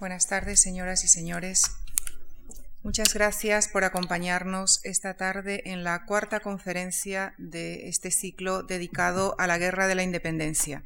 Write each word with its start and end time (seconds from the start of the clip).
Buenas 0.00 0.28
tardes, 0.28 0.62
señoras 0.62 1.04
y 1.04 1.08
señores. 1.08 1.72
Muchas 2.82 3.12
gracias 3.12 3.68
por 3.68 3.84
acompañarnos 3.84 4.80
esta 4.82 5.12
tarde 5.12 5.60
en 5.66 5.84
la 5.84 6.06
cuarta 6.06 6.40
conferencia 6.40 7.34
de 7.36 7.86
este 7.86 8.10
ciclo 8.10 8.62
dedicado 8.62 9.34
a 9.38 9.46
la 9.46 9.58
Guerra 9.58 9.88
de 9.88 9.94
la 9.94 10.02
Independencia, 10.02 10.84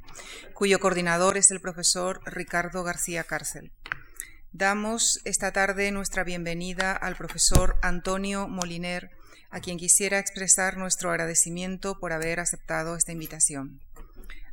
cuyo 0.52 0.80
coordinador 0.80 1.36
es 1.36 1.52
el 1.52 1.60
profesor 1.60 2.22
Ricardo 2.26 2.82
García 2.82 3.22
Cárcel. 3.22 3.70
Damos 4.50 5.20
esta 5.24 5.52
tarde 5.52 5.92
nuestra 5.92 6.24
bienvenida 6.24 6.90
al 6.90 7.14
profesor 7.14 7.76
Antonio 7.82 8.48
Moliner, 8.48 9.12
a 9.50 9.60
quien 9.60 9.78
quisiera 9.78 10.18
expresar 10.18 10.76
nuestro 10.76 11.12
agradecimiento 11.12 12.00
por 12.00 12.12
haber 12.12 12.40
aceptado 12.40 12.96
esta 12.96 13.12
invitación. 13.12 13.80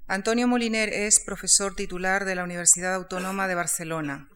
Antonio 0.05 0.47
Moliner 0.47 0.89
es 0.89 1.19
profesor 1.19 1.73
titular 1.73 2.25
de 2.25 2.35
la 2.35 2.43
Universidad 2.43 2.93
Autónoma 2.93 3.47
de 3.47 3.55
Barcelona, 3.55 4.27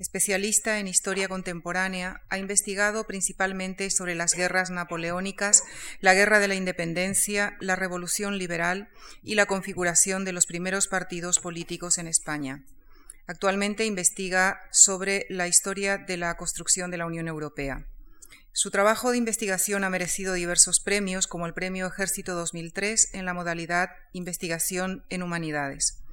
Especialista 0.00 0.80
en 0.80 0.88
historia 0.88 1.28
contemporánea, 1.28 2.22
ha 2.28 2.38
investigado 2.38 3.04
principalmente 3.04 3.90
sobre 3.90 4.16
las 4.16 4.34
guerras 4.34 4.70
napoleónicas, 4.70 5.62
la 6.00 6.14
guerra 6.14 6.40
de 6.40 6.48
la 6.48 6.56
independencia, 6.56 7.56
la 7.60 7.76
revolución 7.76 8.36
liberal 8.36 8.88
y 9.22 9.36
la 9.36 9.46
configuración 9.46 10.24
de 10.24 10.32
los 10.32 10.46
primeros 10.46 10.88
partidos 10.88 11.38
políticos 11.38 11.98
en 11.98 12.08
España. 12.08 12.64
Actualmente 13.28 13.86
investiga 13.86 14.60
sobre 14.72 15.26
la 15.30 15.46
historia 15.46 15.96
de 15.96 16.16
la 16.16 16.36
construcción 16.36 16.90
de 16.90 16.98
la 16.98 17.06
Unión 17.06 17.28
Europea. 17.28 17.86
Su 18.52 18.70
trabajo 18.70 19.12
de 19.12 19.18
investigación 19.18 19.84
ha 19.84 19.90
merecido 19.90 20.34
diversos 20.34 20.80
premios, 20.80 21.28
como 21.28 21.46
el 21.46 21.54
Premio 21.54 21.86
Ejército 21.86 22.34
2003 22.34 23.10
en 23.14 23.24
la 23.26 23.34
modalidad 23.34 23.90
Investigación 24.12 25.04
en 25.08 25.22
Humanidades 25.22 26.03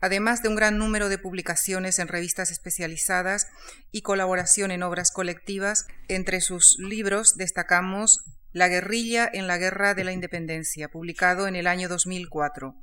además 0.00 0.42
de 0.42 0.48
un 0.48 0.56
gran 0.56 0.78
número 0.78 1.08
de 1.08 1.18
publicaciones 1.18 1.98
en 1.98 2.08
revistas 2.08 2.50
especializadas 2.50 3.46
y 3.92 4.02
colaboración 4.02 4.70
en 4.70 4.82
obras 4.82 5.12
colectivas. 5.12 5.86
Entre 6.08 6.40
sus 6.40 6.78
libros 6.78 7.36
destacamos 7.36 8.24
La 8.52 8.68
guerrilla 8.68 9.28
en 9.32 9.46
la 9.46 9.58
Guerra 9.58 9.94
de 9.94 10.04
la 10.04 10.12
Independencia, 10.12 10.88
publicado 10.88 11.46
en 11.46 11.56
el 11.56 11.66
año 11.66 11.88
2004, 11.88 12.74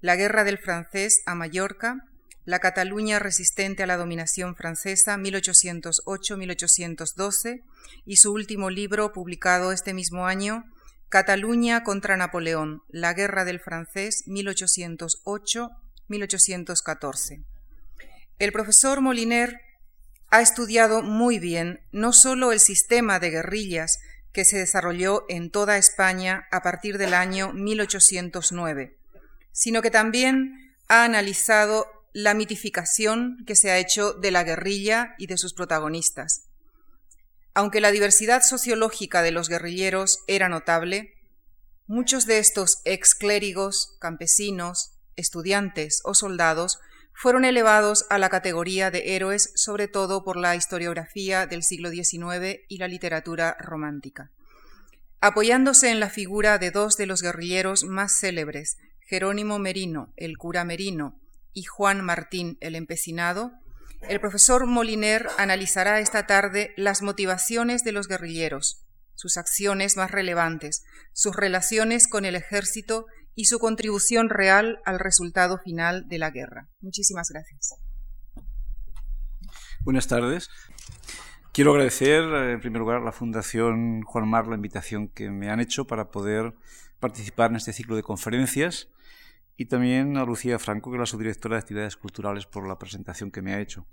La 0.00 0.16
guerra 0.16 0.44
del 0.44 0.58
francés 0.58 1.22
a 1.26 1.34
Mallorca, 1.34 2.06
La 2.44 2.60
Cataluña 2.60 3.18
resistente 3.18 3.82
a 3.82 3.86
la 3.86 3.96
dominación 3.96 4.54
francesa 4.56 5.16
1808-1812 5.16 7.62
y 8.06 8.16
su 8.16 8.32
último 8.32 8.70
libro, 8.70 9.12
publicado 9.12 9.72
este 9.72 9.92
mismo 9.92 10.26
año, 10.26 10.64
Cataluña 11.10 11.82
contra 11.82 12.16
Napoleón, 12.16 12.82
la 12.88 13.12
guerra 13.14 13.44
del 13.44 13.58
francés 13.58 14.22
1808 14.28 15.70
1814. 16.10 17.42
El 18.38 18.52
profesor 18.52 19.00
Moliner 19.00 19.60
ha 20.28 20.42
estudiado 20.42 21.02
muy 21.02 21.38
bien 21.38 21.80
no 21.92 22.12
solo 22.12 22.52
el 22.52 22.60
sistema 22.60 23.18
de 23.18 23.30
guerrillas 23.30 23.98
que 24.32 24.44
se 24.44 24.58
desarrolló 24.58 25.24
en 25.28 25.50
toda 25.50 25.76
España 25.76 26.46
a 26.50 26.62
partir 26.62 26.98
del 26.98 27.14
año 27.14 27.52
1809, 27.52 28.96
sino 29.52 29.82
que 29.82 29.90
también 29.90 30.76
ha 30.88 31.04
analizado 31.04 31.86
la 32.12 32.34
mitificación 32.34 33.38
que 33.46 33.56
se 33.56 33.70
ha 33.70 33.78
hecho 33.78 34.12
de 34.12 34.30
la 34.30 34.44
guerrilla 34.44 35.14
y 35.18 35.26
de 35.26 35.38
sus 35.38 35.54
protagonistas. 35.54 36.48
Aunque 37.54 37.80
la 37.80 37.90
diversidad 37.90 38.42
sociológica 38.42 39.22
de 39.22 39.32
los 39.32 39.48
guerrilleros 39.48 40.20
era 40.26 40.48
notable, 40.48 41.14
muchos 41.86 42.26
de 42.26 42.38
estos 42.38 42.80
ex 42.84 43.14
clérigos, 43.14 43.96
campesinos, 44.00 44.99
estudiantes 45.20 46.00
o 46.04 46.14
soldados 46.14 46.80
fueron 47.12 47.44
elevados 47.44 48.06
a 48.10 48.18
la 48.18 48.30
categoría 48.30 48.90
de 48.90 49.14
héroes 49.14 49.52
sobre 49.54 49.88
todo 49.88 50.24
por 50.24 50.36
la 50.36 50.56
historiografía 50.56 51.46
del 51.46 51.62
siglo 51.62 51.90
XIX 51.90 52.60
y 52.68 52.78
la 52.78 52.88
literatura 52.88 53.56
romántica. 53.60 54.30
Apoyándose 55.20 55.90
en 55.90 56.00
la 56.00 56.08
figura 56.08 56.58
de 56.58 56.70
dos 56.70 56.96
de 56.96 57.06
los 57.06 57.20
guerrilleros 57.20 57.84
más 57.84 58.18
célebres, 58.18 58.78
Jerónimo 59.00 59.58
Merino, 59.58 60.12
el 60.16 60.38
cura 60.38 60.64
Merino, 60.64 61.20
y 61.52 61.64
Juan 61.64 62.02
Martín, 62.02 62.56
el 62.60 62.74
empecinado, 62.74 63.52
el 64.08 64.18
profesor 64.20 64.66
Moliner 64.66 65.28
analizará 65.36 66.00
esta 66.00 66.26
tarde 66.26 66.72
las 66.76 67.02
motivaciones 67.02 67.84
de 67.84 67.92
los 67.92 68.08
guerrilleros, 68.08 68.86
sus 69.14 69.36
acciones 69.36 69.96
más 69.98 70.10
relevantes, 70.10 70.84
sus 71.12 71.36
relaciones 71.36 72.08
con 72.08 72.24
el 72.24 72.34
ejército 72.34 73.06
y 73.34 73.44
su 73.46 73.58
contribución 73.58 74.28
real 74.28 74.80
al 74.84 74.98
resultado 74.98 75.58
final 75.58 76.08
de 76.08 76.18
la 76.18 76.30
guerra. 76.30 76.68
Muchísimas 76.80 77.28
gracias. 77.30 77.74
Buenas 79.80 80.08
tardes. 80.08 80.50
Quiero 81.52 81.72
agradecer, 81.72 82.22
eh, 82.22 82.52
en 82.52 82.60
primer 82.60 82.80
lugar, 82.80 82.98
a 82.98 83.04
la 83.04 83.12
Fundación 83.12 84.02
Juan 84.02 84.28
Mar 84.28 84.46
la 84.46 84.54
invitación 84.54 85.08
que 85.08 85.30
me 85.30 85.50
han 85.50 85.58
hecho 85.58 85.86
para 85.86 86.10
poder 86.10 86.54
participar 87.00 87.50
en 87.50 87.56
este 87.56 87.72
ciclo 87.72 87.96
de 87.96 88.02
conferencias 88.02 88.88
y 89.56 89.66
también 89.66 90.16
a 90.16 90.24
Lucía 90.24 90.58
Franco, 90.58 90.90
que 90.90 90.96
es 90.96 91.00
la 91.00 91.06
subdirectora 91.06 91.56
de 91.56 91.60
actividades 91.60 91.96
culturales, 91.96 92.46
por 92.46 92.66
la 92.66 92.78
presentación 92.78 93.30
que 93.30 93.42
me 93.42 93.52
ha 93.52 93.60
hecho. 93.60 93.86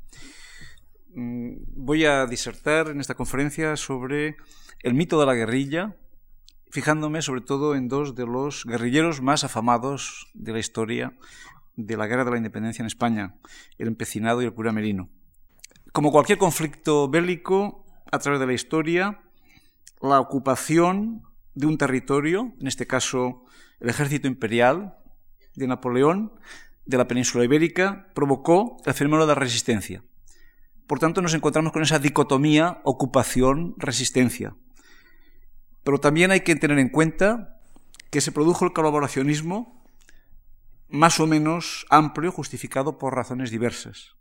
Mm, 1.14 1.56
voy 1.76 2.06
a 2.06 2.26
disertar 2.26 2.90
en 2.90 3.00
esta 3.00 3.16
conferencia 3.16 3.76
sobre 3.76 4.38
el 4.84 4.94
mito 4.94 5.20
de 5.20 5.26
la 5.26 5.34
guerrilla, 5.34 5.96
fijándome 6.72 7.22
sobre 7.22 7.42
todo 7.42 7.76
en 7.76 7.88
dos 7.88 8.16
de 8.16 8.26
los 8.26 8.66
guerrilleros 8.66 9.22
más 9.22 9.44
afamados 9.44 10.30
de 10.34 10.54
la 10.54 10.60
historia 10.60 11.18
de 11.76 11.96
la 11.96 12.08
Guerra 12.08 12.26
de 12.26 12.32
la 12.32 12.38
Independencia 12.38 12.82
en 12.82 12.88
España, 12.88 13.36
el 13.78 13.88
empecinado 13.88 14.42
y 14.42 14.46
el 14.46 14.54
cura 14.54 14.72
Merino. 14.72 15.10
Como 15.94 16.12
cualquier 16.12 16.38
conflicto 16.38 17.08
bélico, 17.08 17.86
a 18.12 18.20
través 18.20 18.40
de 18.40 18.48
la 18.48 18.54
historia, 18.54 19.22
la 20.02 20.20
ocupación 20.20 21.24
de 21.54 21.68
un 21.68 21.78
territorio, 21.78 22.54
en 22.60 22.68
este 22.68 22.88
caso 22.88 23.44
el 23.80 23.90
ejército 23.90 24.28
imperial 24.28 24.98
de 25.56 25.68
Napoleón, 25.68 26.34
de 26.86 26.98
la 26.98 27.08
península 27.08 27.44
ibérica, 27.44 28.08
provocó 28.14 28.78
el 28.86 28.94
fenómeno 28.94 29.24
de 29.24 29.34
la 29.34 29.40
resistencia. 29.40 30.04
Por 30.88 31.00
tanto, 31.00 31.22
nos 31.22 31.34
encontramos 31.34 31.74
con 31.74 31.82
esa 31.82 32.00
dicotomía 32.00 32.80
ocupación-resistencia. 32.86 34.56
Pero 35.88 36.02
también 36.02 36.32
hay 36.32 36.42
que 36.42 36.54
tener 36.58 36.80
en 36.80 36.90
cuenta 36.90 37.62
que 38.12 38.20
se 38.20 38.34
produjo 38.34 38.66
el 38.66 38.74
colaboracionismo 38.74 39.86
más 40.90 41.22
o 41.22 41.28
menos 41.28 41.86
amplio, 41.90 42.30
justificado 42.34 42.98
por 42.98 43.16
razones 43.16 43.52
diversas. 43.52 44.18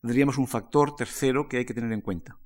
Tendríamos 0.00 0.36
un 0.36 0.48
factor 0.48 0.96
tercero 0.96 1.48
que 1.48 1.58
hay 1.58 1.64
que 1.64 1.74
tener 1.74 1.92
en 1.92 2.00
cuenta. 2.00 2.38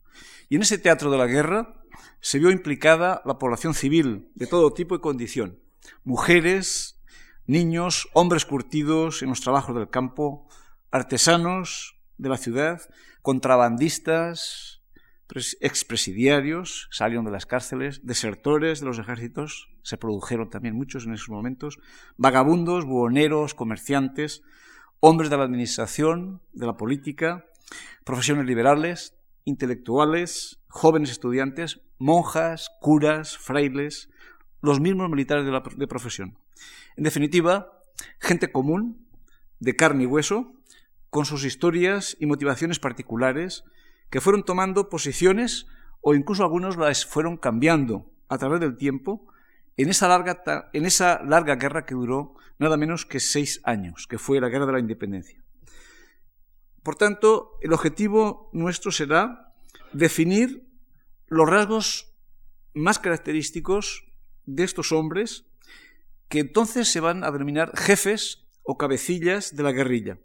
Y 0.51 0.57
en 0.57 0.61
ese 0.61 0.77
teatro 0.77 1.11
de 1.11 1.17
la 1.17 1.27
guerra 1.27 1.83
se 2.21 2.39
vio 2.39 2.51
implicada 2.51 3.23
la 3.25 3.39
población 3.39 3.73
civil 3.73 4.31
de 4.35 4.47
todo 4.47 4.75
tipo 4.75 4.95
y 4.95 5.01
condición. 5.01 5.59
Mujeres, 6.05 7.01
niños, 7.47 8.11
hombres 8.13 8.45
curtidos 8.45 9.23
en 9.23 9.31
los 9.31 9.41
trabajos 9.41 9.75
del 9.75 9.89
campo, 9.89 10.51
artesanos 10.91 11.99
de 12.19 12.29
la 12.29 12.37
ciudad, 12.37 12.83
contrabandistas, 13.23 14.80
expresidiarios 15.61 16.89
salieron 16.91 17.25
de 17.25 17.31
las 17.31 17.47
cárceles, 17.47 18.01
desertores 18.05 18.81
de 18.81 18.87
los 18.87 18.99
ejércitos, 18.99 19.69
se 19.83 19.97
produjeron 19.97 20.51
también 20.51 20.75
muchos 20.75 21.07
en 21.07 21.15
esos 21.15 21.29
momentos, 21.29 21.79
vagabundos, 22.17 22.85
buhoneros, 22.85 23.55
comerciantes, 23.55 24.43
hombres 25.01 25.31
de 25.31 25.37
la 25.37 25.45
administración, 25.45 26.43
de 26.53 26.67
la 26.67 26.77
política, 26.77 27.45
profesiones 28.05 28.47
liberales, 28.47 29.17
intelectuales, 29.45 30.61
jóvenes 30.69 31.11
estudiantes, 31.11 31.81
monjas, 31.99 32.71
curas, 32.81 33.39
frailes, 33.39 34.11
los 34.61 34.81
mismos 34.81 35.09
militares 35.11 35.45
de, 35.45 35.53
la, 35.53 35.63
de 35.77 35.87
profesión. 35.87 36.39
En 36.97 37.05
definitiva, 37.05 37.73
gente 38.19 38.53
común, 38.53 39.07
de 39.59 39.77
carne 39.77 40.05
y 40.05 40.07
hueso, 40.07 40.53
con 41.09 41.25
sus 41.25 41.45
historias 41.45 42.17
y 42.21 42.27
motivaciones 42.27 42.79
particulares, 42.79 43.65
que 44.11 44.21
fueron 44.21 44.45
tomando 44.45 44.89
posiciones 44.89 45.67
o 46.01 46.15
incluso 46.15 46.43
algunos 46.43 46.77
las 46.77 47.07
fueron 47.07 47.37
cambiando 47.37 48.11
a 48.29 48.39
través 48.39 48.61
del 48.61 48.77
tiempo 48.77 49.27
en 49.77 49.89
esa 49.89 50.09
larga, 50.09 50.71
en 50.73 50.85
esa 50.85 51.23
larga 51.23 51.57
guerra 51.57 51.87
que 51.87 51.95
duró 51.95 52.35
nada 52.59 52.77
menos 52.77 53.07
que 53.07 53.21
seis 53.21 53.61
años, 53.65 54.07
que 54.07 54.19
fue 54.19 54.41
la 54.41 54.49
Guerra 54.49 54.67
de 54.67 54.73
la 54.73 54.81
Independencia. 54.81 55.43
Por 56.83 56.97
tanto, 56.97 57.59
el 57.63 57.73
objetivo 57.73 58.51
nuestro 58.53 58.91
será 58.91 59.55
definir 59.93 60.69
los 61.27 61.49
rasgos 61.49 62.15
más 62.75 62.99
característicos 62.99 64.05
de 64.45 64.65
estos 64.65 64.93
hombres 64.93 65.47
que 66.29 66.41
entonces 66.41 66.89
se 66.89 67.01
van 67.01 67.25
a 67.25 67.31
denominar 67.31 67.77
jefes 67.77 68.47
o 68.63 68.77
cabecillas 68.77 69.57
de 69.57 69.63
la 69.63 69.73
guerrilla. 69.73 70.19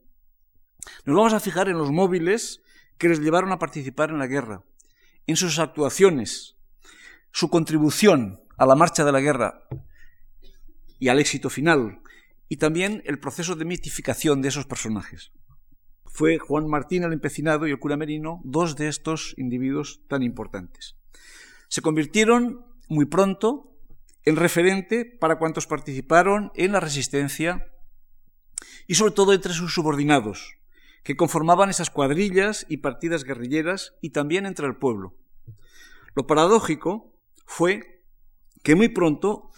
Nos 1.06 1.16
vamos 1.16 1.34
a 1.34 1.40
fijar 1.40 1.68
en 1.70 1.78
los 1.78 1.92
móviles 1.92 2.62
que 2.98 3.10
les 3.10 3.20
llevaron 3.20 3.52
a 3.52 3.60
participar 3.60 4.10
en 4.10 4.20
la 4.20 4.28
guerra, 4.28 4.64
en 5.28 5.36
sus 5.36 5.60
actuaciones, 5.60 6.56
su 7.32 7.50
contribución 7.50 8.42
a 8.58 8.66
la 8.66 8.76
marcha 8.76 9.04
de 9.04 9.12
la 9.12 9.20
guerra 9.20 9.68
y 11.00 11.10
al 11.10 11.20
éxito 11.20 11.50
final, 11.50 12.02
y 12.48 12.58
también 12.58 13.02
el 13.06 13.20
proceso 13.20 13.56
de 13.56 13.66
mitificación 13.66 14.42
de 14.42 14.50
esos 14.50 14.66
personajes. 14.66 15.32
fue 16.06 16.38
Juan 16.38 16.70
Martín 16.70 17.04
el 17.04 17.12
Empecinado 17.12 17.68
y 17.68 17.72
el 17.72 17.80
cura 17.80 17.98
Merino, 17.98 18.40
dos 18.46 18.78
de 18.78 18.88
estos 18.88 19.34
individuos 19.38 20.00
tan 20.08 20.24
importantes. 20.24 20.96
Se 21.68 21.82
convirtieron 21.82 22.66
muy 22.88 23.06
pronto 23.06 23.76
en 24.24 24.38
referente 24.38 25.04
para 25.04 25.38
cuantos 25.38 25.68
participaron 25.68 26.52
en 26.56 26.72
la 26.72 26.80
resistencia 26.80 27.68
y 28.88 28.96
sobre 28.96 29.12
todo 29.12 29.34
entre 29.34 29.54
sus 29.54 29.74
subordinados, 29.74 30.56
que 31.06 31.16
conformaban 31.16 31.70
esas 31.70 31.92
cuadrillas 31.92 32.66
y 32.68 32.78
partidas 32.78 33.24
guerrilleras 33.24 33.94
y 34.02 34.10
también 34.10 34.48
entre 34.48 34.66
el 34.66 34.76
pueblo. 34.76 35.16
Lo 36.16 36.26
paradójico 36.26 37.14
fue 37.46 38.04
que 38.64 38.74
muy 38.74 38.90
pronto 38.90 39.52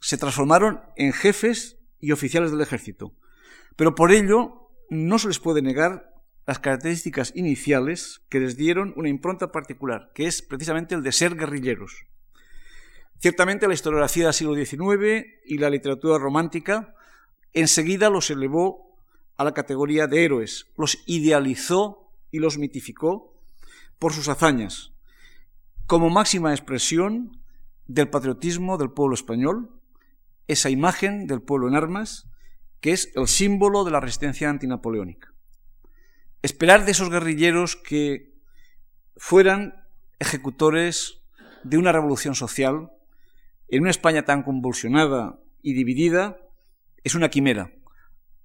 se 0.00 0.18
transformaron 0.18 0.80
en 0.96 1.12
jefes 1.12 1.78
y 2.00 2.10
oficiales 2.10 2.50
del 2.50 2.60
ejército, 2.60 3.14
pero 3.76 3.94
por 3.94 4.10
ello 4.10 4.68
no 4.90 5.20
se 5.20 5.28
les 5.28 5.38
puede 5.38 5.62
negar 5.62 6.12
las 6.44 6.58
características 6.58 7.30
iniciales 7.36 8.24
que 8.28 8.40
les 8.40 8.56
dieron 8.56 8.92
una 8.96 9.08
impronta 9.08 9.52
particular, 9.52 10.10
que 10.12 10.26
es 10.26 10.42
precisamente 10.42 10.96
el 10.96 11.04
de 11.04 11.12
ser 11.12 11.36
guerrilleros. 11.36 12.04
Ciertamente 13.20 13.68
la 13.68 13.74
historiografía 13.74 14.24
del 14.24 14.34
siglo 14.34 14.56
XIX 14.56 15.24
y 15.46 15.58
la 15.58 15.70
literatura 15.70 16.18
romántica 16.18 16.96
enseguida 17.52 18.10
los 18.10 18.28
elevó 18.30 18.83
a 19.36 19.44
la 19.44 19.52
categoría 19.52 20.06
de 20.06 20.24
héroes, 20.24 20.66
los 20.76 20.98
idealizó 21.06 22.10
y 22.30 22.38
los 22.38 22.58
mitificó 22.58 23.34
por 23.98 24.12
sus 24.12 24.28
hazañas, 24.28 24.92
como 25.86 26.10
máxima 26.10 26.52
expresión 26.52 27.40
del 27.86 28.08
patriotismo 28.08 28.78
del 28.78 28.90
pueblo 28.90 29.14
español, 29.14 29.70
esa 30.46 30.70
imagen 30.70 31.26
del 31.26 31.42
pueblo 31.42 31.68
en 31.68 31.74
armas, 31.74 32.28
que 32.80 32.92
es 32.92 33.10
el 33.14 33.28
símbolo 33.28 33.84
de 33.84 33.90
la 33.90 34.00
resistencia 34.00 34.50
antinapoleónica. 34.50 35.32
Esperar 36.42 36.84
de 36.84 36.92
esos 36.92 37.10
guerrilleros 37.10 37.76
que 37.76 38.34
fueran 39.16 39.86
ejecutores 40.18 41.22
de 41.62 41.78
una 41.78 41.92
revolución 41.92 42.34
social 42.34 42.90
en 43.68 43.80
una 43.80 43.90
España 43.90 44.24
tan 44.24 44.42
convulsionada 44.42 45.38
y 45.62 45.72
dividida 45.72 46.36
es 47.02 47.14
una 47.14 47.30
quimera. 47.30 47.72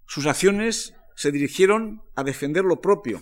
Sus 0.09 0.25
acciones 0.25 0.95
se 1.13 1.31
dirigieron 1.31 2.01
a 2.15 2.23
defender 2.23 2.65
lo 2.65 2.81
propio, 2.81 3.21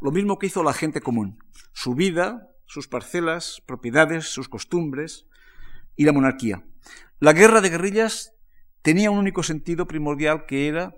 lo 0.00 0.10
mismo 0.10 0.36
que 0.36 0.48
hizo 0.48 0.64
la 0.64 0.72
gente 0.72 1.00
común, 1.00 1.38
su 1.72 1.94
vida, 1.94 2.48
sus 2.66 2.88
parcelas, 2.88 3.62
propiedades, 3.66 4.24
sus 4.24 4.48
costumbres 4.48 5.26
y 5.94 6.04
la 6.04 6.12
monarquía. 6.12 6.64
La 7.20 7.34
guerra 7.34 7.60
de 7.60 7.70
guerrillas 7.70 8.34
tenía 8.82 9.12
un 9.12 9.18
único 9.18 9.44
sentido 9.44 9.86
primordial 9.86 10.44
que 10.46 10.66
era 10.66 10.96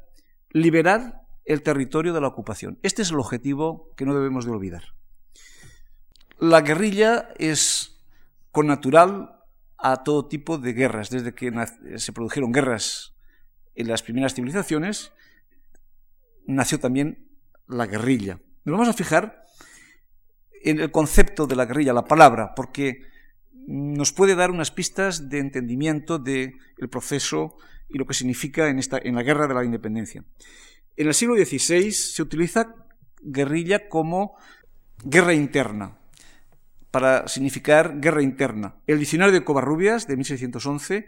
liberar 0.53 1.21
el 1.45 1.63
territorio 1.63 2.15
de 2.15 2.23
la 2.23 2.29
ocupación. 2.29 2.79
Este 2.83 3.03
es 3.03 3.11
el 3.11 3.21
objetivo 3.21 3.93
que 3.95 4.07
no 4.07 4.15
debemos 4.15 4.47
de 4.47 4.53
olvidar. 4.53 4.95
La 6.39 6.63
guerrilla 6.63 7.29
es 7.37 8.03
con 8.53 8.69
natural 8.69 9.43
a 9.77 10.03
todo 10.03 10.29
tipo 10.29 10.57
de 10.57 10.73
guerras, 10.73 11.11
desde 11.11 11.35
que 11.35 11.53
se 11.97 12.13
produjeron 12.15 12.53
guerras 12.53 13.15
en 13.75 13.89
las 13.89 14.03
primeras 14.03 14.33
civilizaciones, 14.33 15.13
nació 16.47 16.79
también 16.79 17.29
la 17.67 17.87
guerrilla. 17.87 18.41
Nos 18.65 18.73
vamos 18.73 18.89
a 18.89 18.93
fijar 18.93 19.45
en 20.63 20.81
el 20.81 20.91
concepto 20.91 21.47
de 21.47 21.57
la 21.57 21.67
guerrilla, 21.67 21.93
la 21.93 22.05
palabra, 22.05 22.55
porque 22.55 23.03
nos 23.67 24.13
puede 24.13 24.35
dar 24.35 24.51
unas 24.51 24.71
pistas 24.71 25.29
de 25.29 25.39
entendimiento 25.39 26.19
del 26.19 26.55
proceso 26.91 27.57
y 27.89 27.99
lo 27.99 28.07
que 28.07 28.15
significa 28.15 28.69
en, 28.69 28.79
esta, 28.79 28.99
en 29.03 29.15
la 29.15 29.23
guerra 29.23 29.47
de 29.47 29.55
la 29.55 29.65
independencia. 29.65 30.25
En 30.97 31.07
el 31.07 31.15
siglo 31.15 31.35
XVI 31.35 31.93
se 31.93 32.23
utiliza 32.23 32.75
guerrilla 33.23 33.89
como 33.89 34.37
guerra 35.05 35.35
interna, 35.35 35.99
para 36.91 37.29
significar 37.29 38.01
guerra 38.01 38.23
interna. 38.23 38.77
El 38.87 38.99
diccionario 38.99 39.35
de 39.35 39.45
Covarrubias, 39.45 40.07
de 40.07 40.17
1611, 40.17 41.07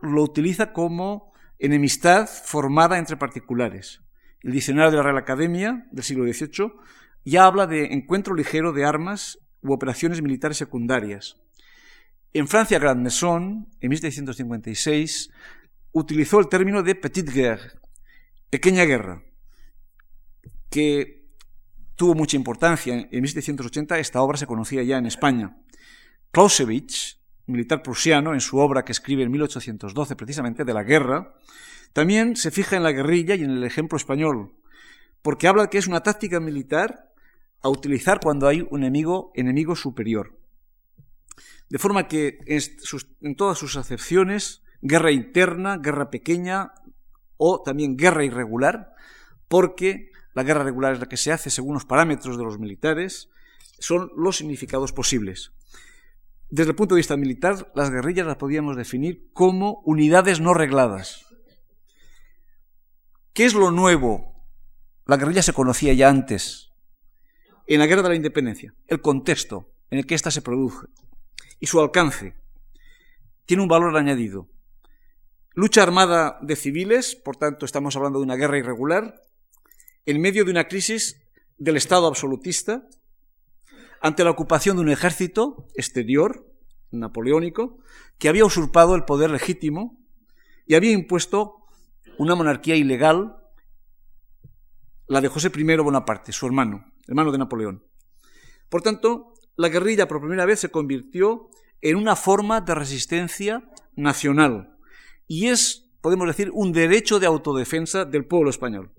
lo 0.00 0.22
utiliza 0.22 0.72
como 0.72 1.32
enemistad 1.58 2.26
formada 2.26 2.98
entre 2.98 3.16
particulares. 3.16 4.00
El 4.44 4.52
diccionario 4.52 4.90
de 4.90 4.96
la 4.98 5.02
Real 5.02 5.16
Academia, 5.16 5.86
del 5.90 6.04
siglo 6.04 6.30
XVIII, 6.30 6.74
ya 7.24 7.46
habla 7.46 7.66
de 7.66 7.86
encuentro 7.94 8.34
ligero 8.34 8.74
de 8.74 8.84
armas 8.84 9.38
u 9.62 9.72
operaciones 9.72 10.20
militares 10.20 10.58
secundarias. 10.58 11.36
En 12.34 12.46
Francia, 12.46 12.78
Grand 12.78 13.00
Maison, 13.00 13.66
en 13.80 13.88
1756, 13.88 15.30
utilizó 15.92 16.40
el 16.40 16.48
término 16.48 16.82
de 16.82 16.94
petite 16.94 17.32
guerre, 17.32 17.72
pequeña 18.50 18.84
guerra, 18.84 19.22
que 20.68 21.24
tuvo 21.96 22.14
mucha 22.14 22.36
importancia. 22.36 23.08
En 23.10 23.22
1780 23.22 23.98
esta 23.98 24.20
obra 24.20 24.36
se 24.36 24.46
conocía 24.46 24.82
ya 24.82 24.98
en 24.98 25.06
España. 25.06 25.56
Clausewitz, 26.32 27.18
militar 27.46 27.82
prusiano, 27.82 28.34
en 28.34 28.40
su 28.40 28.58
obra 28.58 28.84
que 28.84 28.92
escribe 28.92 29.22
en 29.22 29.30
1812 29.30 30.16
precisamente 30.16 30.64
de 30.64 30.74
la 30.74 30.82
guerra, 30.82 31.34
también 31.92 32.36
se 32.36 32.50
fija 32.50 32.76
en 32.76 32.82
la 32.82 32.92
guerrilla 32.92 33.34
y 33.34 33.44
en 33.44 33.50
el 33.50 33.64
ejemplo 33.64 33.96
español, 33.96 34.54
porque 35.22 35.46
habla 35.46 35.68
que 35.68 35.78
es 35.78 35.86
una 35.86 36.02
táctica 36.02 36.40
militar 36.40 37.12
a 37.62 37.68
utilizar 37.68 38.20
cuando 38.20 38.46
hay 38.46 38.66
un 38.70 38.82
enemigo, 38.82 39.32
enemigo 39.34 39.76
superior. 39.76 40.38
De 41.70 41.78
forma 41.78 42.08
que 42.08 42.38
en 43.20 43.36
todas 43.36 43.58
sus 43.58 43.76
acepciones, 43.76 44.62
guerra 44.82 45.12
interna, 45.12 45.78
guerra 45.78 46.10
pequeña 46.10 46.72
o 47.36 47.62
también 47.62 47.96
guerra 47.96 48.24
irregular, 48.24 48.94
porque 49.48 50.10
la 50.34 50.42
guerra 50.42 50.64
regular 50.64 50.94
es 50.94 51.00
la 51.00 51.08
que 51.08 51.16
se 51.16 51.32
hace 51.32 51.48
según 51.48 51.74
los 51.74 51.86
parámetros 51.86 52.36
de 52.36 52.44
los 52.44 52.58
militares, 52.58 53.30
son 53.78 54.10
los 54.16 54.36
significados 54.36 54.92
posibles. 54.92 55.52
Desde 56.50 56.70
el 56.70 56.76
punto 56.76 56.94
de 56.94 57.00
vista 57.00 57.16
militar, 57.16 57.72
las 57.74 57.90
guerrillas 57.90 58.26
las 58.26 58.36
podíamos 58.36 58.76
definir 58.76 59.30
como 59.32 59.82
unidades 59.84 60.40
no 60.40 60.54
regladas. 60.54 61.26
¿Qué 63.32 63.44
es 63.44 63.54
lo 63.54 63.70
nuevo? 63.70 64.46
La 65.06 65.16
guerrilla 65.16 65.42
se 65.42 65.52
conocía 65.52 65.92
ya 65.92 66.08
antes, 66.08 66.74
en 67.66 67.78
la 67.78 67.86
guerra 67.86 68.02
de 68.02 68.08
la 68.10 68.14
independencia, 68.14 68.74
el 68.86 69.00
contexto 69.00 69.72
en 69.90 69.98
el 69.98 70.06
que 70.06 70.14
ésta 70.14 70.30
se 70.30 70.42
produce 70.42 70.86
y 71.60 71.66
su 71.66 71.80
alcance 71.80 72.34
tiene 73.46 73.62
un 73.62 73.68
valor 73.68 73.96
añadido. 73.96 74.50
Lucha 75.54 75.82
armada 75.82 76.38
de 76.42 76.56
civiles, 76.56 77.16
por 77.16 77.36
tanto 77.36 77.64
estamos 77.64 77.96
hablando 77.96 78.18
de 78.18 78.24
una 78.24 78.36
guerra 78.36 78.58
irregular, 78.58 79.14
en 80.04 80.20
medio 80.20 80.44
de 80.44 80.50
una 80.50 80.68
crisis 80.68 81.22
del 81.56 81.76
Estado 81.76 82.06
absolutista, 82.06 82.86
ante 84.04 84.22
la 84.22 84.30
ocupación 84.30 84.76
de 84.76 84.82
un 84.82 84.90
ejército 84.90 85.66
exterior, 85.74 86.46
napoleónico, 86.90 87.78
que 88.18 88.28
había 88.28 88.44
usurpado 88.44 88.96
el 88.96 89.06
poder 89.06 89.30
legítimo 89.30 89.98
y 90.66 90.74
había 90.74 90.92
impuesto 90.92 91.64
una 92.18 92.34
monarquía 92.34 92.76
ilegal, 92.76 93.34
la 95.08 95.22
de 95.22 95.28
José 95.28 95.50
I 95.56 95.76
Bonaparte, 95.78 96.32
su 96.32 96.44
hermano, 96.44 96.84
hermano 97.08 97.32
de 97.32 97.38
Napoleón. 97.38 97.82
Por 98.68 98.82
tanto, 98.82 99.32
la 99.56 99.70
guerrilla 99.70 100.06
por 100.06 100.20
primera 100.20 100.44
vez 100.44 100.60
se 100.60 100.68
convirtió 100.68 101.48
en 101.80 101.96
una 101.96 102.14
forma 102.14 102.60
de 102.60 102.74
resistencia 102.74 103.70
nacional 103.96 104.76
y 105.26 105.46
es, 105.46 105.90
podemos 106.02 106.26
decir, 106.26 106.50
un 106.52 106.72
derecho 106.72 107.20
de 107.20 107.26
autodefensa 107.26 108.04
del 108.04 108.26
pueblo 108.26 108.50
español. 108.50 108.92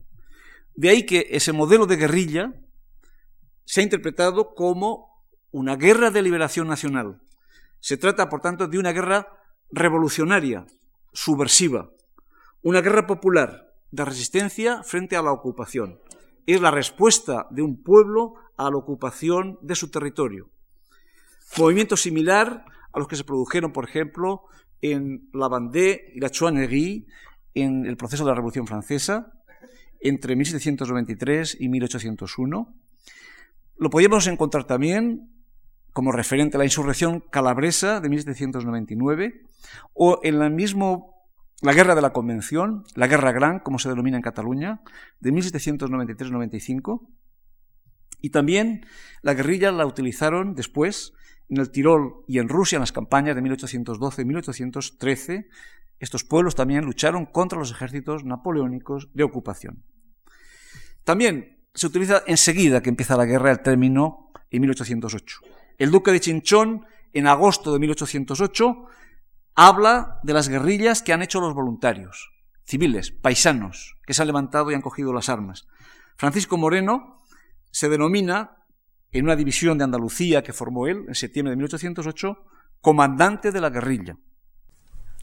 De 0.75 0.89
ahí 0.89 1.05
que 1.05 1.27
ese 1.29 1.51
modelo 1.51 1.85
de 1.85 1.97
guerrilla 1.97 2.55
se 3.65 3.81
ha 3.81 3.83
interpretado 3.83 4.55
como 4.55 5.23
una 5.51 5.75
guerra 5.75 6.11
de 6.11 6.21
liberación 6.21 6.67
nacional. 6.67 7.21
Se 7.79 7.97
trata, 7.97 8.29
por 8.29 8.41
tanto, 8.41 8.67
de 8.67 8.77
una 8.77 8.93
guerra 8.93 9.27
revolucionaria, 9.71 10.65
subversiva, 11.13 11.89
una 12.61 12.81
guerra 12.81 13.05
popular 13.07 13.73
de 13.91 14.05
resistencia 14.05 14.83
frente 14.83 15.15
a 15.15 15.21
la 15.21 15.31
ocupación. 15.31 15.99
Es 16.45 16.61
la 16.61 16.71
respuesta 16.71 17.47
de 17.51 17.61
un 17.61 17.81
pueblo 17.81 18.35
a 18.57 18.69
la 18.69 18.77
ocupación 18.77 19.57
de 19.61 19.75
su 19.75 19.89
territorio. 19.89 20.49
Movimiento 21.57 21.95
similar 21.97 22.65
a 22.91 22.99
los 22.99 23.07
que 23.07 23.15
se 23.15 23.23
produjeron, 23.23 23.71
por 23.71 23.87
ejemplo, 23.87 24.43
en 24.81 25.29
la 25.33 25.49
Vendée 25.49 26.11
y 26.13 26.19
la 26.19 26.29
Chouannerie 26.29 27.05
en 27.53 27.85
el 27.85 27.97
proceso 27.97 28.23
de 28.23 28.29
la 28.29 28.35
Revolución 28.35 28.67
Francesa, 28.67 29.31
entre 30.01 30.35
1793 30.35 31.57
y 31.59 31.69
1801. 31.69 32.75
Lo 33.77 33.89
podíamos 33.89 34.27
encontrar 34.27 34.65
también 34.65 35.29
como 35.91 36.11
referente 36.11 36.57
a 36.57 36.59
la 36.59 36.65
insurrección 36.65 37.21
calabresa 37.31 38.01
de 38.01 38.09
1799 38.09 39.41
o 39.93 40.19
en 40.23 40.39
la 40.39 40.49
mismo 40.49 41.15
la 41.61 41.73
guerra 41.73 41.95
de 41.95 42.01
la 42.01 42.11
Convención, 42.11 42.83
la 42.95 43.07
guerra 43.07 43.31
gran, 43.31 43.59
como 43.59 43.79
se 43.79 43.89
denomina 43.89 44.17
en 44.17 44.23
Cataluña, 44.23 44.81
de 45.19 45.31
1793-95. 45.31 47.07
Y 48.21 48.29
también 48.29 48.85
la 49.21 49.33
guerrilla 49.33 49.71
la 49.71 49.85
utilizaron 49.85 50.53
después 50.53 51.13
en 51.49 51.57
el 51.57 51.71
Tirol 51.71 52.23
y 52.27 52.39
en 52.39 52.49
Rusia 52.49 52.75
en 52.75 52.81
las 52.81 52.91
campañas 52.91 53.35
de 53.35 53.41
1812 53.41 54.21
y 54.21 54.25
1813. 54.25 55.47
Estos 55.99 56.23
pueblos 56.23 56.55
también 56.55 56.83
lucharon 56.83 57.25
contra 57.25 57.57
los 57.57 57.71
ejércitos 57.71 58.25
napoleónicos 58.25 59.09
de 59.13 59.23
ocupación. 59.23 59.83
También 61.03 61.54
se 61.75 61.87
utiliza 61.87 62.23
enseguida 62.25 62.81
que 62.81 62.89
empieza 62.89 63.17
la 63.17 63.25
guerra 63.25 63.51
el 63.51 63.61
término 63.61 64.31
en 64.49 64.61
1808. 64.61 65.39
El 65.77 65.91
duque 65.91 66.11
de 66.11 66.21
Chinchón, 66.21 66.85
en 67.13 67.27
agosto 67.27 67.73
de 67.73 67.79
1808, 67.79 68.85
habla 69.55 70.19
de 70.23 70.33
las 70.33 70.47
guerrillas 70.47 71.01
que 71.01 71.13
han 71.13 71.21
hecho 71.21 71.41
los 71.41 71.53
voluntarios, 71.53 72.31
civiles, 72.63 73.11
paisanos, 73.11 73.95
que 74.05 74.13
se 74.13 74.21
han 74.21 74.27
levantado 74.27 74.71
y 74.71 74.73
han 74.73 74.81
cogido 74.81 75.13
las 75.13 75.29
armas. 75.29 75.67
Francisco 76.15 76.57
Moreno 76.57 77.21
se 77.71 77.89
denomina, 77.89 78.51
en 79.11 79.25
una 79.25 79.35
división 79.35 79.77
de 79.77 79.83
Andalucía 79.85 80.43
que 80.43 80.53
formó 80.53 80.87
él 80.87 81.05
en 81.07 81.15
septiembre 81.15 81.51
de 81.51 81.57
1808, 81.57 82.37
comandante 82.81 83.51
de 83.51 83.61
la 83.61 83.69
guerrilla. 83.69 84.17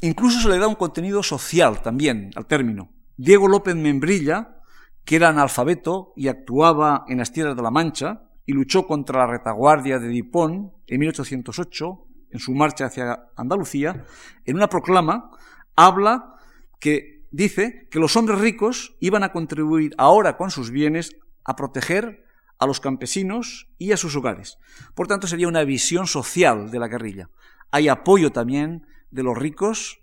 Incluso 0.00 0.40
se 0.40 0.48
le 0.48 0.58
da 0.58 0.66
un 0.66 0.74
contenido 0.74 1.22
social 1.22 1.82
también 1.82 2.30
al 2.34 2.46
término. 2.46 2.90
Diego 3.16 3.48
López 3.48 3.76
Membrilla, 3.76 4.61
que 5.04 5.16
era 5.16 5.28
analfabeto 5.28 6.12
y 6.16 6.28
actuaba 6.28 7.04
en 7.08 7.18
las 7.18 7.32
tierras 7.32 7.56
de 7.56 7.62
la 7.62 7.70
Mancha 7.70 8.22
y 8.46 8.52
luchó 8.52 8.86
contra 8.86 9.20
la 9.20 9.26
retaguardia 9.26 9.98
de 9.98 10.08
Dipón 10.08 10.72
en 10.86 11.00
1808, 11.00 12.06
en 12.30 12.38
su 12.38 12.52
marcha 12.52 12.86
hacia 12.86 13.30
Andalucía, 13.36 14.04
en 14.44 14.56
una 14.56 14.68
proclama 14.68 15.30
habla 15.76 16.36
que 16.80 17.26
dice 17.30 17.88
que 17.90 17.98
los 17.98 18.16
hombres 18.16 18.40
ricos 18.40 18.96
iban 19.00 19.22
a 19.22 19.32
contribuir 19.32 19.94
ahora 19.98 20.36
con 20.36 20.50
sus 20.50 20.70
bienes 20.70 21.16
a 21.44 21.56
proteger 21.56 22.24
a 22.58 22.66
los 22.66 22.80
campesinos 22.80 23.68
y 23.78 23.92
a 23.92 23.96
sus 23.96 24.14
hogares. 24.14 24.58
Por 24.94 25.08
tanto, 25.08 25.26
sería 25.26 25.48
una 25.48 25.64
visión 25.64 26.06
social 26.06 26.70
de 26.70 26.78
la 26.78 26.88
guerrilla. 26.88 27.28
Hay 27.70 27.88
apoyo 27.88 28.30
también 28.30 28.86
de 29.10 29.22
los 29.22 29.36
ricos, 29.36 30.00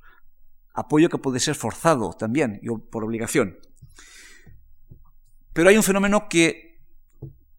apoyo 0.74 1.10
que 1.10 1.18
puede 1.18 1.39
ser 1.39 1.56
forzado 1.56 2.12
también, 2.13 2.60
por 2.91 3.06
obligación. 3.06 3.60
Pero 5.60 5.72
hay 5.72 5.75
un 5.75 5.84
fenómeno 5.84 6.30
que 6.30 6.80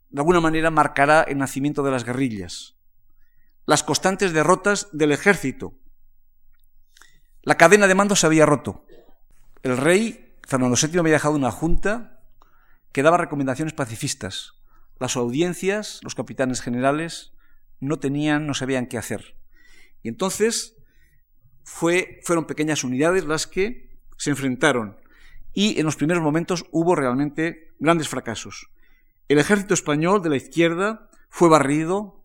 de 0.08 0.20
alguna 0.22 0.40
manera 0.40 0.70
marcará 0.70 1.20
el 1.20 1.36
nacimiento 1.36 1.82
de 1.82 1.90
las 1.90 2.02
guerrillas. 2.04 2.78
Las 3.66 3.82
constantes 3.82 4.32
derrotas 4.32 4.88
del 4.92 5.12
ejército. 5.12 5.74
La 7.42 7.58
cadena 7.58 7.86
de 7.86 7.94
mando 7.94 8.16
se 8.16 8.24
había 8.24 8.46
roto. 8.46 8.86
El 9.62 9.76
rey 9.76 10.34
Fernando 10.48 10.78
VII 10.80 10.98
había 10.98 11.12
dejado 11.12 11.34
una 11.34 11.50
junta 11.50 12.22
que 12.90 13.02
daba 13.02 13.18
recomendaciones 13.18 13.74
pacifistas. 13.74 14.54
Las 14.98 15.18
audiencias, 15.18 16.00
los 16.02 16.14
capitanes 16.14 16.62
generales, 16.62 17.34
no 17.80 17.98
tenían, 17.98 18.46
no 18.46 18.54
sabían 18.54 18.86
qué 18.86 18.96
hacer. 18.96 19.36
Y 20.02 20.08
entonces 20.08 20.74
fue, 21.64 22.22
fueron 22.24 22.46
pequeñas 22.46 22.82
unidades 22.82 23.26
las 23.26 23.46
que 23.46 24.00
se 24.16 24.30
enfrentaron 24.30 24.96
y 25.52 25.78
en 25.78 25.86
los 25.86 25.96
primeros 25.96 26.22
momentos 26.22 26.64
hubo 26.70 26.94
realmente 26.94 27.72
grandes 27.78 28.08
fracasos. 28.08 28.70
El 29.28 29.38
ejército 29.38 29.74
español 29.74 30.22
de 30.22 30.30
la 30.30 30.36
izquierda 30.36 31.08
fue 31.28 31.48
barrido, 31.48 32.24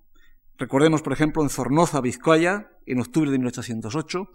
recordemos 0.57 1.01
por 1.01 1.13
ejemplo 1.13 1.43
en 1.43 1.49
Zornoza, 1.49 2.01
Vizcaya, 2.01 2.71
en 2.85 2.99
octubre 2.99 3.31
de 3.31 3.37
1808, 3.37 4.29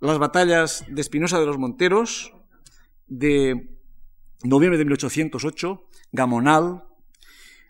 las 0.00 0.18
batallas 0.18 0.84
de 0.88 1.00
Espinosa 1.00 1.40
de 1.40 1.46
los 1.46 1.58
Monteros 1.58 2.32
de 3.06 3.78
noviembre 4.42 4.78
de 4.78 4.84
1808, 4.84 5.88
Gamonal, 6.12 6.84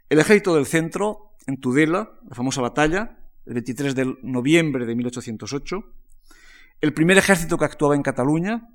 el 0.09 0.19
ejército 0.19 0.55
del 0.55 0.67
centro 0.67 1.35
en 1.47 1.61
Tudela, 1.61 2.11
la 2.29 2.35
famosa 2.35 2.61
batalla, 2.61 3.19
el 3.45 3.55
23 3.55 3.95
de 3.95 4.17
noviembre 4.23 4.87
de 4.87 4.95
1808, 4.95 5.85
el 6.81 6.93
primer 6.93 7.17
ejército 7.19 7.57
que 7.57 7.65
actuaba 7.65 7.95
en 7.95 8.03
Cataluña 8.03 8.69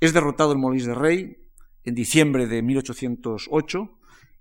es 0.00 0.12
derrotado 0.12 0.52
en 0.52 0.60
Molins 0.60 0.86
de 0.86 0.94
Rey 0.94 1.45
en 1.86 1.94
diciembre 1.94 2.46
de 2.46 2.62
1808 2.62 3.98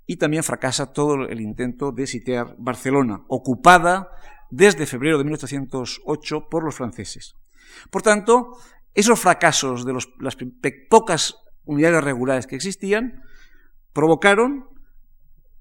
y 0.08 0.18
también 0.18 0.44
fracasa 0.44 0.92
todo 0.92 1.28
el 1.28 1.40
intento 1.40 1.92
de 1.92 2.08
sitiar 2.08 2.56
Barcelona, 2.58 3.24
ocupada 3.28 4.10
desde 4.50 4.86
febrero 4.86 5.18
de 5.18 5.24
1808 5.24 6.50
por 6.50 6.64
los 6.64 6.76
franceses. 6.76 7.36
Por 7.90 8.02
tanto, 8.02 8.58
esos 8.94 9.20
fracasos 9.20 9.86
de 9.86 9.94
las 9.94 10.38
pocas 10.90 11.36
unidades 11.66 12.04
regulares 12.04 12.48
que 12.48 12.56
existían 12.56 13.24
provocaron 13.94 14.68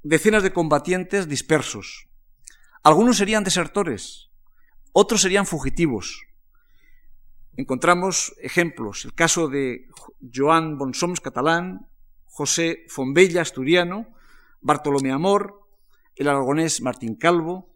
decenas 0.03 0.43
de 0.43 0.53
combatientes 0.53 1.29
dispersos. 1.29 2.09
Algunos 2.83 3.17
serían 3.17 3.45
desertores, 3.45 4.31
otros 4.93 5.23
serían 5.23 5.47
fugitivos, 5.47 6.23
encontramos 7.57 8.35
ejemplos. 8.41 9.05
El 9.05 9.15
caso 9.15 9.49
de 9.49 9.87
Joan 10.33 10.79
Bonsoms, 10.79 11.21
catalán, 11.21 11.89
José 12.27 12.85
Fombella, 12.89 13.43
asturiano, 13.43 14.09
Bartolomé 14.61 15.13
Amor, 15.13 15.61
el 16.17 16.29
aragonés 16.29 16.81
Martín 16.81 17.17
Calvo, 17.17 17.75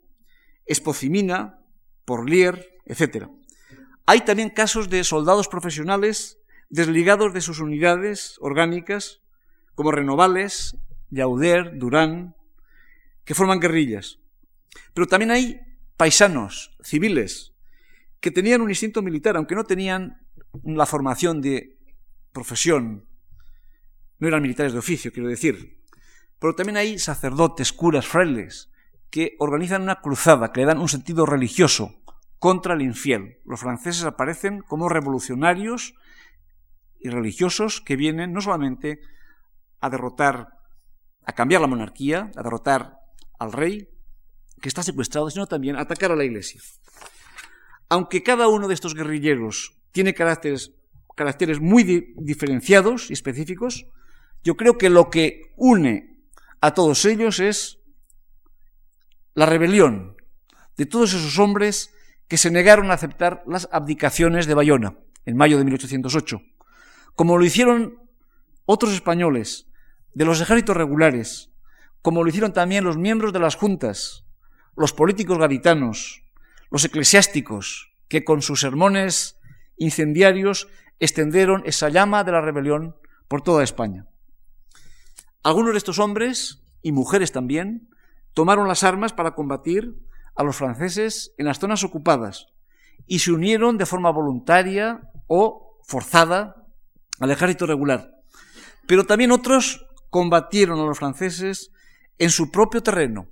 Espocimina, 0.66 1.60
Porlier, 2.04 2.76
etc. 2.84 3.28
Hay 4.06 4.22
también 4.22 4.50
casos 4.50 4.88
de 4.88 5.04
soldados 5.04 5.48
profesionales 5.48 6.38
desligados 6.70 7.32
de 7.32 7.40
sus 7.40 7.60
unidades 7.60 8.36
orgánicas, 8.40 9.20
como 9.74 9.92
Renovales, 9.92 10.76
Yauder, 11.10 11.78
Durán, 11.78 12.34
que 13.24 13.34
forman 13.34 13.60
guerrillas. 13.60 14.18
Pero 14.94 15.06
también 15.06 15.30
hay 15.30 15.60
paisanos, 15.96 16.76
civiles, 16.82 17.54
que 18.20 18.30
tenían 18.30 18.60
un 18.60 18.70
instinto 18.70 19.02
militar, 19.02 19.36
aunque 19.36 19.54
no 19.54 19.64
tenían 19.64 20.26
la 20.64 20.86
formación 20.86 21.40
de 21.40 21.78
profesión, 22.32 23.06
no 24.18 24.28
eran 24.28 24.42
militares 24.42 24.72
de 24.72 24.78
oficio, 24.78 25.12
quiero 25.12 25.28
decir. 25.28 25.82
Pero 26.38 26.54
también 26.54 26.76
hay 26.76 26.98
sacerdotes, 26.98 27.72
curas, 27.72 28.06
frailes, 28.06 28.70
que 29.10 29.34
organizan 29.38 29.82
una 29.82 30.00
cruzada, 30.00 30.52
que 30.52 30.60
le 30.60 30.66
dan 30.66 30.78
un 30.78 30.88
sentido 30.88 31.26
religioso 31.26 31.94
contra 32.38 32.74
el 32.74 32.82
infiel. 32.82 33.38
Los 33.44 33.60
franceses 33.60 34.04
aparecen 34.04 34.60
como 34.60 34.88
revolucionarios 34.88 35.94
y 37.00 37.08
religiosos 37.08 37.80
que 37.80 37.96
vienen 37.96 38.32
no 38.32 38.40
solamente 38.40 39.00
a 39.80 39.90
derrotar, 39.90 40.48
a 41.24 41.32
cambiar 41.32 41.60
la 41.60 41.66
monarquía, 41.66 42.30
a 42.36 42.42
derrotar 42.42 42.98
al 43.38 43.52
rey 43.52 43.88
que 44.60 44.68
está 44.68 44.82
secuestrado, 44.82 45.30
sino 45.30 45.46
también 45.46 45.76
a 45.76 45.82
atacar 45.82 46.10
a 46.10 46.16
la 46.16 46.24
iglesia. 46.24 46.60
Aunque 47.88 48.22
cada 48.22 48.48
uno 48.48 48.68
de 48.68 48.74
estos 48.74 48.94
guerrilleros 48.94 49.78
tiene 49.92 50.14
caracteres, 50.14 50.72
muy 51.60 52.14
diferenciados 52.16 53.10
y 53.10 53.14
específicos, 53.14 53.86
yo 54.44 54.56
creo 54.56 54.78
que 54.78 54.90
lo 54.90 55.10
que 55.10 55.52
une 55.56 56.18
a 56.60 56.74
todos 56.74 57.04
ellos 57.04 57.40
es 57.40 57.78
la 59.34 59.46
rebelión 59.46 60.16
de 60.76 60.86
todos 60.86 61.12
esos 61.12 61.38
hombres 61.38 61.92
que 62.28 62.38
se 62.38 62.50
negaron 62.50 62.90
a 62.90 62.94
aceptar 62.94 63.42
las 63.46 63.68
abdicaciones 63.72 64.46
de 64.46 64.54
Bayona 64.54 64.96
en 65.24 65.36
mayo 65.36 65.58
de 65.58 65.64
1808, 65.64 66.40
como 67.14 67.36
lo 67.36 67.44
hicieron 67.44 67.98
otros 68.64 68.92
españoles 68.92 69.66
de 70.14 70.24
los 70.24 70.40
ejércitos 70.40 70.76
regulares, 70.76 71.50
como 72.02 72.22
lo 72.22 72.28
hicieron 72.28 72.52
también 72.52 72.84
los 72.84 72.96
miembros 72.96 73.32
de 73.32 73.40
las 73.40 73.56
juntas, 73.56 74.24
los 74.76 74.92
políticos 74.92 75.38
gaditanos, 75.38 76.22
los 76.70 76.84
eclesiásticos, 76.84 77.92
que 78.08 78.24
con 78.24 78.42
sus 78.42 78.60
sermones 78.60 79.38
incendiarios 79.76 80.68
extendieron 80.98 81.62
esa 81.64 81.88
llama 81.88 82.24
de 82.24 82.32
la 82.32 82.40
rebelión 82.40 82.96
por 83.28 83.42
toda 83.42 83.62
España. 83.62 84.06
Algunos 85.42 85.72
de 85.72 85.78
estos 85.78 85.98
hombres, 85.98 86.64
y 86.82 86.92
mujeres 86.92 87.32
también, 87.32 87.88
tomaron 88.34 88.68
las 88.68 88.84
armas 88.84 89.12
para 89.12 89.34
combatir 89.34 89.94
a 90.34 90.42
los 90.42 90.56
franceses 90.56 91.32
en 91.38 91.46
las 91.46 91.58
zonas 91.58 91.84
ocupadas 91.84 92.46
y 93.06 93.20
se 93.20 93.32
unieron 93.32 93.78
de 93.78 93.86
forma 93.86 94.10
voluntaria 94.10 95.00
o 95.26 95.80
forzada 95.84 96.66
al 97.20 97.30
ejército 97.30 97.66
regular. 97.66 98.12
Pero 98.86 99.04
también 99.04 99.32
otros 99.32 99.86
combatieron 100.10 100.78
a 100.80 100.84
los 100.84 100.98
franceses 100.98 101.72
en 102.18 102.30
su 102.30 102.50
propio 102.50 102.82
terreno, 102.82 103.28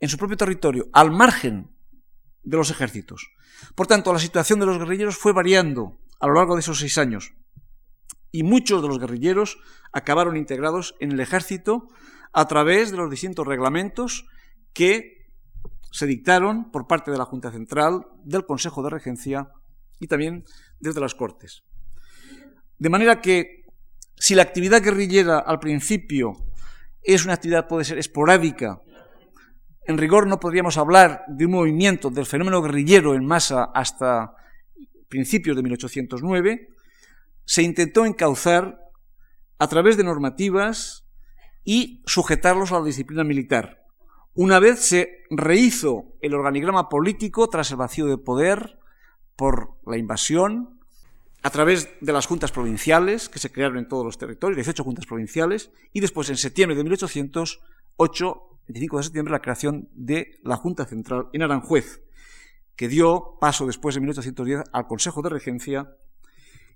en 0.00 0.08
su 0.08 0.16
propio 0.16 0.36
territorio, 0.36 0.88
al 0.92 1.10
margen 1.10 1.70
de 2.42 2.56
los 2.56 2.70
ejércitos. 2.70 3.28
Por 3.74 3.86
tanto, 3.86 4.12
la 4.12 4.18
situación 4.18 4.60
de 4.60 4.66
los 4.66 4.78
guerrilleros 4.78 5.16
fue 5.16 5.32
variando 5.32 5.98
a 6.20 6.26
lo 6.26 6.34
largo 6.34 6.54
de 6.54 6.60
esos 6.60 6.78
seis 6.78 6.98
años 6.98 7.32
y 8.30 8.42
muchos 8.42 8.82
de 8.82 8.88
los 8.88 8.98
guerrilleros 8.98 9.58
acabaron 9.92 10.36
integrados 10.36 10.94
en 11.00 11.12
el 11.12 11.20
ejército 11.20 11.88
a 12.32 12.46
través 12.46 12.90
de 12.90 12.98
los 12.98 13.10
distintos 13.10 13.46
reglamentos 13.46 14.26
que 14.72 15.18
se 15.90 16.06
dictaron 16.06 16.70
por 16.70 16.86
parte 16.86 17.10
de 17.10 17.18
la 17.18 17.24
Junta 17.24 17.50
Central, 17.50 18.06
del 18.24 18.44
Consejo 18.44 18.82
de 18.82 18.90
Regencia 18.90 19.50
y 19.98 20.06
también 20.06 20.44
desde 20.78 21.00
las 21.00 21.14
Cortes. 21.14 21.64
De 22.78 22.90
manera 22.90 23.20
que 23.20 23.64
si 24.16 24.34
la 24.34 24.42
actividad 24.42 24.82
guerrillera 24.82 25.38
al 25.38 25.58
principio 25.58 26.34
es 27.02 27.24
una 27.24 27.34
actividad 27.34 27.66
puede 27.66 27.84
ser 27.84 27.98
esporádica 27.98 28.82
en 29.88 29.96
rigor 29.96 30.26
no 30.26 30.38
podríamos 30.38 30.76
hablar 30.76 31.24
de 31.28 31.46
un 31.46 31.52
movimiento 31.52 32.10
del 32.10 32.26
fenómeno 32.26 32.60
guerrillero 32.60 33.14
en 33.14 33.24
masa 33.24 33.70
hasta 33.74 34.36
principios 35.08 35.56
de 35.56 35.62
1809, 35.62 36.68
se 37.46 37.62
intentó 37.62 38.04
encauzar 38.04 38.78
a 39.58 39.66
través 39.66 39.96
de 39.96 40.04
normativas 40.04 41.06
y 41.64 42.02
sujetarlos 42.04 42.70
a 42.70 42.80
la 42.80 42.84
disciplina 42.84 43.24
militar. 43.24 43.86
Una 44.34 44.58
vez 44.58 44.80
se 44.80 45.24
rehizo 45.30 46.04
el 46.20 46.34
organigrama 46.34 46.90
político 46.90 47.48
tras 47.48 47.70
el 47.70 47.78
vacío 47.78 48.04
de 48.06 48.18
poder 48.18 48.78
por 49.36 49.78
la 49.86 49.96
invasión, 49.96 50.80
a 51.42 51.50
través 51.50 51.88
de 52.02 52.12
las 52.12 52.26
juntas 52.26 52.52
provinciales 52.52 53.30
que 53.30 53.38
se 53.38 53.50
crearon 53.50 53.78
en 53.78 53.88
todos 53.88 54.04
los 54.04 54.18
territorios, 54.18 54.56
18 54.56 54.84
juntas 54.84 55.06
provinciales, 55.06 55.70
y 55.94 56.00
después 56.00 56.28
en 56.28 56.36
septiembre 56.36 56.76
de 56.76 56.82
1808, 56.82 58.57
25 58.68 58.96
de 58.98 59.02
septiembre, 59.02 59.32
la 59.32 59.40
creación 59.40 59.88
de 59.94 60.38
la 60.44 60.56
Junta 60.56 60.84
Central 60.84 61.28
en 61.32 61.42
Aranjuez, 61.42 62.02
que 62.76 62.88
dio 62.88 63.38
paso 63.40 63.66
después 63.66 63.96
en 63.96 64.02
1810 64.02 64.64
al 64.72 64.86
Consejo 64.86 65.22
de 65.22 65.30
Regencia 65.30 65.96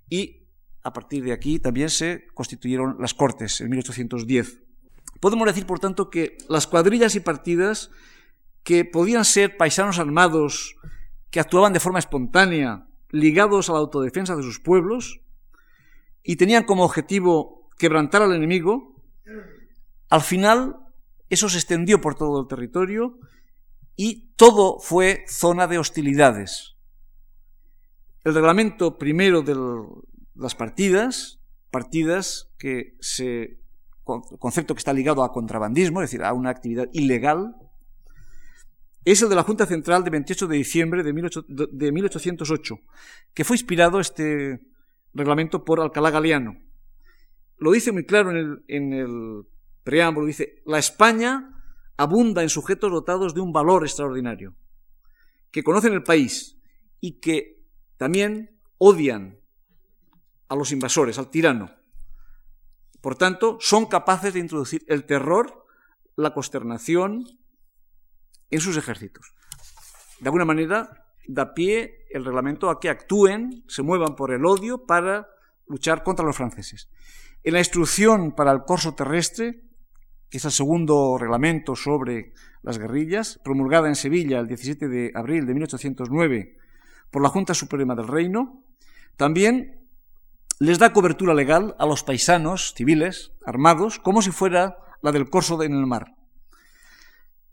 y 0.09 0.47
a 0.81 0.91
partir 0.91 1.23
de 1.23 1.31
aquí 1.31 1.59
también 1.59 1.89
se 1.89 2.27
constituyeron 2.33 2.97
las 2.99 3.13
Cortes 3.13 3.61
en 3.61 3.69
1810. 3.69 4.61
Podemos 5.19 5.47
decir, 5.47 5.65
por 5.65 5.79
tanto, 5.79 6.09
que 6.09 6.37
las 6.49 6.67
cuadrillas 6.67 7.15
y 7.15 7.21
partidas 7.21 7.89
que 8.63 8.83
podían 8.83 9.23
ser 9.23 9.55
paisanos 9.55 9.99
armados 9.99 10.75
que 11.29 11.39
actuaban 11.39 11.73
de 11.73 11.79
forma 11.79 11.99
espontánea, 11.99 12.87
ligados 13.09 13.69
a 13.69 13.73
la 13.73 13.79
autodefensa 13.79 14.35
de 14.35 14.43
sus 14.43 14.59
pueblos, 14.59 15.21
y 16.23 16.35
tenían 16.37 16.63
como 16.63 16.83
objetivo 16.83 17.69
quebrantar 17.77 18.21
al 18.23 18.33
enemigo, 18.33 19.01
al 20.09 20.21
final 20.21 20.82
eso 21.33 21.49
se 21.49 21.57
extendió 21.57 21.99
por 21.99 22.15
todo 22.15 22.41
el 22.41 22.47
territorio 22.47 23.19
y 23.95 24.33
todo 24.35 24.79
fue 24.79 25.25
zona 25.27 25.67
de 25.67 25.77
hostilidades. 25.77 26.75
El 28.23 28.33
reglamento 28.33 28.97
primero 28.97 29.41
de 29.41 29.55
las 30.35 30.55
partidas, 30.55 31.39
partidas 31.71 32.51
que 32.57 32.95
se 33.01 33.59
concepto 34.03 34.73
que 34.73 34.79
está 34.79 34.93
ligado 34.93 35.23
a 35.23 35.31
contrabandismo, 35.31 36.01
es 36.01 36.09
decir, 36.09 36.23
a 36.23 36.33
una 36.33 36.49
actividad 36.49 36.89
ilegal, 36.93 37.55
es 39.05 39.21
el 39.21 39.29
de 39.29 39.35
la 39.35 39.43
Junta 39.43 39.65
Central 39.65 40.03
de 40.03 40.09
28 40.09 40.47
de 40.47 40.57
diciembre 40.57 41.03
de, 41.03 41.13
1808, 41.91 42.79
que 43.33 43.43
fue 43.43 43.55
inspirado 43.55 43.99
este 43.99 44.61
reglamento 45.13 45.65
por 45.65 45.81
Alcalá 45.81 46.09
Galeano. 46.09 46.57
Lo 47.57 47.71
dice 47.71 47.91
muy 47.91 48.05
claro 48.05 48.31
en 48.31 48.37
el, 48.37 48.63
en 48.67 48.93
el 48.93 49.43
preámbulo, 49.83 50.27
dice, 50.27 50.61
la 50.65 50.79
España 50.79 51.53
abunda 51.97 52.41
en 52.41 52.49
sujetos 52.49 52.91
dotados 52.91 53.33
de 53.33 53.41
un 53.41 53.53
valor 53.53 53.83
extraordinario, 53.83 54.55
que 55.51 55.63
conocen 55.63 55.93
el 55.93 56.03
país 56.03 56.57
y 56.99 57.19
que 57.19 57.65
también 57.97 58.59
odian 58.77 59.39
a 60.49 60.55
los 60.55 60.71
invasores, 60.71 61.17
al 61.17 61.29
tirano. 61.29 61.71
Por 63.01 63.15
tanto, 63.15 63.57
son 63.59 63.85
capaces 63.85 64.33
de 64.33 64.39
introducir 64.39 64.83
el 64.87 65.05
terror, 65.05 65.65
la 66.15 66.33
consternación 66.33 67.25
en 68.49 68.61
sus 68.61 68.77
ejércitos. 68.77 69.33
De 70.19 70.29
alguna 70.29 70.45
manera, 70.45 71.05
da 71.27 71.53
pie 71.53 72.05
el 72.11 72.23
reglamento 72.25 72.69
a 72.69 72.79
que 72.79 72.89
actúen, 72.89 73.63
se 73.67 73.81
muevan 73.81 74.15
por 74.15 74.31
el 74.31 74.45
odio 74.45 74.85
para 74.85 75.27
luchar 75.67 76.03
contra 76.03 76.25
los 76.25 76.37
franceses. 76.37 76.89
En 77.43 77.53
la 77.53 77.59
instrucción 77.59 78.33
para 78.33 78.51
el 78.51 78.63
corso 78.63 78.95
terrestre 78.95 79.63
es 80.37 80.45
el 80.45 80.51
segundo 80.51 81.17
reglamento 81.19 81.75
sobre 81.75 82.33
las 82.61 82.77
guerrillas, 82.77 83.39
promulgada 83.43 83.87
en 83.87 83.95
Sevilla 83.95 84.39
el 84.39 84.47
17 84.47 84.87
de 84.87 85.11
abril 85.13 85.45
de 85.45 85.53
1809 85.53 86.57
por 87.11 87.21
la 87.21 87.29
Junta 87.29 87.53
Suprema 87.53 87.95
del 87.95 88.07
Reino, 88.07 88.63
también 89.17 89.87
les 90.59 90.79
da 90.79 90.93
cobertura 90.93 91.33
legal 91.33 91.75
a 91.77 91.85
los 91.85 92.03
paisanos 92.03 92.73
civiles 92.75 93.33
armados 93.45 93.99
como 93.99 94.21
si 94.21 94.31
fuera 94.31 94.77
la 95.01 95.11
del 95.11 95.29
corso 95.29 95.61
en 95.61 95.73
el 95.73 95.85
mar. 95.85 96.15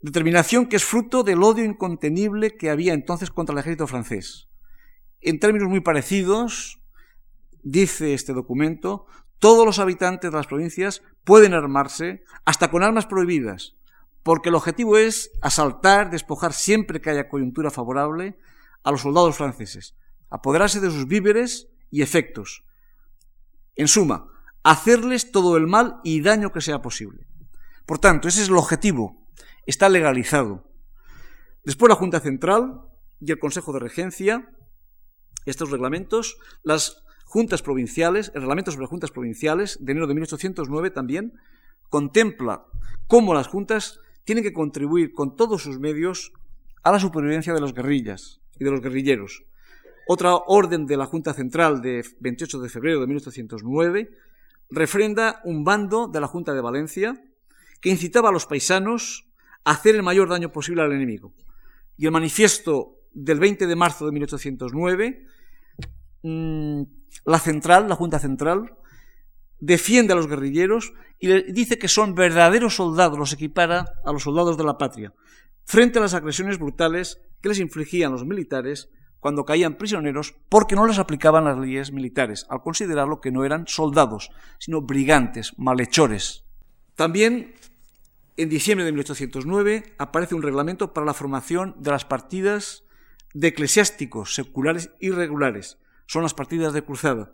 Determinación 0.01 0.65
que 0.65 0.77
es 0.77 0.83
fruto 0.83 1.23
del 1.23 1.43
odio 1.43 1.63
incontenible 1.63 2.57
que 2.57 2.71
había 2.71 2.93
entonces 2.93 3.29
contra 3.29 3.53
el 3.53 3.59
ejército 3.59 3.85
francés. 3.85 4.47
En 5.19 5.39
términos 5.39 5.69
muy 5.69 5.81
parecidos, 5.81 6.79
dice 7.61 8.15
este 8.15 8.33
documento, 8.33 9.05
todos 9.41 9.65
los 9.65 9.79
habitantes 9.79 10.29
de 10.29 10.37
las 10.37 10.45
provincias 10.45 11.01
pueden 11.23 11.55
armarse 11.55 12.23
hasta 12.45 12.69
con 12.69 12.83
armas 12.83 13.07
prohibidas, 13.07 13.75
porque 14.21 14.49
el 14.49 14.55
objetivo 14.55 14.97
es 14.97 15.31
asaltar, 15.41 16.11
despojar 16.11 16.53
siempre 16.53 17.01
que 17.01 17.09
haya 17.09 17.27
coyuntura 17.27 17.71
favorable 17.71 18.37
a 18.83 18.91
los 18.91 19.01
soldados 19.01 19.35
franceses, 19.35 19.97
apoderarse 20.29 20.79
de 20.79 20.91
sus 20.91 21.07
víveres 21.07 21.69
y 21.89 22.03
efectos. 22.03 22.63
En 23.75 23.87
suma, 23.87 24.27
hacerles 24.61 25.31
todo 25.31 25.57
el 25.57 25.65
mal 25.65 25.99
y 26.03 26.21
daño 26.21 26.51
que 26.51 26.61
sea 26.61 26.83
posible. 26.83 27.25
Por 27.87 27.97
tanto, 27.97 28.27
ese 28.27 28.43
es 28.43 28.49
el 28.49 28.57
objetivo. 28.57 29.25
Está 29.65 29.89
legalizado. 29.89 30.71
Después 31.63 31.89
la 31.89 31.95
Junta 31.95 32.19
Central 32.19 32.81
y 33.19 33.31
el 33.31 33.39
Consejo 33.39 33.73
de 33.73 33.79
Regencia, 33.79 34.51
estos 35.47 35.71
reglamentos, 35.71 36.37
las 36.61 37.03
juntas 37.31 37.61
provinciales, 37.61 38.29
el 38.35 38.41
reglamento 38.41 38.71
sobre 38.71 38.87
juntas 38.87 39.09
provinciales 39.09 39.77
de 39.79 39.93
enero 39.93 40.05
de 40.05 40.15
1809 40.15 40.91
también 40.91 41.39
contempla 41.87 42.65
cómo 43.07 43.33
las 43.33 43.47
juntas 43.47 44.01
tienen 44.25 44.43
que 44.43 44.51
contribuir 44.51 45.13
con 45.13 45.37
todos 45.37 45.63
sus 45.63 45.79
medios 45.79 46.33
a 46.83 46.91
la 46.91 46.99
supervivencia 46.99 47.53
de 47.53 47.61
las 47.61 47.73
guerrillas 47.73 48.41
y 48.59 48.65
de 48.65 48.71
los 48.71 48.81
guerrilleros. 48.81 49.45
Otra 50.09 50.35
orden 50.35 50.85
de 50.85 50.97
la 50.97 51.05
Junta 51.05 51.33
Central 51.33 51.81
de 51.81 52.03
28 52.19 52.59
de 52.59 52.67
febrero 52.67 52.99
de 52.99 53.07
1809 53.07 54.11
refrenda 54.69 55.39
un 55.45 55.63
bando 55.63 56.09
de 56.09 56.19
la 56.19 56.27
Junta 56.27 56.53
de 56.53 56.59
Valencia 56.59 57.23
que 57.79 57.91
incitaba 57.91 58.27
a 58.27 58.33
los 58.33 58.45
paisanos 58.45 59.25
a 59.63 59.71
hacer 59.71 59.95
el 59.95 60.03
mayor 60.03 60.27
daño 60.27 60.51
posible 60.51 60.81
al 60.81 60.91
enemigo. 60.91 61.33
Y 61.95 62.07
el 62.07 62.11
manifiesto 62.11 62.97
del 63.13 63.39
20 63.39 63.67
de 63.67 63.75
marzo 63.77 64.05
de 64.05 64.11
1809 64.11 65.27
la 66.23 67.39
central, 67.39 67.89
la 67.89 67.95
Junta 67.95 68.19
Central, 68.19 68.75
defiende 69.59 70.13
a 70.13 70.15
los 70.15 70.27
guerrilleros 70.27 70.93
y 71.19 71.27
le 71.27 71.43
dice 71.43 71.77
que 71.77 71.87
son 71.87 72.15
verdaderos 72.15 72.75
soldados, 72.75 73.17
los 73.17 73.33
equipara 73.33 73.85
a 74.03 74.11
los 74.11 74.23
soldados 74.23 74.57
de 74.57 74.63
la 74.63 74.77
patria, 74.77 75.13
frente 75.65 75.99
a 75.99 76.01
las 76.01 76.13
agresiones 76.13 76.57
brutales 76.57 77.21
que 77.41 77.49
les 77.49 77.59
infligían 77.59 78.11
los 78.11 78.25
militares 78.25 78.89
cuando 79.19 79.45
caían 79.45 79.75
prisioneros 79.75 80.35
porque 80.49 80.75
no 80.75 80.87
les 80.87 80.97
aplicaban 80.97 81.45
las 81.45 81.57
leyes 81.57 81.91
militares, 81.91 82.47
al 82.49 82.61
considerarlo 82.61 83.21
que 83.21 83.31
no 83.31 83.45
eran 83.45 83.67
soldados, 83.67 84.31
sino 84.57 84.81
brigantes, 84.81 85.53
malhechores. 85.57 86.43
También, 86.95 87.53
en 88.35 88.49
diciembre 88.49 88.83
de 88.83 88.91
1809, 88.91 89.95
aparece 89.99 90.33
un 90.33 90.41
reglamento 90.41 90.91
para 90.91 91.05
la 91.05 91.13
formación 91.13 91.75
de 91.77 91.91
las 91.91 92.03
partidas 92.03 92.83
de 93.33 93.49
eclesiásticos 93.49 94.33
seculares 94.33 94.89
y 94.99 95.11
regulares, 95.11 95.77
son 96.11 96.23
las 96.23 96.33
partidas 96.33 96.73
de 96.73 96.83
cruzada, 96.83 97.31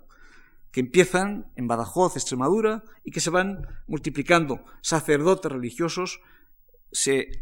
que 0.72 0.82
empiezan 0.82 1.52
en 1.56 1.68
Badajoz, 1.68 2.16
Extremadura, 2.16 2.84
y 3.04 3.10
que 3.10 3.22
se 3.22 3.32
van 3.32 3.66
multiplicando. 3.88 4.63
Sacerdotes 4.82 5.52
religiosos 5.52 6.22
se 6.92 7.42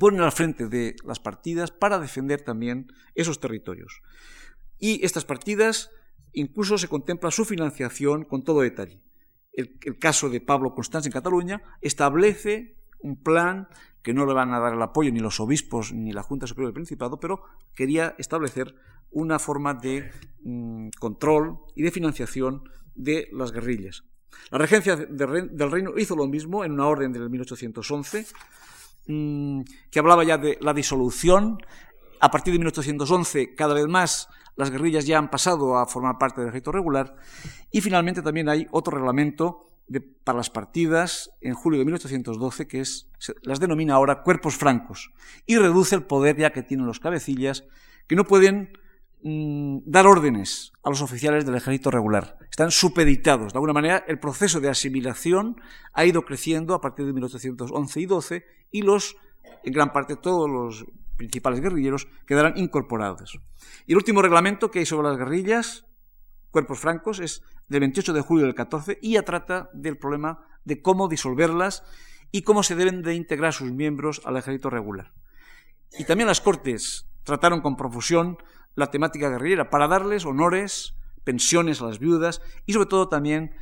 ponen 0.00 0.22
al 0.22 0.32
frente 0.32 0.66
de 0.66 0.96
las 1.04 1.20
partidas 1.20 1.70
para 1.70 1.98
defender 1.98 2.40
también 2.40 2.90
esos 3.14 3.40
territorios. 3.40 4.00
Y 4.78 5.04
estas 5.04 5.26
partidas 5.26 5.90
incluso 6.32 6.78
se 6.78 6.88
contempla 6.88 7.30
su 7.30 7.44
financiación 7.44 8.24
con 8.24 8.42
todo 8.42 8.62
detalle. 8.62 9.02
El, 9.52 9.98
caso 9.98 10.30
de 10.30 10.40
Pablo 10.40 10.72
Constanza 10.72 11.08
en 11.08 11.12
Cataluña 11.12 11.60
establece 11.82 12.78
un 13.00 13.22
plan 13.22 13.68
que 14.00 14.14
no 14.14 14.24
le 14.24 14.32
van 14.32 14.54
a 14.54 14.60
dar 14.60 14.72
el 14.72 14.80
apoyo 14.80 15.12
ni 15.12 15.20
los 15.20 15.40
obispos 15.40 15.92
ni 15.92 16.12
la 16.12 16.22
Junta 16.22 16.46
Superior 16.46 16.68
del 16.68 16.80
Principado, 16.80 17.20
pero 17.20 17.42
quería 17.74 18.14
establecer 18.16 18.74
una 19.10 19.38
forma 19.38 19.74
de 19.74 20.10
mm, 20.42 20.88
control 20.98 21.58
y 21.74 21.82
de 21.82 21.90
financiación 21.90 22.62
de 22.94 23.28
las 23.32 23.52
guerrillas. 23.52 24.04
La 24.50 24.58
regencia 24.58 24.96
del 24.96 25.70
reino 25.70 25.92
hizo 25.96 26.16
lo 26.16 26.26
mismo 26.26 26.64
en 26.64 26.72
una 26.72 26.86
orden 26.86 27.12
del 27.12 27.28
1811, 27.30 28.26
mm, 29.06 29.60
que 29.90 29.98
hablaba 29.98 30.24
ya 30.24 30.38
de 30.38 30.58
la 30.60 30.74
disolución. 30.74 31.58
A 32.20 32.30
partir 32.30 32.52
de 32.52 32.58
1811, 32.58 33.54
cada 33.54 33.74
vez 33.74 33.86
más 33.86 34.28
las 34.56 34.70
guerrillas 34.70 35.06
ya 35.06 35.18
han 35.18 35.30
pasado 35.30 35.78
a 35.78 35.86
formar 35.86 36.18
parte 36.18 36.40
del 36.40 36.48
ejército 36.50 36.72
regular. 36.72 37.14
Y 37.70 37.80
finalmente 37.80 38.22
también 38.22 38.48
hay 38.48 38.66
otro 38.70 38.96
reglamento 38.96 39.68
para 40.24 40.36
las 40.38 40.50
partidas 40.50 41.30
en 41.40 41.54
julio 41.54 41.78
de 41.78 41.84
1812, 41.84 42.66
que 42.66 42.80
es, 42.80 43.08
las 43.42 43.60
denomina 43.60 43.94
ahora 43.94 44.22
cuerpos 44.22 44.56
francos, 44.56 45.12
y 45.46 45.56
reduce 45.56 45.94
el 45.94 46.02
poder 46.02 46.36
ya 46.36 46.50
que 46.50 46.62
tienen 46.62 46.86
los 46.86 47.00
cabecillas, 47.00 47.64
que 48.06 48.16
no 48.16 48.24
pueden 48.24 48.72
Mm, 49.22 49.78
dar 49.84 50.06
órdenes 50.06 50.72
a 50.84 50.90
los 50.90 51.02
oficiales 51.02 51.44
del 51.44 51.56
ejército 51.56 51.90
regular. 51.90 52.38
Están 52.50 52.70
supeditados. 52.70 53.52
De 53.52 53.56
alguna 53.56 53.72
manera, 53.72 54.04
el 54.06 54.20
proceso 54.20 54.60
de 54.60 54.68
asimilación 54.68 55.60
ha 55.92 56.04
ido 56.04 56.22
creciendo 56.24 56.74
a 56.74 56.80
partir 56.80 57.04
de 57.06 57.12
1811 57.12 58.00
y 58.00 58.06
12 58.06 58.46
y 58.70 58.82
los, 58.82 59.16
en 59.64 59.72
gran 59.72 59.92
parte, 59.92 60.14
todos 60.14 60.48
los 60.48 60.86
principales 61.16 61.60
guerrilleros 61.60 62.06
quedarán 62.26 62.56
incorporados. 62.56 63.40
Y 63.86 63.92
el 63.92 63.98
último 63.98 64.22
reglamento 64.22 64.70
que 64.70 64.78
hay 64.78 64.86
sobre 64.86 65.08
las 65.08 65.18
guerrillas, 65.18 65.84
cuerpos 66.52 66.78
francos, 66.78 67.18
es 67.18 67.42
del 67.66 67.80
28 67.80 68.12
de 68.12 68.20
julio 68.20 68.44
del 68.44 68.54
14 68.54 69.00
y 69.02 69.14
ya 69.14 69.22
trata 69.22 69.68
del 69.72 69.98
problema 69.98 70.46
de 70.64 70.80
cómo 70.80 71.08
disolverlas 71.08 71.82
y 72.30 72.42
cómo 72.42 72.62
se 72.62 72.76
deben 72.76 73.02
de 73.02 73.14
integrar 73.14 73.52
sus 73.52 73.72
miembros 73.72 74.22
al 74.24 74.36
ejército 74.36 74.70
regular. 74.70 75.12
Y 75.98 76.04
también 76.04 76.28
las 76.28 76.40
Cortes 76.40 77.08
trataron 77.28 77.60
con 77.60 77.76
profusión 77.76 78.38
la 78.74 78.90
temática 78.90 79.28
guerrillera 79.28 79.68
para 79.68 79.86
darles 79.86 80.24
honores, 80.24 80.96
pensiones 81.24 81.82
a 81.82 81.84
las 81.84 81.98
viudas 81.98 82.40
y 82.64 82.72
sobre 82.72 82.88
todo 82.88 83.10
también 83.10 83.54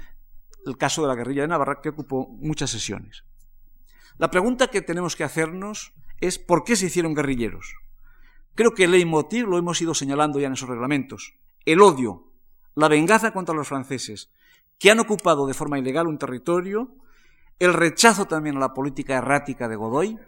el 0.66 0.79
caso 0.79 1.02
de 1.02 1.09
la 1.09 1.16
guerrilla 1.16 1.42
de 1.42 1.48
Navarra 1.48 1.81
que 1.83 1.88
ocupó 1.88 2.29
muchas 2.29 2.70
sesiones. 2.70 3.24
La 4.18 4.31
pregunta 4.31 4.68
que 4.68 4.83
tenemos 4.83 5.16
que 5.16 5.24
hacernos 5.24 5.92
es 6.20 6.38
¿por 6.38 6.62
qué 6.62 6.76
se 6.76 6.87
hicieron 6.87 7.14
guerrilleros? 7.14 7.74
Creo 8.55 8.72
que 8.72 8.85
el 8.85 8.92
leitmotiv 8.92 9.48
lo 9.48 9.59
hemos 9.59 9.83
ido 9.83 9.94
señalando 9.94 10.38
ya 10.38 10.46
en 10.46 10.52
esos 10.52 10.68
reglamentos. 10.68 11.35
El 11.64 11.83
odio, 11.83 12.33
la 12.76 12.87
venganza 12.87 13.33
contra 13.33 13.55
los 13.55 13.66
franceses, 13.66 14.31
que 14.79 14.92
han 14.92 15.00
ocupado 15.00 15.48
de 15.48 15.55
forma 15.55 15.81
ilegal 15.81 16.07
un 16.07 16.18
territorio, 16.18 16.94
el 17.59 17.74
rechazo 17.74 18.26
también 18.26 18.59
a 18.59 18.61
la 18.61 18.74
política 18.74 19.16
errática 19.16 19.66
de 19.66 19.74
Godoy 19.74 20.20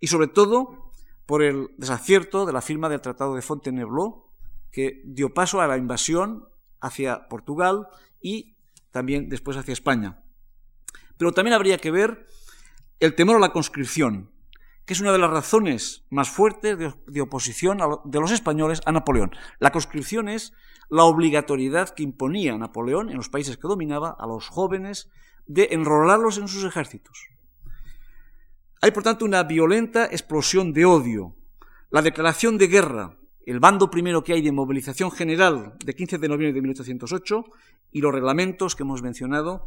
y 0.00 0.08
sobre 0.08 0.26
todo 0.26 0.83
por 1.26 1.42
el 1.42 1.68
desacierto 1.78 2.46
de 2.46 2.52
la 2.52 2.60
firma 2.60 2.88
del 2.88 3.00
Tratado 3.00 3.34
de 3.34 3.42
Fontainebleau 3.42 4.26
que 4.70 5.02
dio 5.04 5.32
paso 5.32 5.60
a 5.60 5.66
la 5.66 5.76
invasión 5.76 6.48
hacia 6.80 7.28
Portugal 7.28 7.88
y 8.20 8.56
también 8.90 9.28
después 9.28 9.56
hacia 9.56 9.72
España. 9.72 10.22
Pero 11.16 11.32
también 11.32 11.54
habría 11.54 11.78
que 11.78 11.90
ver 11.90 12.26
el 13.00 13.14
temor 13.14 13.36
a 13.36 13.40
la 13.40 13.52
conscripción, 13.52 14.30
que 14.84 14.94
es 14.94 15.00
una 15.00 15.12
de 15.12 15.18
las 15.18 15.30
razones 15.30 16.04
más 16.10 16.28
fuertes 16.28 16.76
de, 16.78 17.20
oposición 17.20 17.78
de 18.04 18.20
los 18.20 18.30
españoles 18.30 18.82
a 18.84 18.92
Napoleón. 18.92 19.30
La 19.58 19.72
conscripción 19.72 20.28
es 20.28 20.52
la 20.90 21.04
obligatoriedad 21.04 21.90
que 21.90 22.02
imponía 22.02 22.58
Napoleón 22.58 23.10
en 23.10 23.16
los 23.16 23.28
países 23.28 23.56
que 23.56 23.68
dominaba 23.68 24.14
a 24.18 24.26
los 24.26 24.48
jóvenes 24.48 25.10
de 25.46 25.68
enrolarlos 25.72 26.38
en 26.38 26.48
sus 26.48 26.64
ejércitos. 26.64 27.33
Hay, 28.80 28.90
por 28.90 29.02
tanto, 29.02 29.24
una 29.24 29.42
violenta 29.42 30.06
explosión 30.06 30.72
de 30.72 30.84
odio. 30.84 31.36
La 31.90 32.02
declaración 32.02 32.58
de 32.58 32.66
guerra, 32.66 33.16
el 33.46 33.60
bando 33.60 33.90
primero 33.90 34.24
que 34.24 34.32
hay 34.32 34.42
de 34.42 34.52
movilización 34.52 35.10
general 35.10 35.76
de 35.84 35.94
15 35.94 36.18
de 36.18 36.28
noviembre 36.28 36.52
de 36.52 36.62
1808 36.62 37.44
y 37.92 38.00
los 38.00 38.12
reglamentos 38.12 38.74
que 38.74 38.82
hemos 38.82 39.02
mencionado 39.02 39.66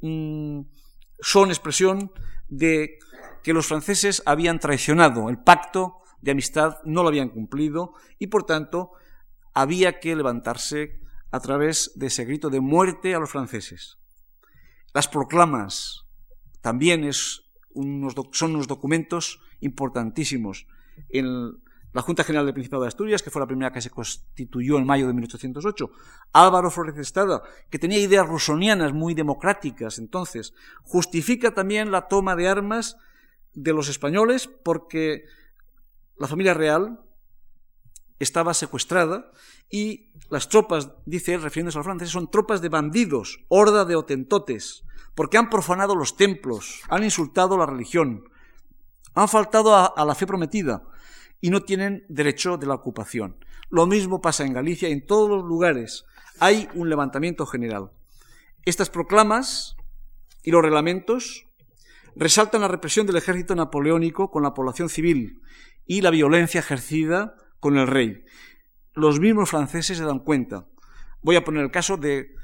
mm, 0.00 0.60
son 1.20 1.50
expresión 1.50 2.12
de 2.48 2.98
que 3.42 3.52
los 3.52 3.66
franceses 3.66 4.22
habían 4.26 4.58
traicionado 4.58 5.28
el 5.28 5.38
pacto 5.38 5.98
de 6.20 6.32
amistad, 6.32 6.78
no 6.84 7.02
lo 7.02 7.08
habían 7.08 7.28
cumplido 7.28 7.94
y 8.18 8.28
por 8.28 8.44
tanto 8.44 8.92
había 9.54 10.00
que 10.00 10.16
levantarse 10.16 11.00
a 11.30 11.40
través 11.40 11.92
de 11.96 12.06
ese 12.06 12.24
grito 12.24 12.50
de 12.50 12.60
muerte 12.60 13.14
a 13.14 13.18
los 13.18 13.30
franceses. 13.30 13.98
Las 14.94 15.08
proclamas 15.08 16.04
también 16.60 17.04
son 17.74 18.54
unos 18.54 18.66
documentos 18.66 19.40
importantísimos. 19.60 20.66
En 21.08 21.58
la 21.92 22.02
Junta 22.02 22.24
General 22.24 22.46
del 22.46 22.54
Principado 22.54 22.82
de 22.82 22.88
Asturias, 22.88 23.22
que 23.22 23.30
fue 23.30 23.40
la 23.40 23.46
primera 23.46 23.72
que 23.72 23.82
se 23.82 23.90
constituyó 23.90 24.78
en 24.78 24.86
mayo 24.86 25.06
de 25.06 25.12
1808, 25.12 25.90
Álvaro 26.32 26.70
Flores 26.70 26.96
Estada, 26.96 27.42
que 27.70 27.78
tenía 27.78 27.98
ideas 27.98 28.26
rusonianas 28.26 28.92
muy 28.92 29.14
democráticas 29.14 29.98
entonces, 29.98 30.54
justifica 30.82 31.52
también 31.52 31.90
la 31.90 32.08
toma 32.08 32.34
de 32.34 32.48
armas 32.48 32.96
de 33.54 33.72
los 33.72 33.88
españoles 33.88 34.48
porque 34.48 35.24
la 36.16 36.28
familia 36.28 36.54
real 36.54 37.00
estaba 38.18 38.54
secuestrada 38.54 39.30
y 39.70 40.10
las 40.30 40.48
tropas, 40.48 40.90
dice 41.06 41.34
él, 41.34 41.42
refiriéndose 41.42 41.78
a 41.78 41.80
los 41.80 41.86
franceses, 41.86 42.12
son 42.12 42.30
tropas 42.30 42.60
de 42.60 42.68
bandidos, 42.68 43.40
horda 43.48 43.84
de 43.84 43.96
otentotes, 43.96 44.84
porque 45.14 45.38
han 45.38 45.50
profanado 45.50 45.94
los 45.94 46.16
templos, 46.16 46.80
han 46.88 47.04
insultado 47.04 47.56
la 47.56 47.66
religión, 47.66 48.24
han 49.14 49.28
faltado 49.28 49.74
a, 49.74 49.86
a 49.86 50.04
la 50.04 50.14
fe 50.14 50.26
prometida 50.26 50.84
y 51.40 51.50
no 51.50 51.60
tienen 51.60 52.04
derecho 52.08 52.56
de 52.56 52.66
la 52.66 52.74
ocupación. 52.74 53.36
Lo 53.68 53.86
mismo 53.86 54.20
pasa 54.20 54.44
en 54.44 54.52
Galicia 54.52 54.88
y 54.88 54.92
en 54.92 55.06
todos 55.06 55.28
los 55.28 55.44
lugares. 55.44 56.04
Hay 56.38 56.68
un 56.74 56.88
levantamiento 56.88 57.46
general. 57.46 57.90
Estas 58.64 58.90
proclamas 58.90 59.76
y 60.42 60.50
los 60.50 60.62
reglamentos 60.62 61.46
resaltan 62.14 62.60
la 62.60 62.68
represión 62.68 63.06
del 63.06 63.16
ejército 63.16 63.54
napoleónico 63.54 64.30
con 64.30 64.42
la 64.42 64.54
población 64.54 64.88
civil 64.88 65.40
y 65.86 66.00
la 66.00 66.10
violencia 66.10 66.60
ejercida 66.60 67.36
con 67.62 67.78
el 67.78 67.86
rey. 67.86 68.24
Los 68.92 69.20
mismos 69.20 69.48
franceses 69.48 69.96
se 69.96 70.04
dan 70.04 70.18
cuenta. 70.18 70.66
Voy 71.22 71.36
a 71.36 71.44
poner 71.44 71.62
el 71.62 71.70
caso 71.70 71.96
de 71.96 72.34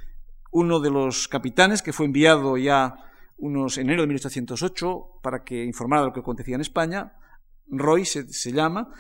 uno 0.53 0.79
de 0.79 0.91
los 0.91 1.27
capitanes 1.27 1.83
que 1.83 1.93
fue 1.93 2.07
enviado 2.07 2.57
ya 2.57 2.95
unos 3.37 3.79
enero 3.79 4.03
de 4.03 4.07
1808 4.07 5.19
para 5.21 5.43
que 5.43 5.65
informara 5.65 6.03
de 6.03 6.09
lo 6.09 6.13
que 6.15 6.21
acontecía 6.21 6.55
en 6.55 6.61
España. 6.61 7.15
Roy 7.67 8.05
se, 8.05 8.53
llama, 8.53 8.93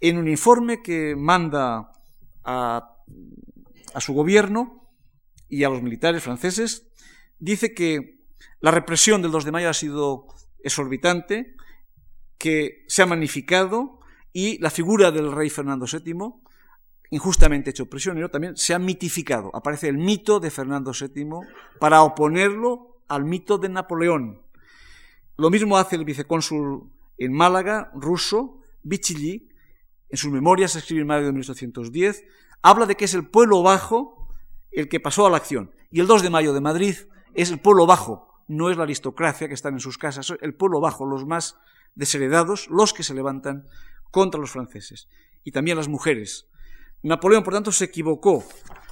en 0.00 0.16
un 0.16 0.26
informe 0.26 0.80
que 0.82 1.14
manda 1.14 1.92
a, 2.44 2.96
a 3.92 4.00
su 4.00 4.14
gobierno 4.14 4.90
y 5.50 5.64
a 5.64 5.68
los 5.68 5.82
militares 5.82 6.22
franceses, 6.22 6.88
dice 7.38 7.74
que 7.74 8.24
la 8.60 8.70
represión 8.70 9.20
del 9.20 9.32
2 9.32 9.44
de 9.44 9.52
mayo 9.52 9.68
ha 9.68 9.74
sido 9.74 10.28
exorbitante, 10.64 11.54
que 12.38 12.86
se 12.88 13.02
ha 13.02 13.06
magnificado 13.06 13.97
y 14.38 14.56
la 14.58 14.70
figura 14.70 15.10
del 15.10 15.32
rey 15.32 15.50
Fernando 15.50 15.84
VII, 15.84 16.14
injustamente 17.10 17.70
hecho 17.70 17.90
prisionero, 17.90 18.30
también 18.30 18.56
se 18.56 18.72
ha 18.72 18.78
mitificado. 18.78 19.50
Aparece 19.52 19.88
el 19.88 19.98
mito 19.98 20.38
de 20.38 20.52
Fernando 20.52 20.92
VII 20.92 21.26
para 21.80 22.02
oponerlo 22.02 23.02
al 23.08 23.24
mito 23.24 23.58
de 23.58 23.68
Napoleón. 23.68 24.40
Lo 25.36 25.50
mismo 25.50 25.76
hace 25.76 25.96
el 25.96 26.04
vicecónsul 26.04 26.88
en 27.16 27.32
Málaga, 27.32 27.90
ruso, 27.96 28.60
Bichilli, 28.84 29.48
en 30.08 30.16
sus 30.16 30.30
memorias, 30.30 30.76
escribe 30.76 31.00
en 31.00 31.08
mayo 31.08 31.26
de 31.26 31.32
1810, 31.32 32.24
habla 32.62 32.86
de 32.86 32.94
que 32.94 33.06
es 33.06 33.14
el 33.14 33.28
pueblo 33.28 33.64
bajo 33.64 34.28
el 34.70 34.88
que 34.88 35.00
pasó 35.00 35.26
a 35.26 35.30
la 35.30 35.38
acción. 35.38 35.72
Y 35.90 35.98
el 35.98 36.06
2 36.06 36.22
de 36.22 36.30
mayo 36.30 36.52
de 36.52 36.60
Madrid 36.60 36.94
es 37.34 37.50
el 37.50 37.58
pueblo 37.58 37.86
bajo 37.86 38.28
no 38.48 38.70
es 38.70 38.76
la 38.76 38.84
aristocracia 38.84 39.46
que 39.46 39.54
están 39.54 39.74
en 39.74 39.80
sus 39.80 39.98
casas, 39.98 40.32
el 40.40 40.54
pueblo 40.54 40.80
bajo, 40.80 41.04
los 41.04 41.26
más 41.26 41.58
desheredados, 41.94 42.68
los 42.70 42.94
que 42.94 43.02
se 43.02 43.14
levantan 43.14 43.66
contra 44.10 44.40
los 44.40 44.50
franceses. 44.50 45.08
Y 45.44 45.52
también 45.52 45.76
las 45.76 45.88
mujeres. 45.88 46.48
Napoleón, 47.02 47.44
por 47.44 47.54
tanto, 47.54 47.72
se 47.72 47.84
equivocó, 47.84 48.44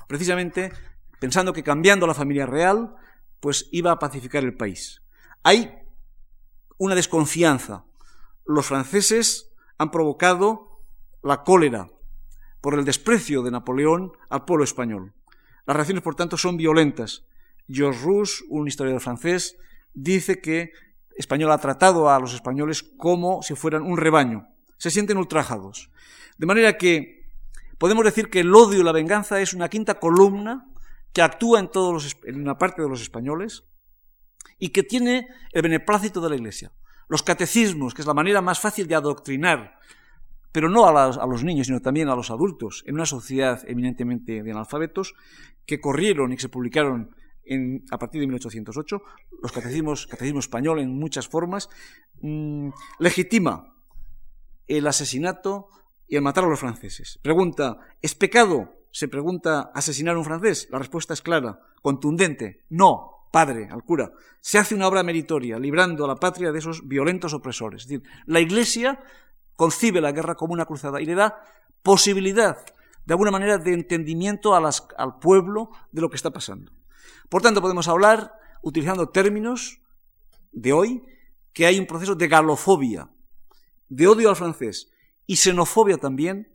precisamente 0.09 0.73
pensando 1.19 1.53
que 1.53 1.63
cambiando 1.63 2.07
la 2.07 2.15
familia 2.15 2.47
real, 2.47 2.95
pues 3.41 3.69
iba 3.73 3.91
a 3.91 3.99
pacificar 3.99 4.45
el 4.45 4.57
país. 4.57 5.03
Hay 5.43 5.79
una 6.79 6.95
desconfianza. 6.95 7.85
Los 8.45 8.67
franceses 8.67 9.51
han 9.79 9.91
provocado 9.91 10.83
la 11.23 11.43
cólera 11.43 11.89
por 12.61 12.75
el 12.75 12.85
desprecio 12.85 13.43
de 13.43 13.51
Napoleón 13.51 14.13
al 14.29 14.45
pueblo 14.45 14.65
español. 14.65 15.15
Las 15.67 15.77
reacciones, 15.77 16.03
por 16.03 16.15
tanto, 16.15 16.37
son 16.37 16.57
violentas. 16.57 17.25
Georges 17.69 18.03
Rousse, 18.03 18.45
un 18.49 18.69
historiador 18.69 19.01
francés, 19.01 19.57
dice 19.95 20.41
que 20.41 20.73
Español 21.17 21.51
ha 21.51 21.59
tratado 21.59 22.11
a 22.11 22.21
los 22.21 22.35
españoles 22.35 22.83
como 22.83 23.43
si 23.43 23.55
fueran 23.55 23.83
un 23.83 23.97
rebaño. 23.97 24.47
Se 24.77 24.91
sienten 24.91 25.19
ultrajados. 25.19 25.91
De 26.39 26.47
manera 26.47 26.77
que 26.77 27.31
podemos 27.79 28.05
decir 28.05 28.31
que 28.31 28.41
el 28.41 28.55
odio 28.55 28.81
y 28.81 28.85
la 28.85 28.93
venganza 28.93 29.41
es 29.41 29.55
una 29.55 29.69
quinta 29.69 29.99
columna 29.99 30.71
que 31.13 31.23
actúa 31.23 31.61
en, 31.61 31.71
todos 31.71 32.17
en 32.25 32.41
una 32.41 32.59
parte 32.59 32.83
de 32.83 32.89
los 32.89 33.01
españoles 33.01 33.65
y 34.59 34.71
que 34.71 34.83
tiene 34.83 35.29
el 35.53 35.63
beneplácito 35.63 36.21
de 36.21 36.31
la 36.31 36.37
Iglesia. 36.37 36.73
Los 37.09 37.23
catecismos, 37.23 37.95
que 37.95 38.03
es 38.03 38.07
la 38.07 38.15
manera 38.15 38.41
más 38.41 38.61
fácil 38.61 38.87
de 38.87 38.97
adoctrinar, 38.97 39.79
pero 40.53 40.69
no 40.69 40.87
a, 40.87 41.27
los 41.27 41.45
niños, 41.45 41.67
sino 41.67 41.81
también 41.81 42.09
a 42.09 42.17
los 42.17 42.31
adultos, 42.31 42.83
en 42.87 42.95
una 42.95 43.07
sociedad 43.07 43.63
eminentemente 43.67 44.43
de 44.43 44.51
analfabetos, 44.51 45.15
que 45.67 45.81
corrieron 45.81 46.33
y 46.33 46.37
que 46.37 46.43
se 46.43 46.49
publicaron 46.49 47.15
a 47.91 47.99
partir 47.99 48.21
de 48.21 48.27
1808, 48.27 49.03
los 49.43 49.53
catecismos, 49.53 50.07
catecismo 50.07 50.41
español 50.41 50.81
en 50.81 50.99
muchas 50.99 51.29
formas, 51.29 51.69
mm, 52.23 52.71
legitima 52.99 53.76
el 54.67 54.87
asesinato 54.87 55.69
y 56.09 56.17
el 56.17 56.23
matar 56.23 56.45
a 56.45 56.49
los 56.49 56.61
franceses. 56.61 57.19
Pregunta, 57.23 57.79
¿es 58.01 58.15
pecado? 58.15 58.73
Se 58.91 59.09
pregunta, 59.09 59.71
¿asesinar 59.75 60.15
a 60.15 60.19
un 60.19 60.25
francés? 60.25 60.69
La 60.71 60.79
respuesta 60.79 61.13
es 61.13 61.23
clara, 61.23 61.61
contundente, 61.83 62.65
no, 62.71 63.29
padre, 63.31 63.69
al 63.71 63.83
cura. 63.83 64.11
Se 64.41 64.59
hace 64.59 64.75
una 64.75 64.89
obra 64.89 65.03
meritoria, 65.03 65.59
librando 65.59 66.05
a 66.05 66.09
la 66.09 66.15
patria 66.15 66.53
de 66.53 66.59
esos 66.59 66.87
violentos 66.87 67.35
opresores. 67.35 67.83
Es 67.83 67.89
decir, 67.89 68.09
la 68.27 68.41
Iglesia 68.41 69.01
concibe 69.55 70.01
la 70.01 70.13
guerra 70.13 70.35
como 70.35 70.53
una 70.53 70.65
cruzada 70.65 71.01
y 71.01 71.07
le 71.07 71.15
da 71.15 71.43
posibilidad, 71.83 72.59
de 73.05 73.13
alguna 73.15 73.31
manera, 73.31 73.59
de 73.59 73.73
entendimiento 73.73 74.55
al 74.55 75.19
pueblo 75.21 75.71
de 75.93 76.01
lo 76.01 76.09
que 76.09 76.17
está 76.17 76.31
pasando. 76.31 76.73
Por 77.29 77.43
tanto, 77.43 77.61
podemos 77.61 77.89
hablar, 77.89 78.33
utilizando 78.63 79.09
términos 79.09 79.81
de 80.53 80.73
hoy, 80.73 81.03
que 81.53 81.67
hay 81.67 81.79
un 81.79 81.87
proceso 81.87 82.15
de 82.15 82.29
galofobia, 82.29 83.09
de 83.89 84.07
odio 84.07 84.31
al 84.31 84.37
francés 84.37 84.91
y 85.27 85.37
xenofobia 85.37 85.99
también 85.99 86.53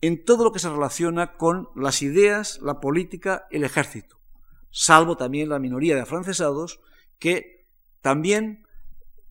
en 0.00 0.24
todo 0.24 0.44
lo 0.44 0.52
que 0.52 0.58
se 0.58 0.68
relaciona 0.68 1.36
con 1.36 1.68
las 1.74 2.02
ideas, 2.02 2.60
la 2.62 2.80
política, 2.80 3.46
el 3.50 3.64
ejército, 3.64 4.20
salvo 4.70 5.16
también 5.16 5.48
la 5.48 5.58
minoría 5.58 5.94
de 5.94 6.02
afrancesados 6.02 6.80
que 7.18 7.66
también, 8.02 8.66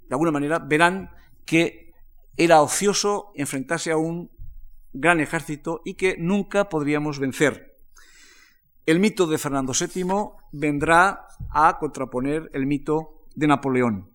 de 0.08 0.16
alguna 0.16 0.32
manera, 0.32 0.60
verán 0.60 1.12
que 1.46 1.94
era 2.36 2.62
ocioso 2.62 3.32
enfrentarse 3.36 3.92
a 3.92 3.98
un 3.98 4.32
gran 4.92 5.20
ejército 5.20 5.82
y 5.86 5.94
que 5.94 6.18
nunca 6.18 6.68
podríamos 6.70 7.20
vencer. 7.20 7.78
El 8.86 9.00
mito 9.00 9.28
de 9.28 9.38
Fernando 9.38 9.74
VII 9.74 10.04
vendrá 10.52 11.28
a 11.52 11.78
contraponer 11.80 12.50
el 12.54 12.66
mito 12.66 13.26
de 13.36 13.48
Napoleón. 13.48 14.12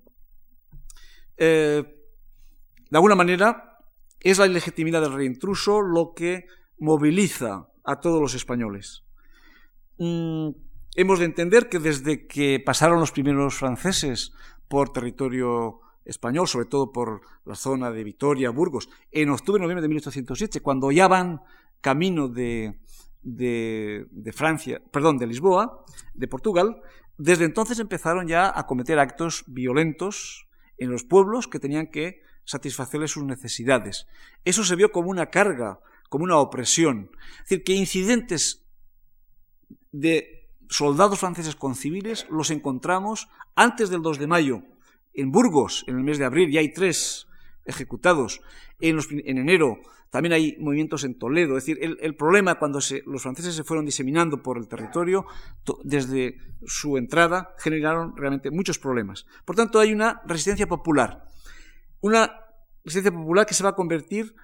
Eh, 1.36 1.99
de 2.90 2.98
alguna 2.98 3.14
manera, 3.14 3.78
es 4.20 4.38
la 4.38 4.46
ilegitimidad 4.46 5.00
del 5.00 5.14
rey 5.14 5.26
intruso 5.26 5.80
lo 5.80 6.12
que 6.14 6.46
moviliza 6.78 7.68
a 7.84 8.00
todos 8.00 8.20
los 8.20 8.34
españoles. 8.34 9.04
Mm, 9.98 10.50
hemos 10.96 11.18
de 11.18 11.24
entender 11.24 11.68
que 11.68 11.78
desde 11.78 12.26
que 12.26 12.60
pasaron 12.60 13.00
los 13.00 13.12
primeros 13.12 13.54
franceses 13.54 14.32
por 14.68 14.92
territorio 14.92 15.80
español, 16.04 16.48
sobre 16.48 16.66
todo 16.66 16.92
por 16.92 17.20
la 17.44 17.54
zona 17.54 17.90
de 17.90 18.04
Vitoria, 18.04 18.50
Burgos, 18.50 18.88
en 19.10 19.30
octubre-noviembre 19.30 19.82
de 19.82 19.88
1807, 19.88 20.60
cuando 20.60 20.90
ya 20.90 21.08
van 21.08 21.42
camino 21.80 22.28
de, 22.28 22.80
de, 23.22 24.32
Francia, 24.32 24.82
perdón, 24.90 25.18
de 25.18 25.26
Lisboa, 25.26 25.84
de 26.14 26.28
Portugal, 26.28 26.82
desde 27.18 27.44
entonces 27.44 27.78
empezaron 27.78 28.26
ya 28.26 28.52
a 28.54 28.66
cometer 28.66 28.98
actos 28.98 29.44
violentos 29.46 30.48
en 30.78 30.90
los 30.90 31.04
pueblos 31.04 31.46
que 31.46 31.58
tenían 31.58 31.88
que 31.88 32.22
satisfacerles 32.50 33.12
sus 33.12 33.24
necesidades. 33.24 34.06
Eso 34.44 34.64
se 34.64 34.76
vio 34.76 34.90
como 34.90 35.10
una 35.10 35.26
carga, 35.26 35.80
como 36.08 36.24
una 36.24 36.38
opresión. 36.38 37.10
Es 37.38 37.50
decir, 37.50 37.64
que 37.64 37.74
incidentes 37.74 38.64
de 39.92 40.48
soldados 40.68 41.20
franceses 41.20 41.56
con 41.56 41.74
civiles 41.74 42.26
los 42.30 42.50
encontramos 42.50 43.28
antes 43.54 43.90
del 43.90 44.02
2 44.02 44.18
de 44.18 44.26
mayo. 44.26 44.62
En 45.14 45.30
Burgos, 45.30 45.84
en 45.86 45.96
el 45.96 46.04
mes 46.04 46.18
de 46.18 46.24
abril, 46.24 46.50
ya 46.50 46.60
hay 46.60 46.72
tres 46.72 47.26
ejecutados. 47.66 48.40
En, 48.80 48.98
en 49.24 49.38
enero 49.38 49.80
también 50.10 50.32
hay 50.32 50.56
movimientos 50.58 51.04
en 51.04 51.16
Toledo. 51.18 51.56
Es 51.56 51.64
decir, 51.64 51.78
el, 51.80 52.16
problema 52.16 52.56
cuando 52.56 52.80
los 53.06 53.22
franceses 53.22 53.54
se 53.54 53.64
fueron 53.64 53.86
diseminando 53.86 54.42
por 54.42 54.58
el 54.58 54.66
territorio, 54.66 55.24
desde 55.84 56.36
su 56.66 56.98
entrada, 56.98 57.54
generaron 57.58 58.16
realmente 58.16 58.50
muchos 58.50 58.78
problemas. 58.78 59.24
Por 59.44 59.54
tanto, 59.54 59.78
hay 59.78 59.92
una 59.92 60.20
resistencia 60.26 60.66
popular. 60.66 61.24
Una 62.00 62.32
resistencia 62.84 63.12
popular 63.12 63.46
que 63.46 63.54
se 63.54 63.62
va 63.62 63.70
a 63.70 63.74
convertir 63.74 64.34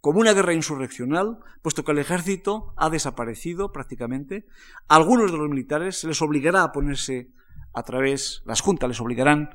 como 0.00 0.20
una 0.20 0.32
guerra 0.32 0.54
insurreccional, 0.54 1.40
puesto 1.62 1.84
que 1.84 1.92
el 1.92 1.98
ejército 1.98 2.72
ha 2.76 2.88
desaparecido 2.90 3.70
prácticamente. 3.72 4.46
algunos 4.88 5.30
de 5.30 5.38
los 5.38 5.48
militares 5.48 5.98
se 5.98 6.08
les 6.08 6.22
obligará 6.22 6.62
a 6.62 6.72
ponerse 6.72 7.32
a 7.74 7.82
través, 7.82 8.42
las 8.46 8.60
juntas 8.60 8.88
les 8.88 9.00
obligarán 9.00 9.50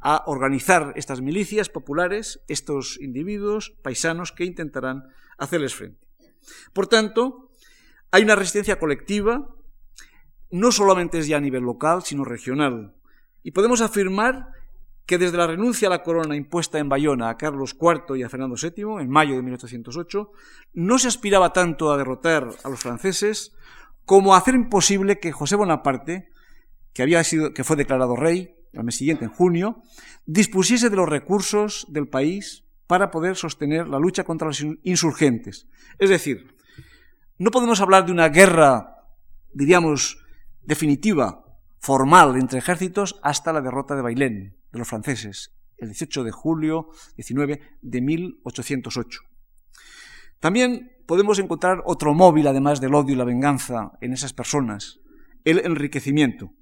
a 0.00 0.22
organizar 0.26 0.92
estas 0.96 1.20
milicias 1.20 1.68
populares, 1.68 2.44
estos 2.46 2.98
individuos 3.00 3.76
paisanos 3.82 4.32
que 4.32 4.44
intentarán 4.44 5.04
hacerles 5.38 5.74
frente. 5.74 6.06
Por 6.72 6.86
tanto, 6.86 7.50
hay 8.10 8.22
una 8.22 8.36
resistencia 8.36 8.78
colectiva, 8.78 9.48
no 10.50 10.70
solamente 10.70 11.18
es 11.18 11.26
ya 11.26 11.38
a 11.38 11.40
nivel 11.40 11.64
local, 11.64 12.02
sino 12.04 12.24
regional. 12.24 12.94
Y 13.42 13.50
podemos 13.52 13.80
afirmar 13.80 14.52
que 15.06 15.18
desde 15.18 15.38
la 15.38 15.46
renuncia 15.46 15.86
a 15.86 15.90
la 15.90 16.02
corona 16.02 16.34
impuesta 16.34 16.78
en 16.78 16.88
Bayona 16.88 17.28
a 17.28 17.36
Carlos 17.36 17.76
IV 17.80 18.16
y 18.16 18.24
a 18.24 18.28
Fernando 18.28 18.56
VII, 18.60 19.00
en 19.00 19.08
mayo 19.08 19.36
de 19.36 19.42
1808, 19.42 20.32
no 20.74 20.98
se 20.98 21.08
aspiraba 21.08 21.52
tanto 21.52 21.92
a 21.92 21.96
derrotar 21.96 22.48
a 22.64 22.68
los 22.68 22.80
franceses 22.80 23.54
como 24.04 24.34
a 24.34 24.38
hacer 24.38 24.54
imposible 24.54 25.20
que 25.20 25.32
José 25.32 25.54
Bonaparte, 25.56 26.32
que, 26.92 27.02
había 27.02 27.22
sido, 27.22 27.54
que 27.54 27.64
fue 27.64 27.76
declarado 27.76 28.16
rey 28.16 28.56
al 28.74 28.84
mes 28.84 28.96
siguiente, 28.96 29.24
en 29.24 29.30
junio, 29.30 29.82
dispusiese 30.26 30.90
de 30.90 30.96
los 30.96 31.08
recursos 31.08 31.86
del 31.88 32.08
país 32.08 32.64
para 32.86 33.10
poder 33.10 33.36
sostener 33.36 33.88
la 33.88 33.98
lucha 33.98 34.24
contra 34.24 34.48
los 34.48 34.64
insurgentes. 34.82 35.66
Es 35.98 36.10
decir, 36.10 36.56
no 37.38 37.50
podemos 37.50 37.80
hablar 37.80 38.06
de 38.06 38.12
una 38.12 38.28
guerra, 38.28 39.04
diríamos, 39.52 40.18
definitiva, 40.62 41.44
formal 41.78 42.36
entre 42.36 42.58
ejércitos 42.58 43.18
hasta 43.22 43.52
la 43.52 43.60
derrota 43.60 43.94
de 43.94 44.02
Bailén, 44.02 44.55
de 44.76 44.80
los 44.80 44.88
franceses, 44.88 45.52
el 45.78 45.88
18 45.88 46.24
de 46.24 46.30
julio 46.30 46.88
19 47.16 47.60
de 47.82 48.00
1808. 48.00 49.20
También 50.40 50.92
podemos 51.06 51.38
encontrar 51.38 51.82
otro 51.86 52.14
móvil, 52.14 52.46
además 52.46 52.80
del 52.80 52.94
odio 52.94 53.14
y 53.14 53.16
la 53.16 53.24
venganza, 53.24 53.92
en 54.00 54.12
esas 54.12 54.32
personas, 54.32 55.00
el 55.44 55.64
enriquecimiento. 55.64 56.52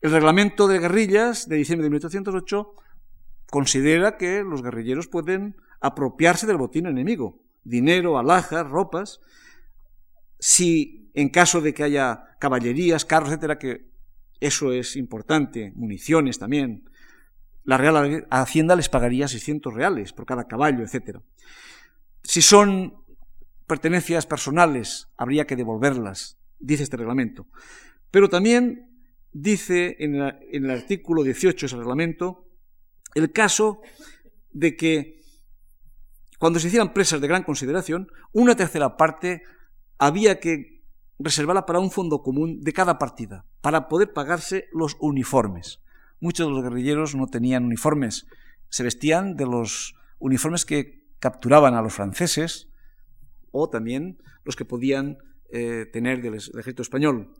El 0.00 0.10
reglamento 0.12 0.68
de 0.68 0.78
guerrillas 0.78 1.48
de 1.48 1.56
diciembre 1.56 1.84
de 1.84 1.90
1808 1.90 2.74
considera 3.50 4.16
que 4.16 4.42
los 4.42 4.62
guerrilleros 4.62 5.08
pueden 5.08 5.56
apropiarse 5.80 6.46
del 6.46 6.56
botín 6.56 6.86
enemigo, 6.86 7.42
dinero, 7.64 8.18
alhajas, 8.18 8.68
ropas, 8.68 9.20
si 10.38 11.10
en 11.14 11.30
caso 11.30 11.60
de 11.60 11.74
que 11.74 11.82
haya 11.82 12.36
caballerías, 12.38 13.04
carros, 13.04 13.30
etcétera, 13.30 13.58
que 13.58 13.88
eso 14.40 14.72
es 14.72 14.96
importante, 14.96 15.72
municiones 15.74 16.38
también, 16.38 16.88
la 17.68 17.76
Real 17.76 18.26
Hacienda 18.30 18.76
les 18.76 18.88
pagaría 18.88 19.28
600 19.28 19.74
reales 19.74 20.14
por 20.14 20.24
cada 20.24 20.48
caballo, 20.48 20.82
etcétera. 20.82 21.20
Si 22.22 22.40
son 22.40 23.04
pertenencias 23.66 24.24
personales, 24.24 25.10
habría 25.18 25.46
que 25.46 25.54
devolverlas, 25.54 26.38
dice 26.58 26.84
este 26.84 26.96
reglamento. 26.96 27.46
Pero 28.10 28.30
también 28.30 29.04
dice 29.34 29.96
en, 29.98 30.14
el 30.14 30.70
artículo 30.70 31.22
18 31.22 31.60
de 31.60 31.66
ese 31.66 31.76
reglamento 31.76 32.46
el 33.14 33.32
caso 33.32 33.82
de 34.50 34.74
que 34.74 35.20
cuando 36.38 36.60
se 36.60 36.68
hicieran 36.68 36.94
presas 36.94 37.20
de 37.20 37.28
gran 37.28 37.42
consideración, 37.42 38.08
una 38.32 38.56
tercera 38.56 38.96
parte 38.96 39.42
había 39.98 40.40
que 40.40 40.84
reservarla 41.18 41.66
para 41.66 41.80
un 41.80 41.90
fondo 41.90 42.22
común 42.22 42.62
de 42.62 42.72
cada 42.72 42.98
partida, 42.98 43.44
para 43.60 43.88
poder 43.88 44.14
pagarse 44.14 44.70
los 44.72 44.96
uniformes. 45.00 45.82
Muchos 46.20 46.46
de 46.46 46.52
los 46.52 46.62
guerrilleros 46.62 47.14
no 47.14 47.26
tenían 47.26 47.64
uniformes, 47.64 48.26
se 48.68 48.82
vestían 48.82 49.36
de 49.36 49.46
los 49.46 49.94
uniformes 50.18 50.64
que 50.64 51.06
capturaban 51.18 51.74
a 51.74 51.82
los 51.82 51.94
franceses 51.94 52.68
o 53.50 53.68
también 53.70 54.18
los 54.44 54.56
que 54.56 54.64
podían 54.64 55.18
eh, 55.50 55.86
tener 55.92 56.22
del 56.22 56.34
ejército 56.34 56.82
español. 56.82 57.34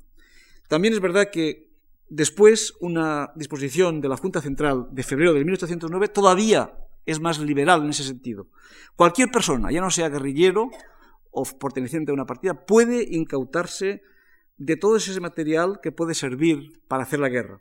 También 0.69 0.95
es 0.95 1.01
verdad 1.01 1.29
que 1.33 1.69
Después, 2.11 2.75
una 2.81 3.33
disposición 3.37 4.01
de 4.01 4.09
la 4.09 4.17
Junta 4.17 4.41
Central 4.41 4.89
de 4.91 5.03
febrero 5.03 5.35
de 5.35 5.45
1809 5.45 6.09
todavía 6.09 6.73
es 7.05 7.21
más 7.21 7.39
liberal 7.39 7.85
en 7.85 7.91
ese 7.91 8.03
sentido. 8.03 8.49
Cualquier 8.97 9.31
persona, 9.31 9.71
ya 9.71 9.83
no 9.83 9.91
sea 9.91 10.09
guerrillero 10.09 10.71
o 11.31 11.45
perteneciente 11.45 12.11
a 12.11 12.15
una 12.15 12.25
partida, 12.25 12.65
puede 12.65 13.07
incautarse 13.11 14.01
de 14.57 14.77
todo 14.77 14.97
ese 14.97 15.21
material 15.21 15.81
que 15.83 15.93
puede 15.93 16.15
servir 16.15 16.81
para 16.89 17.03
hacer 17.03 17.21
la 17.21 17.29
guerra. 17.29 17.61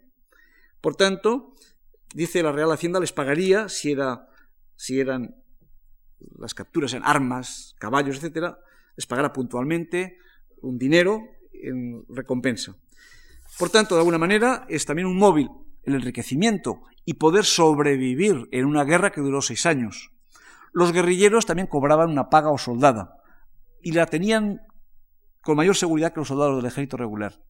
Por 0.81 0.95
tanto, 0.95 1.55
dice 2.13 2.43
la 2.43 2.51
Real 2.51 2.71
Hacienda, 2.71 2.99
les 2.99 3.13
pagaría 3.13 3.69
si, 3.69 3.95
si 4.75 4.99
eran 4.99 5.35
las 6.37 6.53
capturas 6.53 6.93
en 6.93 7.03
armas, 7.03 7.75
caballos, 7.79 8.23
etc., 8.23 8.55
les 8.95 9.05
pagará 9.05 9.33
puntualmente 9.33 10.17
un 10.61 10.77
dinero 10.77 11.21
en 11.53 12.03
recompensa. 12.09 12.75
Por 13.59 13.69
tanto, 13.69 13.95
de 13.95 14.01
alguna 14.01 14.17
manera, 14.17 14.65
es 14.69 14.85
también 14.85 15.07
un 15.07 15.17
móvil 15.17 15.49
el 15.83 15.95
enriquecimiento 15.95 16.81
y 17.05 17.13
poder 17.13 17.45
sobrevivir 17.45 18.49
en 18.51 18.65
una 18.65 18.83
guerra 18.83 19.11
que 19.11 19.21
duró 19.21 19.41
seis 19.41 19.65
años. 19.65 20.11
Los 20.73 20.91
guerrilleros 20.91 21.45
también 21.45 21.67
cobraban 21.67 22.09
una 22.09 22.29
paga 22.29 22.51
o 22.51 22.57
soldada 22.57 23.15
y 23.81 23.93
la 23.93 24.05
tenían 24.05 24.59
con 25.41 25.55
mayor 25.55 25.77
seguridad 25.77 26.11
que 26.11 26.19
los 26.19 26.27
soldados 26.27 26.57
del 26.57 26.65
ejército 26.65 26.97
regular. 26.97 27.41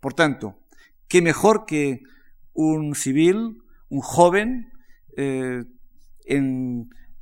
Por 0.00 0.14
tanto, 0.14 0.58
qué 1.06 1.20
mejor 1.20 1.66
que 1.66 2.02
un 2.54 2.94
civil, 2.94 3.62
un 3.88 4.00
joven, 4.00 4.72
eh, 5.16 5.64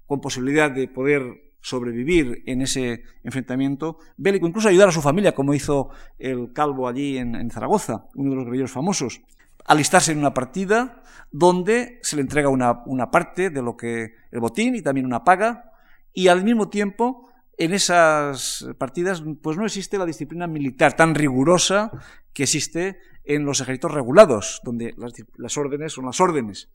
con 0.07 0.21
posibilidad 0.21 0.71
de 0.71 0.89
poder 0.89 1.23
sobrevivir 1.61 2.43
en 2.47 2.63
ese 2.63 3.03
enfrentamiento 3.23 3.99
bélico, 4.17 4.47
incluso 4.47 4.69
ayudar 4.69 4.89
a 4.89 4.93
su 4.93 5.03
familia, 5.03 5.35
como 5.35 5.55
hizo 5.55 5.91
el 6.19 6.53
Calvo 6.53 6.89
allí 6.89 7.19
en, 7.19 7.51
Zaragoza, 7.51 8.07
uno 8.15 8.31
de 8.31 8.37
los 8.37 8.45
guerrilleros 8.45 8.73
famosos. 8.73 9.21
Alistarse 9.67 10.13
en 10.13 10.19
una 10.19 10.35
partida 10.35 11.03
donde 11.31 11.99
se 12.03 12.17
le 12.17 12.23
entrega 12.23 12.49
una, 12.49 12.83
una 12.87 13.11
parte 13.11 13.51
de 13.51 13.63
lo 13.63 13.77
que 13.77 14.15
el 14.31 14.41
botín 14.41 14.75
y 14.75 14.83
también 14.83 15.07
una 15.07 15.23
paga, 15.23 15.73
y 16.13 16.29
al 16.29 16.45
mismo 16.45 16.69
tiempo 16.69 17.31
en 17.57 17.75
esas 17.75 18.67
partidas 18.79 19.23
pues 19.43 19.57
no 19.59 19.67
existe 19.67 19.99
la 19.99 20.07
disciplina 20.07 20.47
militar 20.47 20.97
tan 20.97 21.15
rigurosa 21.15 21.91
que 22.33 22.45
existe 22.45 22.99
en 23.25 23.45
los 23.45 23.61
ejércitos 23.61 23.93
regulados, 23.93 24.61
donde 24.65 24.95
las 25.37 25.57
órdenes 25.57 25.93
son 25.93 26.07
las 26.07 26.21
órdenes. 26.21 26.71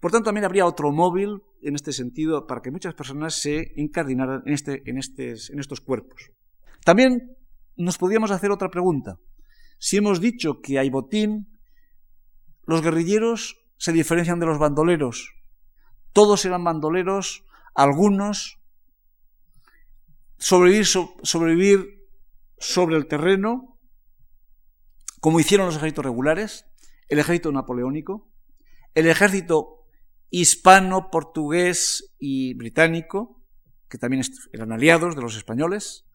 Por 0.00 0.10
tanto, 0.10 0.26
también 0.26 0.44
habría 0.44 0.66
otro 0.66 0.92
móvil 0.92 1.42
en 1.62 1.74
este 1.74 1.92
sentido 1.92 2.46
para 2.46 2.60
que 2.60 2.70
muchas 2.70 2.94
personas 2.94 3.34
se 3.34 3.72
incardinaran 3.76 4.42
en, 4.46 4.52
este, 4.52 4.82
en, 4.84 4.98
estos 4.98 5.80
cuerpos. 5.80 6.30
También 6.84 7.36
nos 7.76 7.98
podríamos 7.98 8.30
hacer 8.30 8.50
otra 8.50 8.70
pregunta. 8.70 9.18
Si 9.78 9.96
hemos 9.96 10.20
dicho 10.20 10.60
que 10.60 10.78
hay 10.78 10.90
botín, 10.90 11.58
los 12.66 12.82
guerrilleros 12.82 13.56
se 13.78 13.92
diferencian 13.92 14.38
de 14.38 14.46
los 14.46 14.58
bandoleros? 14.58 15.32
Todos 16.12 16.44
eran 16.44 16.64
bandoleros, 16.64 17.44
algunos 17.74 18.58
sobrevivir, 20.38 20.86
sobrevivir 21.22 22.06
sobre 22.58 22.96
el 22.96 23.06
terreno, 23.06 23.75
como 25.26 25.40
hicieron 25.40 25.66
los 25.66 25.74
ejércitos 25.74 26.04
regulares, 26.04 26.66
el 27.08 27.18
ejército 27.18 27.50
napoleónico, 27.50 28.30
el 28.94 29.08
ejército 29.08 29.88
hispano, 30.30 31.10
portugués 31.10 32.14
y 32.20 32.54
británico, 32.54 33.42
que 33.88 33.98
también 33.98 34.22
eran 34.52 34.70
aliados 34.70 35.16
de 35.16 35.22
los 35.22 35.36
españoles, 35.36 36.06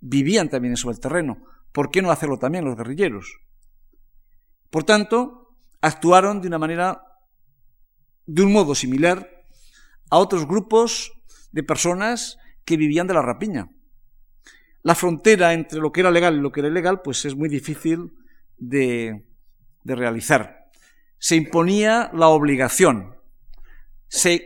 vivían 0.00 0.48
también 0.48 0.78
sobre 0.78 0.94
el 0.94 1.00
terreno. 1.02 1.44
¿Por 1.72 1.90
qué 1.90 2.00
no 2.00 2.10
hacerlo 2.10 2.38
también 2.38 2.64
los 2.64 2.74
guerrilleros? 2.74 3.38
Por 4.70 4.84
tanto, 4.84 5.58
actuaron 5.82 6.40
de 6.40 6.48
una 6.48 6.58
manera, 6.58 7.02
de 8.24 8.44
un 8.44 8.50
modo 8.50 8.74
similar 8.74 9.28
a 10.08 10.16
otros 10.16 10.48
grupos 10.48 11.12
de 11.52 11.64
personas 11.64 12.38
que 12.64 12.78
vivían 12.78 13.06
de 13.06 13.12
la 13.12 13.20
rapiña. 13.20 13.68
La 14.80 14.94
frontera 14.94 15.52
entre 15.52 15.80
lo 15.80 15.92
que 15.92 16.00
era 16.00 16.10
legal 16.10 16.36
y 16.36 16.40
lo 16.40 16.50
que 16.50 16.60
era 16.60 16.70
ilegal, 16.70 17.02
pues 17.02 17.26
es 17.26 17.36
muy 17.36 17.50
difícil 17.50 18.23
de, 18.58 19.26
de 19.82 19.94
realizar. 19.94 20.70
Se 21.18 21.36
imponía 21.36 22.10
la 22.12 22.28
obligación, 22.28 23.16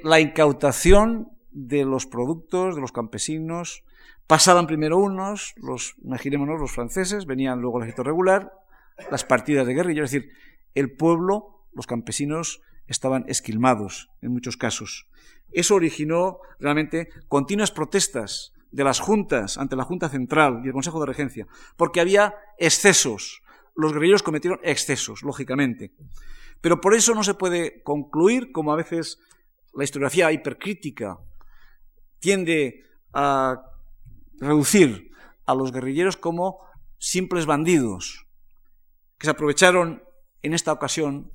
la 0.03 0.21
incautación 0.21 1.33
de 1.51 1.85
los 1.85 2.07
productos 2.07 2.75
de 2.75 2.81
los 2.81 2.93
campesinos. 2.93 3.85
Pasaban 4.27 4.67
primero 4.67 4.99
unos, 4.99 5.55
los, 5.57 5.95
imaginémonos, 6.03 6.61
los 6.61 6.73
franceses, 6.73 7.27
venían 7.27 7.61
luego 7.61 7.79
el 7.79 7.85
ejército 7.85 8.05
regular, 8.05 8.53
las 9.11 9.25
partidas 9.25 9.67
de 9.67 9.75
guerrilla, 9.75 10.05
es 10.05 10.11
decir, 10.11 10.31
el 10.75 10.93
pueblo, 10.93 11.65
los 11.73 11.87
campesinos, 11.87 12.61
estaban 12.87 13.25
esquilmados 13.29 14.11
en 14.23 14.33
muchos 14.33 14.57
casos. 14.57 15.09
Eso 15.51 15.75
originó 15.75 16.41
realmente 16.59 17.09
continuas 17.29 17.71
protestas 17.71 18.53
de 18.71 18.85
las 18.85 19.01
juntas 19.01 19.57
ante 19.57 19.77
la 19.77 19.85
Junta 19.85 20.09
Central 20.09 20.61
y 20.63 20.69
el 20.69 20.73
Consejo 20.73 21.01
de 21.01 21.07
Regencia, 21.07 21.47
porque 21.77 22.01
había 22.01 22.35
excesos. 22.59 23.43
Los 23.79 23.93
guerrilleros 23.93 24.25
cometieron 24.25 24.59
excesos, 24.65 25.23
lógicamente. 25.23 25.93
Pero 26.61 26.81
por 26.81 26.95
eso 26.95 27.15
no 27.15 27.23
se 27.23 27.35
puede 27.35 27.81
concluir, 27.85 28.51
como 28.51 28.73
a 28.73 28.77
veces 28.77 29.21
la 29.73 29.85
historiografía 29.85 30.33
hipercrítica 30.33 31.17
tiende 32.19 32.83
a 33.13 33.63
reducir 34.41 35.13
a 35.47 35.55
los 35.55 35.71
guerrilleros 35.71 36.17
como 36.17 36.59
simples 36.99 37.47
bandidos, 37.47 38.27
que 39.17 39.27
se 39.27 39.31
aprovecharon 39.31 40.03
en 40.43 40.55
esta 40.55 40.73
ocasión 40.73 41.31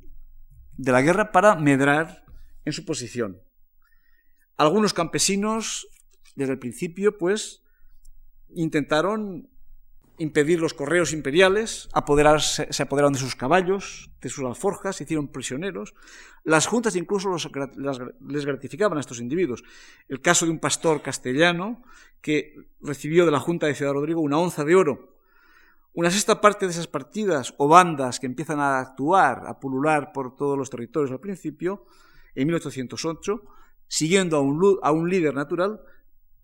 de 0.73 0.91
la 0.91 1.01
guerra 1.01 1.31
para 1.31 1.55
medrar 1.55 2.25
en 2.65 2.73
su 2.73 2.83
posición. 2.83 3.41
Algunos 4.57 4.93
campesinos, 4.93 5.87
desde 6.35 6.51
el 6.51 6.59
principio, 6.59 7.17
pues, 7.17 7.63
intentaron 8.49 9.49
impedir 10.17 10.59
los 10.59 10.73
correos 10.73 11.13
imperiales, 11.13 11.89
se 12.69 12.83
apoderaron 12.83 13.13
de 13.13 13.19
sus 13.19 13.35
caballos, 13.35 14.11
de 14.21 14.29
sus 14.29 14.43
alforjas, 14.45 14.95
se 14.95 15.03
hicieron 15.03 15.27
prisioneros. 15.27 15.93
Las 16.43 16.67
juntas 16.67 16.95
incluso 16.95 17.35
les 18.21 18.45
gratificaban 18.45 18.97
a 18.97 19.01
estos 19.01 19.19
individuos. 19.19 19.63
El 20.07 20.21
caso 20.21 20.45
de 20.45 20.51
un 20.51 20.59
pastor 20.59 21.01
castellano 21.01 21.83
que 22.21 22.53
recibió 22.81 23.25
de 23.25 23.31
la 23.31 23.39
Junta 23.39 23.67
de 23.67 23.75
Ciudad 23.75 23.93
Rodrigo 23.93 24.21
una 24.21 24.37
onza 24.37 24.63
de 24.63 24.75
oro. 24.75 25.17
Una 25.93 26.09
sexta 26.09 26.41
parte 26.41 26.65
de 26.65 26.71
esas 26.71 26.87
partidas 26.87 27.53
o 27.57 27.67
bandas 27.67 28.19
que 28.19 28.25
empiezan 28.25 28.59
a 28.59 28.79
actuar, 28.79 29.43
a 29.45 29.59
pulular 29.59 30.11
por 30.11 30.35
todos 30.35 30.57
los 30.57 30.69
territorios 30.69 31.11
al 31.11 31.19
principio, 31.19 31.85
en 32.33 32.47
1808, 32.47 33.43
siguiendo 33.87 34.37
a 34.37 34.91
un 34.91 35.09
líder 35.09 35.35
natural, 35.35 35.81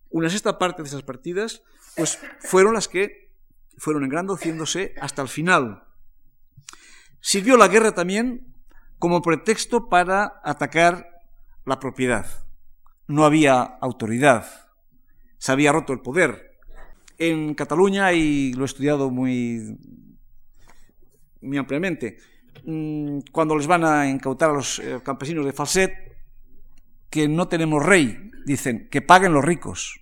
una 0.10 0.30
sexta 0.30 0.58
parte 0.58 0.84
de 0.84 0.88
esas 0.88 1.04
partidas 1.04 1.64
pues 1.96 2.20
fueron 2.40 2.74
las 2.74 2.88
que 2.88 3.29
fueron 3.80 4.04
engrandeciéndose 4.04 4.94
hasta 5.02 5.22
el 5.22 5.30
final. 5.30 5.84
Sirvió 7.22 7.58
la 7.58 7.68
guerra 7.68 7.94
también 7.94 8.54
como 9.00 9.22
pretexto 9.22 9.90
para 9.90 10.42
atacar 10.44 11.08
la 11.66 11.80
propiedad. 11.80 12.28
No 13.08 13.26
había 13.26 13.62
autoridad, 13.62 14.46
se 15.38 15.52
había 15.52 15.72
roto 15.72 15.94
el 15.94 16.02
poder. 16.02 16.60
En 17.18 17.54
Cataluña, 17.56 18.14
y 18.14 18.54
lo 18.54 18.64
he 18.64 18.66
estudiado 18.66 19.10
muy, 19.10 19.78
muy 21.42 21.58
ampliamente, 21.58 22.18
mm, 22.66 23.20
cuando 23.32 23.58
les 23.58 23.68
van 23.68 23.84
a 23.84 24.10
incautar 24.10 24.52
a 24.52 24.54
los 24.54 24.80
eh, 24.80 25.00
campesinos 25.04 25.46
de 25.46 25.54
Falset, 25.54 25.94
que 27.10 27.28
no 27.28 27.48
tenemos 27.48 27.86
rey, 27.86 28.32
dicen, 28.46 28.88
que 28.90 29.02
paguen 29.02 29.34
los 29.34 29.44
ricos. 29.44 30.00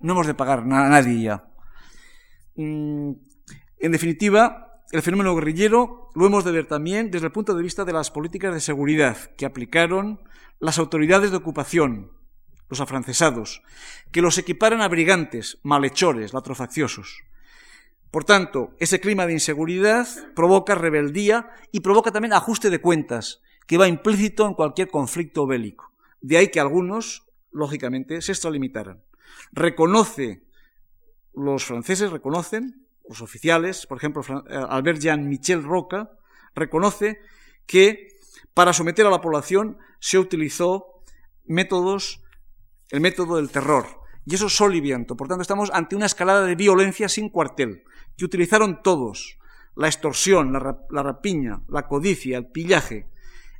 No 0.00 0.12
hemos 0.12 0.26
de 0.26 0.34
pagar 0.34 0.60
a 0.60 0.64
nadie 0.64 1.22
ya. 1.22 1.49
Mm, 2.56 3.12
en 3.78 3.92
definitiva, 3.92 4.82
el 4.92 5.02
fenómeno 5.02 5.34
guerrillero 5.34 6.10
lo 6.14 6.26
hemos 6.26 6.44
de 6.44 6.52
ver 6.52 6.66
también 6.66 7.10
desde 7.10 7.26
el 7.26 7.32
punto 7.32 7.54
de 7.54 7.62
vista 7.62 7.84
de 7.84 7.92
las 7.92 8.10
políticas 8.10 8.52
de 8.52 8.60
seguridad 8.60 9.16
que 9.36 9.46
aplicaron 9.46 10.20
las 10.58 10.78
autoridades 10.78 11.30
de 11.30 11.36
ocupación, 11.36 12.12
los 12.68 12.80
afrancesados, 12.80 13.62
que 14.12 14.22
los 14.22 14.36
equiparan 14.38 14.80
a 14.80 14.88
brigantes, 14.88 15.58
malhechores, 15.62 16.32
latrofacciosos. 16.32 17.22
Por 18.10 18.24
tanto, 18.24 18.74
ese 18.78 19.00
clima 19.00 19.26
de 19.26 19.34
inseguridad 19.34 20.06
provoca 20.34 20.74
rebeldía 20.74 21.50
y 21.70 21.80
provoca 21.80 22.10
también 22.10 22.32
ajuste 22.32 22.68
de 22.68 22.80
cuentas, 22.80 23.40
que 23.66 23.78
va 23.78 23.86
implícito 23.86 24.46
en 24.46 24.54
cualquier 24.54 24.88
conflicto 24.88 25.46
bélico. 25.46 25.92
De 26.20 26.36
ahí 26.36 26.48
que 26.48 26.58
algunos, 26.58 27.28
lógicamente, 27.52 28.20
se 28.20 28.32
extralimitaran. 28.32 29.02
Reconoce 29.52 30.42
los 31.34 31.64
franceses 31.64 32.10
reconocen, 32.10 32.86
los 33.08 33.22
oficiales, 33.22 33.86
por 33.86 33.98
ejemplo, 33.98 34.22
eh, 34.48 34.54
Albert 34.68 35.00
Jean 35.00 35.28
Michel 35.28 35.62
Roca, 35.62 36.10
reconoce 36.54 37.20
que 37.66 38.08
para 38.54 38.72
someter 38.72 39.06
a 39.06 39.10
la 39.10 39.20
población 39.20 39.78
se 40.00 40.18
utilizó 40.18 41.02
métodos, 41.44 42.22
el 42.90 43.00
método 43.00 43.36
del 43.36 43.50
terror. 43.50 43.86
Y 44.26 44.34
eso 44.34 44.46
es 44.46 44.56
solivianto. 44.56 45.16
Por 45.16 45.28
tanto, 45.28 45.42
estamos 45.42 45.70
ante 45.72 45.96
una 45.96 46.06
escalada 46.06 46.44
de 46.44 46.54
violencia 46.54 47.08
sin 47.08 47.30
cuartel, 47.30 47.84
que 48.16 48.24
utilizaron 48.24 48.82
todos. 48.82 49.38
La 49.74 49.86
extorsión, 49.86 50.52
la, 50.52 50.78
la 50.90 51.02
rapiña, 51.02 51.62
la 51.68 51.86
codicia, 51.86 52.38
el 52.38 52.50
pillaje, 52.50 53.08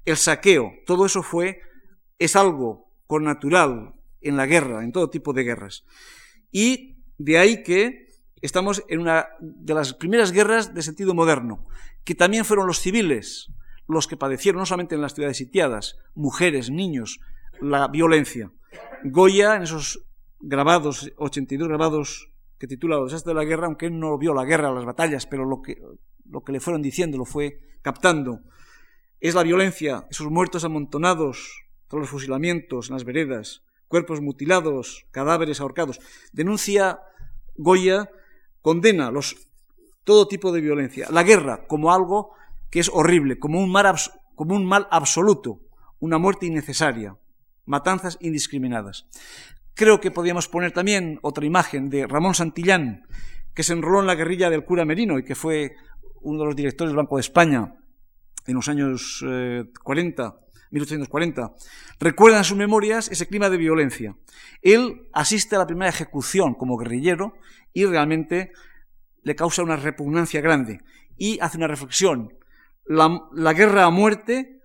el 0.05 0.17
saqueo, 0.17 0.73
todo 0.87 1.07
eso 1.07 1.23
fue, 1.23 1.61
es 2.19 2.37
algo 2.37 2.93
con 3.07 3.25
natural 3.25 3.95
en 4.21 4.37
la 4.37 4.47
guerra, 4.47 4.85
en 4.85 4.93
todo 4.93 5.11
tipo 5.11 5.33
de 5.33 5.45
guerras. 5.45 5.85
Y 6.51 7.00
de 7.21 7.37
ahí 7.37 7.63
que 7.63 8.09
estamos 8.41 8.83
en 8.89 9.01
una 9.01 9.29
de 9.41 9.75
las 9.75 9.93
primeras 9.93 10.33
guerras 10.33 10.73
de 10.73 10.81
sentido 10.81 11.13
moderno, 11.13 11.67
que 12.03 12.15
también 12.15 12.47
fueron 12.47 12.67
los 12.67 12.81
civiles 12.81 13.53
los 13.87 14.07
que 14.07 14.17
padecieron, 14.17 14.61
no 14.61 14.67
solamente 14.67 14.95
en 14.95 15.03
las 15.03 15.15
ciudades 15.15 15.37
sitiadas, 15.37 15.99
mujeres, 16.15 16.71
niños, 16.71 17.21
la 17.61 17.89
violencia. 17.89 18.53
Goya, 19.05 19.57
en 19.57 19.65
esos 19.65 20.07
grabados, 20.39 21.13
82 21.17 21.69
grabados 21.69 22.31
que 22.59 22.67
titula 22.67 22.97
Los 22.97 23.25
de 23.25 23.35
la 23.35 23.45
guerra, 23.45 23.67
aunque 23.67 23.87
él 23.87 23.99
no 23.99 24.17
vio 24.17 24.33
la 24.33 24.45
guerra, 24.45 24.73
las 24.73 24.87
batallas, 24.87 25.27
pero 25.27 25.45
lo 25.45 25.61
que, 25.61 25.83
lo 26.25 26.43
que 26.43 26.53
le 26.53 26.61
fueron 26.61 26.81
diciendo 26.81 27.19
lo 27.19 27.27
fue 27.27 27.61
captando, 27.83 28.41
es 29.19 29.35
la 29.35 29.43
violencia, 29.43 30.07
esos 30.09 30.31
muertos 30.31 30.65
amontonados, 30.65 31.67
todos 31.89 32.03
los 32.03 32.11
fusilamientos 32.11 32.89
en 32.89 32.95
las 32.95 33.05
veredas, 33.05 33.63
cuerpos 33.89 34.21
mutilados, 34.21 35.05
cadáveres 35.11 35.61
ahorcados. 35.61 35.99
Denuncia 36.33 37.01
Goya 37.61 38.11
condena 38.63 39.11
los, 39.11 39.37
todo 40.05 40.27
tipo 40.29 40.51
de 40.51 40.61
violencia, 40.61 41.09
la 41.11 41.23
guerra 41.23 41.67
como 41.67 41.93
algo 41.93 42.33
que 42.71 42.81
es 42.81 42.91
horrible, 42.93 43.39
como 43.39 43.61
un, 43.61 43.71
mal, 43.71 43.95
como 44.35 44.55
un 44.55 44.65
mal 44.65 44.89
absoluto, 44.91 45.61
una 45.99 46.19
muerte 46.19 46.47
innecesaria, 46.47 47.17
matanzas 47.67 48.17
indiscriminadas. 48.21 49.07
Creo 49.75 50.01
que 50.01 50.11
podríamos 50.11 50.49
poner 50.49 50.73
también 50.73 51.19
otra 51.23 51.45
imagen 51.45 51.91
de 51.91 52.07
Ramón 52.07 52.35
Santillán, 52.35 53.03
que 53.55 53.63
se 53.63 53.75
enroló 53.75 54.01
en 54.01 54.07
la 54.07 54.15
guerrilla 54.15 54.49
del 54.49 54.65
cura 54.65 54.85
Merino 54.85 55.19
y 55.19 55.25
que 55.25 55.35
fue 55.35 55.75
uno 56.23 56.41
de 56.41 56.47
los 56.47 56.57
directores 56.57 56.91
del 56.91 56.97
Banco 56.97 57.17
de 57.17 57.23
España 57.23 57.75
en 58.47 58.55
los 58.55 58.69
años 58.69 59.23
40, 59.83 60.23
eh, 60.25 60.50
1840, 60.71 61.55
recuerda 61.99 62.39
en 62.39 62.45
sus 62.45 62.57
memorias 62.57 63.09
ese 63.11 63.27
clima 63.27 63.51
de 63.51 63.57
violencia. 63.57 64.17
Él 64.63 65.09
asiste 65.13 65.57
a 65.57 65.61
la 65.61 65.67
primera 65.67 65.91
ejecución 65.91 66.55
como 66.55 66.77
guerrillero 66.77 67.35
y 67.73 67.85
realmente 67.87 68.53
le 69.23 69.35
causa 69.35 69.63
una 69.63 69.77
repugnancia 69.77 70.41
grande 70.41 70.81
y 71.17 71.39
hace 71.41 71.57
una 71.59 71.67
reflexión. 71.67 72.35
La, 72.87 73.53
guerra 73.53 73.85
a 73.85 73.91
muerte 73.91 74.61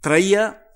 traía 0.00 0.66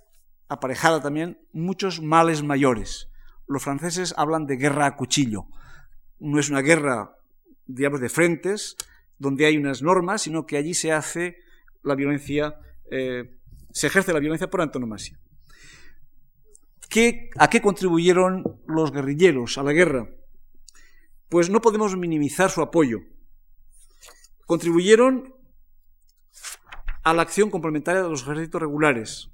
aparejada 0.48 1.00
también 1.00 1.38
muchos 1.52 2.02
males 2.02 2.42
mayores. 2.42 3.08
Los 3.46 3.62
franceses 3.62 4.14
hablan 4.16 4.46
de 4.46 4.56
guerra 4.56 4.86
a 4.86 4.96
cuchillo. 4.96 5.46
No 6.18 6.38
es 6.38 6.50
una 6.50 6.60
guerra, 6.60 7.16
digamos, 7.66 8.00
de 8.00 8.08
frentes, 8.08 8.76
donde 9.18 9.46
hay 9.46 9.56
unas 9.56 9.82
normas, 9.82 10.22
sino 10.22 10.46
que 10.46 10.56
allí 10.56 10.74
se 10.74 10.92
hace 10.92 11.36
la 11.82 11.94
violencia 11.94 12.56
eh, 12.90 13.38
se 13.74 13.88
ejerce 13.88 14.12
la 14.12 14.20
violencia 14.20 14.48
por 14.48 14.62
antonomasia. 14.62 15.18
¿A 17.38 17.50
qué 17.50 17.60
contribuyeron 17.60 18.62
los 18.68 18.92
guerrilleros 18.92 19.58
a 19.58 19.64
la 19.64 19.72
guerra? 19.72 20.08
Pues 21.28 21.50
no 21.50 21.60
podemos 21.60 21.96
minimizar 21.96 22.50
su 22.50 22.62
apoyo. 22.62 23.00
Contribuyeron 24.46 25.34
a 27.02 27.12
la 27.14 27.22
acción 27.22 27.50
complementaria 27.50 28.02
de 28.02 28.08
los 28.08 28.22
ejércitos 28.22 28.60
regulares. 28.60 29.30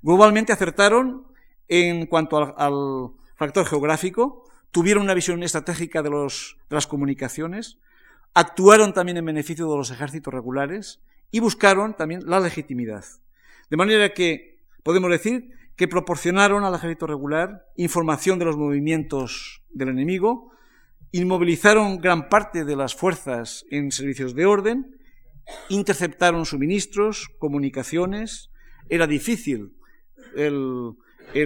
Globalmente 0.00 0.52
acertaron 0.52 1.26
en 1.66 2.06
cuanto 2.06 2.56
al, 2.56 3.10
factor 3.36 3.66
geográfico, 3.66 4.44
tuvieron 4.70 5.02
una 5.02 5.14
visión 5.14 5.42
estratégica 5.42 6.02
de, 6.02 6.10
las 6.68 6.86
comunicaciones, 6.86 7.78
actuaron 8.32 8.94
también 8.94 9.18
en 9.18 9.24
beneficio 9.24 9.68
de 9.68 9.76
los 9.76 9.90
ejércitos 9.90 10.32
regulares 10.32 11.00
y 11.32 11.40
buscaron 11.40 11.96
también 11.96 12.22
la 12.26 12.38
legitimidad. 12.38 13.04
De 13.72 13.78
manera 13.78 14.12
que 14.12 14.60
podemos 14.82 15.10
decir 15.10 15.48
que 15.76 15.88
proporcionaron 15.88 16.62
al 16.62 16.74
ejército 16.74 17.06
regular 17.06 17.64
información 17.78 18.38
de 18.38 18.44
los 18.44 18.58
movimientos 18.58 19.62
del 19.70 19.88
enemigo, 19.88 20.52
inmovilizaron 21.10 21.96
gran 21.96 22.28
parte 22.28 22.66
de 22.66 22.76
las 22.76 22.94
fuerzas 22.94 23.64
en 23.70 23.90
servicios 23.90 24.34
de 24.34 24.44
orden, 24.44 25.00
interceptaron 25.70 26.44
suministros, 26.44 27.30
comunicaciones. 27.38 28.50
Era 28.90 29.06
difícil 29.06 29.72
el, 30.36 30.92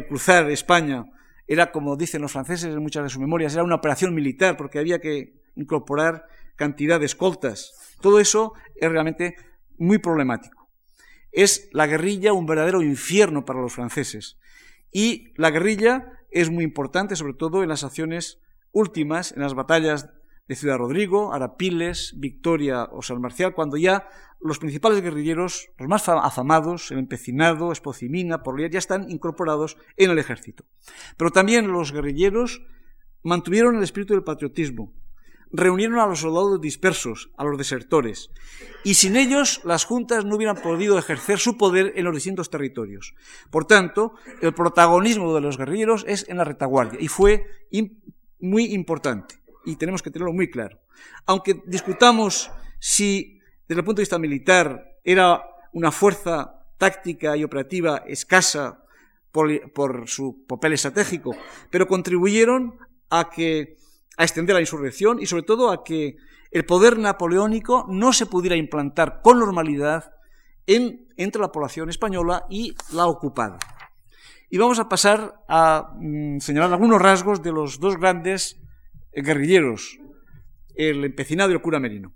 cruzar 0.09 0.51
España. 0.51 1.05
Era, 1.47 1.70
como 1.70 1.95
dicen 1.95 2.22
los 2.22 2.33
franceses 2.33 2.74
en 2.74 2.83
muchas 2.83 3.05
de 3.05 3.11
sus 3.11 3.20
memorias, 3.20 3.55
era 3.55 3.62
una 3.62 3.77
operación 3.77 4.12
militar 4.12 4.57
porque 4.57 4.81
había 4.81 4.99
que 4.99 5.35
incorporar 5.55 6.27
cantidad 6.57 6.99
de 6.99 7.07
escoltas. 7.07 7.72
Todo 8.01 8.18
eso 8.18 8.53
es 8.74 8.91
realmente 8.91 9.37
muy 9.79 9.99
problemático. 9.99 10.55
Es 11.37 11.68
la 11.72 11.87
guerrilla 11.87 12.32
un 12.32 12.47
verdadero 12.47 12.80
infierno 12.80 13.45
para 13.45 13.61
los 13.61 13.74
franceses. 13.74 14.39
Y 14.91 15.34
la 15.37 15.51
guerrilla 15.51 16.11
es 16.30 16.49
muy 16.49 16.64
importante, 16.64 17.14
sobre 17.14 17.34
todo 17.34 17.62
en 17.62 17.68
las 17.68 17.84
acciones 17.84 18.41
últimas, 18.72 19.32
en 19.32 19.43
las 19.43 19.53
batallas 19.53 20.09
de 20.49 20.55
Ciudad 20.57 20.78
Rodrigo, 20.78 21.34
Arapiles, 21.34 22.14
Victoria 22.16 22.84
o 22.84 23.03
San 23.03 23.20
Marcial, 23.20 23.53
cuando 23.53 23.76
ya 23.76 24.09
los 24.41 24.59
principales 24.59 25.03
guerrilleros, 25.03 25.68
los 25.76 25.91
más 25.91 26.09
afamados, 26.09 26.91
el 26.91 27.01
empecinado, 27.01 27.70
Espocimina, 27.70 28.43
Porlier, 28.43 28.70
ya 28.70 28.78
están 28.78 29.11
incorporados 29.11 29.76
en 29.99 30.11
el 30.11 30.18
ejército. 30.18 30.64
Pero 31.18 31.32
también 31.32 31.68
los 31.70 31.93
guerrilleros 31.93 32.62
mantuvieron 33.22 33.76
el 33.76 33.82
espíritu 33.82 34.14
del 34.14 34.24
patriotismo, 34.24 34.95
reunieron 35.53 35.99
a 35.99 36.07
los 36.07 36.20
soldados 36.20 36.61
dispersos, 36.61 37.30
a 37.36 37.44
los 37.44 37.59
desertores, 37.59 38.30
y 38.84 38.94
sin 38.94 39.16
ellos 39.16 39.61
las 39.64 39.84
juntas 39.84 40.24
no 40.24 40.36
hubieran 40.36 40.61
podido 40.61 40.99
ejercer 40.99 41.38
su 41.38 41.57
poder 41.57 41.92
en 41.97 42.05
los 42.05 42.14
distintos 42.14 42.51
territorios. 42.51 43.14
Por 43.51 43.64
tanto, 43.64 44.14
el 44.42 44.55
protagonismo 44.55 45.34
de 45.34 45.40
los 45.40 45.59
guerrilleros 45.59 46.05
es 46.07 46.28
en 46.28 46.38
la 46.38 46.44
retaguardia, 46.44 47.01
y 47.01 47.09
fue 47.09 47.47
muy 48.40 48.66
importante, 48.74 49.36
y 49.64 49.76
tenemos 49.76 50.03
que 50.03 50.11
tenerlo 50.11 50.32
muy 50.32 50.51
claro. 50.51 50.80
Aunque 51.26 51.62
discutamos 51.66 52.51
si, 52.78 53.40
desde 53.68 53.80
el 53.80 53.84
punto 53.84 54.01
de 54.01 54.03
vista 54.03 54.18
militar, 54.18 54.99
era 55.05 55.42
una 55.72 55.92
fuerza 55.92 56.64
táctica 56.78 57.36
y 57.36 57.44
operativa 57.44 58.03
escasa 58.07 58.82
por, 59.32 59.72
por 59.72 60.09
su 60.09 60.44
papel 60.47 60.74
estratégico, 60.74 61.36
pero 61.70 61.86
contribuyeron 61.86 62.78
a 63.11 63.30
que 63.30 63.76
a 64.17 64.25
extender 64.25 64.55
la 64.55 64.61
insurrección 64.61 65.21
y 65.21 65.27
sobre 65.27 65.43
todo 65.43 65.71
a 65.71 65.85
que 65.85 66.17
el 66.51 66.64
poder 66.64 66.99
napoleónico 66.99 67.87
no 67.89 68.12
se 68.12 68.27
pudiera 68.27 68.57
implantar 68.57 69.21
con 69.23 69.39
normalidad 69.39 70.12
en, 70.67 71.09
entre 71.17 71.41
la 71.41 71.53
población 71.53 71.91
española 71.91 72.47
y 72.49 72.75
la 72.93 73.07
ocupada. 73.07 73.59
Y 74.49 74.59
vamos 74.59 74.79
a 74.79 74.89
pasar 74.89 75.35
a 75.49 75.93
mm, 75.99 76.39
señalar 76.39 76.73
algunos 76.73 77.03
rasgos 77.03 77.43
de 77.43 77.53
los 77.53 77.81
dos 77.81 77.99
grandes 77.99 78.61
guerrilleros, 79.12 79.99
el 80.75 81.05
empecinado 81.05 81.51
y 81.51 81.55
el 81.55 81.61
cura 81.61 81.81
merino. 81.81 82.14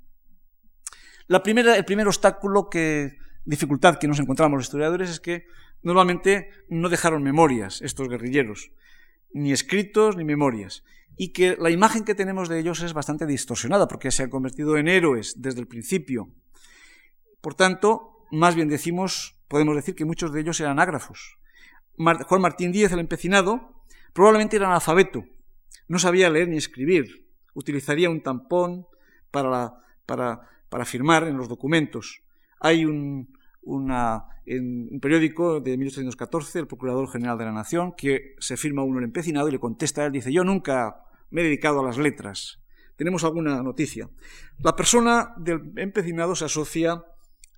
El 1.28 1.42
primer 1.42 2.06
obstáculo 2.08 2.68
que, 2.68 3.18
dificultad 3.44 3.98
que 3.98 4.08
nos 4.08 4.20
encontramos 4.20 4.58
los 4.58 4.66
historiadores 4.66 5.10
es 5.10 5.20
que 5.20 5.46
normalmente 5.82 6.50
no 6.68 6.88
dejaron 6.88 7.22
memorias 7.22 7.82
estos 7.82 8.08
guerrilleros, 8.08 8.70
ni 9.32 9.52
escritos 9.52 10.16
ni 10.16 10.24
memorias 10.24 10.84
y 11.16 11.32
que 11.32 11.56
la 11.58 11.70
imagen 11.70 12.04
que 12.04 12.14
tenemos 12.14 12.48
de 12.48 12.58
ellos 12.58 12.82
es 12.82 12.92
bastante 12.92 13.26
distorsionada 13.26 13.88
porque 13.88 14.10
se 14.10 14.22
han 14.22 14.30
convertido 14.30 14.76
en 14.76 14.88
héroes 14.88 15.34
desde 15.36 15.60
el 15.60 15.66
principio. 15.66 16.30
Por 17.40 17.54
tanto, 17.54 18.26
más 18.30 18.54
bien 18.54 18.68
decimos, 18.68 19.36
podemos 19.48 19.76
decir 19.76 19.94
que 19.94 20.04
muchos 20.04 20.32
de 20.32 20.40
ellos 20.40 20.60
eran 20.60 20.78
ágrafos. 20.78 21.38
Juan 21.96 22.40
Martín 22.40 22.72
Díez, 22.72 22.92
el 22.92 23.00
empecinado, 23.00 23.84
probablemente 24.12 24.56
era 24.56 24.66
analfabeto, 24.66 25.24
no 25.88 25.98
sabía 25.98 26.30
leer 26.30 26.48
ni 26.48 26.56
escribir, 26.56 27.28
utilizaría 27.52 28.10
un 28.10 28.22
tampón 28.22 28.86
para, 29.30 29.74
para, 30.06 30.48
para 30.68 30.84
firmar 30.84 31.24
en 31.24 31.36
los 31.36 31.48
documentos. 31.48 32.22
Hay 32.60 32.84
un, 32.84 33.36
una, 33.62 34.24
en 34.46 34.88
un 34.92 35.00
periódico 35.00 35.60
de 35.60 35.76
1814, 35.76 36.58
el 36.58 36.66
Procurador 36.66 37.08
General 37.08 37.38
de 37.38 37.44
la 37.44 37.52
Nación, 37.52 37.92
que 37.96 38.34
se 38.38 38.56
firma 38.56 38.82
uno 38.82 38.98
el 38.98 39.04
empecinado 39.04 39.48
y 39.48 39.52
le 39.52 39.58
contesta 39.58 40.02
a 40.02 40.06
él, 40.06 40.12
dice, 40.12 40.32
yo 40.32 40.44
nunca 40.44 41.04
me 41.30 41.42
he 41.42 41.44
dedicado 41.44 41.80
a 41.80 41.84
las 41.84 41.98
letras. 41.98 42.60
Tenemos 42.96 43.24
alguna 43.24 43.62
noticia. 43.62 44.10
La 44.58 44.76
persona 44.76 45.34
del 45.38 45.72
empecinado 45.76 46.34
se 46.34 46.44
asocia 46.44 47.02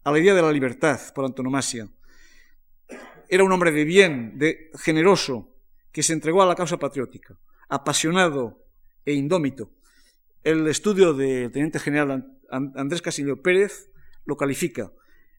a 0.05 0.11
la 0.11 0.18
idea 0.18 0.34
de 0.34 0.42
la 0.42 0.53
libertad 0.53 1.00
por 1.14 1.24
antonomasia. 1.24 1.88
Era 3.28 3.44
un 3.44 3.53
hombre 3.53 3.72
de 3.72 3.84
bien, 3.84 4.38
de 4.38 4.70
generoso, 4.74 5.48
que 5.90 6.03
se 6.03 6.12
entregó 6.12 6.42
a 6.42 6.46
la 6.46 6.55
causa 6.55 6.78
patriótica, 6.78 7.38
apasionado 7.68 8.64
e 9.05 9.14
indómito. 9.14 9.70
El 10.42 10.66
estudio 10.66 11.12
del 11.12 11.50
teniente 11.50 11.78
general 11.78 12.38
Andrés 12.50 13.03
Casillo 13.03 13.42
Pérez 13.42 13.90
lo 14.24 14.36
califica 14.36 14.92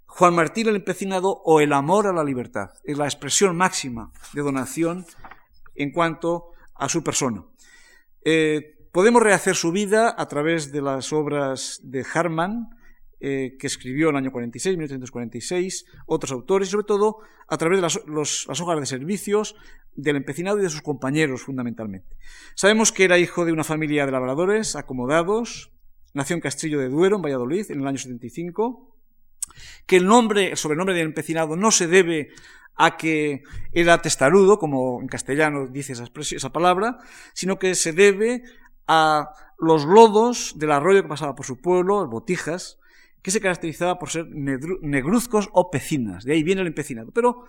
Juan 0.05 0.35
Martín 0.35 0.67
el 0.67 0.75
empecinado 0.75 1.41
o 1.43 1.59
el 1.59 1.73
amor 1.73 2.07
a 2.07 2.13
la 2.13 2.23
libertad. 2.23 2.71
Es 2.83 2.97
la 2.97 3.05
expresión 3.05 3.55
máxima 3.57 4.11
de 4.33 4.41
donación 4.41 5.05
en 5.75 5.91
cuanto 5.91 6.51
a 6.75 6.89
su 6.89 7.03
persona. 7.03 7.43
Eh, 8.23 8.87
podemos 8.91 9.21
rehacer 9.21 9.55
su 9.55 9.71
vida 9.71 10.13
a 10.17 10.27
través 10.27 10.71
de 10.71 10.81
las 10.81 11.11
obras 11.11 11.79
de 11.83 12.05
Harman, 12.13 12.69
eh, 13.19 13.55
que 13.57 13.67
escribió 13.67 14.09
en 14.09 14.15
el 14.15 14.23
año 14.23 14.31
46, 14.31 14.77
1846, 14.77 15.85
otros 16.05 16.31
autores, 16.31 16.67
y 16.67 16.71
sobre 16.71 16.85
todo 16.85 17.19
a 17.47 17.57
través 17.57 17.77
de 17.77 17.81
las, 17.81 18.01
las, 18.05 18.59
hojas 18.59 18.79
de 18.79 18.85
servicios 18.85 19.55
del 19.95 20.17
empecinado 20.17 20.59
y 20.59 20.63
de 20.63 20.69
sus 20.69 20.81
compañeros, 20.81 21.41
fundamentalmente. 21.41 22.17
Sabemos 22.55 22.91
que 22.91 23.05
era 23.05 23.17
hijo 23.17 23.45
de 23.45 23.51
una 23.51 23.63
familia 23.63 24.05
de 24.05 24.11
labradores 24.11 24.75
acomodados, 24.75 25.71
nació 26.13 26.35
en 26.35 26.41
Castillo 26.41 26.79
de 26.79 26.89
Duero, 26.89 27.15
en 27.15 27.21
Valladolid, 27.21 27.71
en 27.71 27.81
el 27.81 27.87
año 27.87 27.97
75, 27.97 28.92
que 29.85 29.97
el 29.97 30.05
nombre, 30.05 30.51
el 30.51 30.57
sobrenombre 30.57 30.95
del 30.95 31.07
empecinado 31.07 31.55
no 31.55 31.71
se 31.71 31.87
debe 31.87 32.29
a 32.75 32.97
que 32.97 33.43
era 33.71 34.01
testarudo, 34.01 34.57
como 34.57 34.99
en 35.01 35.07
castellano 35.07 35.67
dice 35.67 35.93
esa, 35.93 36.05
esa 36.31 36.51
palabra, 36.51 36.97
sino 37.33 37.59
que 37.59 37.75
se 37.75 37.93
debe 37.93 38.43
a 38.87 39.29
los 39.57 39.85
lodos 39.85 40.53
del 40.57 40.71
arroyo 40.71 41.03
que 41.03 41.09
pasaba 41.09 41.35
por 41.35 41.45
su 41.45 41.61
pueblo, 41.61 42.01
las 42.01 42.09
botijas, 42.09 42.79
que 43.21 43.31
se 43.31 43.39
caracterizaba 43.39 43.97
por 43.97 44.09
ser 44.09 44.27
negruzcos 44.27 45.49
o 45.53 45.71
pecinas. 45.71 46.25
De 46.25 46.33
ahí 46.33 46.43
viene 46.43 46.61
el 46.61 46.67
empecinado. 46.67 47.11
Pero 47.13 47.45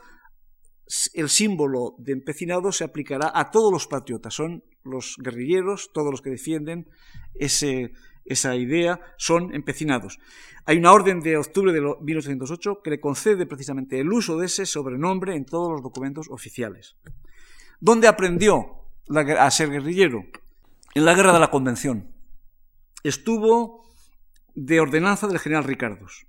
el 1.14 1.28
símbolo 1.28 1.96
de 1.98 2.12
empecinado 2.12 2.70
se 2.70 2.84
aplicará 2.84 3.32
a 3.34 3.50
todos 3.50 3.72
los 3.72 3.88
patriotas. 3.88 4.34
Son 4.34 4.62
los 4.84 5.16
guerrilleros, 5.18 5.90
todos 5.92 6.12
los 6.12 6.22
que 6.22 6.30
defienden 6.30 6.88
ese, 7.34 7.92
esa 8.24 8.56
idea, 8.56 9.00
son 9.16 9.54
empecinados. 9.54 10.18
Hay 10.64 10.78
una 10.78 10.92
orden 10.92 11.20
de 11.20 11.36
octubre 11.36 11.72
de 11.72 11.80
1808 11.80 12.80
que 12.82 12.90
le 12.90 13.00
concede 13.00 13.46
precisamente 13.46 14.00
el 14.00 14.10
uso 14.12 14.38
de 14.38 14.46
ese 14.46 14.64
sobrenombre 14.64 15.34
en 15.36 15.44
todos 15.44 15.70
los 15.70 15.82
documentos 15.82 16.28
oficiales. 16.30 16.96
¿Dónde 17.80 18.08
aprendió 18.08 18.88
a 19.38 19.50
ser 19.50 19.70
guerrillero? 19.70 20.24
En 20.94 21.04
la 21.04 21.14
Guerra 21.14 21.32
de 21.32 21.40
la 21.40 21.50
Convención. 21.50 22.14
Estuvo 23.02 23.84
de 24.54 24.80
ordenanza 24.80 25.26
del 25.26 25.38
general 25.38 25.64
Ricardos. 25.64 26.26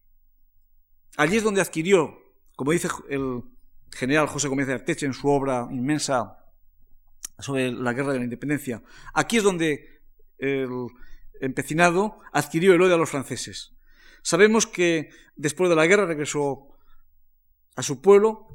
Allí 1.15 1.37
es 1.37 1.43
donde 1.43 1.61
adquirió, 1.61 2.17
como 2.57 2.71
dice 2.71 2.89
el 3.09 3.43
general 3.91 4.27
José 4.27 4.49
Gómez 4.49 4.67
de 4.67 4.73
Arteche 4.73 5.05
en 5.05 5.13
su 5.13 5.29
obra 5.29 5.67
inmensa 5.71 6.37
sobre 7.39 7.71
la 7.71 7.93
guerra 7.93 8.11
de 8.11 8.19
la 8.19 8.25
independencia, 8.25 8.83
aquí 9.13 9.37
es 9.37 9.43
donde 9.43 10.01
el 10.37 10.87
empecinado 11.41 12.19
adquirió 12.33 12.73
el 12.73 12.81
odio 12.81 12.95
a 12.95 12.97
los 12.97 13.09
franceses. 13.09 13.73
Sabemos 14.21 14.65
que 14.67 15.09
después 15.35 15.69
de 15.69 15.75
la 15.75 15.85
guerra 15.85 16.05
regresó 16.05 16.69
a 17.75 17.83
su 17.83 18.01
pueblo, 18.01 18.47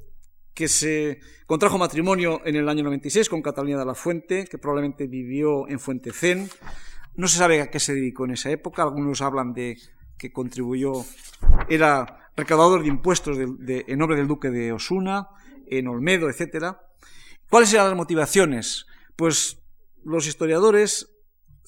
que 0.55 0.69
se 0.69 1.21
contrajo 1.47 1.79
matrimonio 1.79 2.41
en 2.45 2.57
el 2.57 2.69
año 2.69 2.83
96 2.85 3.29
con 3.29 3.43
Catalina 3.43 3.79
de 3.79 3.87
la 3.87 3.95
Fuente, 3.95 4.47
que 4.47 4.59
probablemente 4.59 5.07
vivió 5.07 5.69
en 5.69 5.79
Fuentecén. 5.79 6.51
No 7.15 7.29
se 7.29 7.39
sabe 7.39 7.61
a 7.61 7.71
qué 7.71 7.79
se 7.79 7.95
dedicó 7.95 8.25
en 8.25 8.33
esa 8.33 8.51
época, 8.51 8.83
algunos 8.83 9.23
hablan 9.23 9.53
de 9.53 9.79
que 10.19 10.33
contribuyó, 10.33 10.93
era 11.69 12.31
recaudador 12.37 12.83
de 12.83 12.89
impuestos 12.89 13.39
en 13.39 13.99
nombre 13.99 14.17
del 14.17 14.29
duque 14.29 14.51
de 14.51 14.73
Osuna, 14.73 15.29
en 15.67 15.89
Olmedo, 15.89 16.29
etc. 16.29 16.77
¿Cuáles 17.49 17.73
eran 17.73 17.87
las 17.87 17.97
motivaciones? 17.97 18.87
Pues 19.17 19.63
los 20.05 20.27
historiadores 20.27 21.10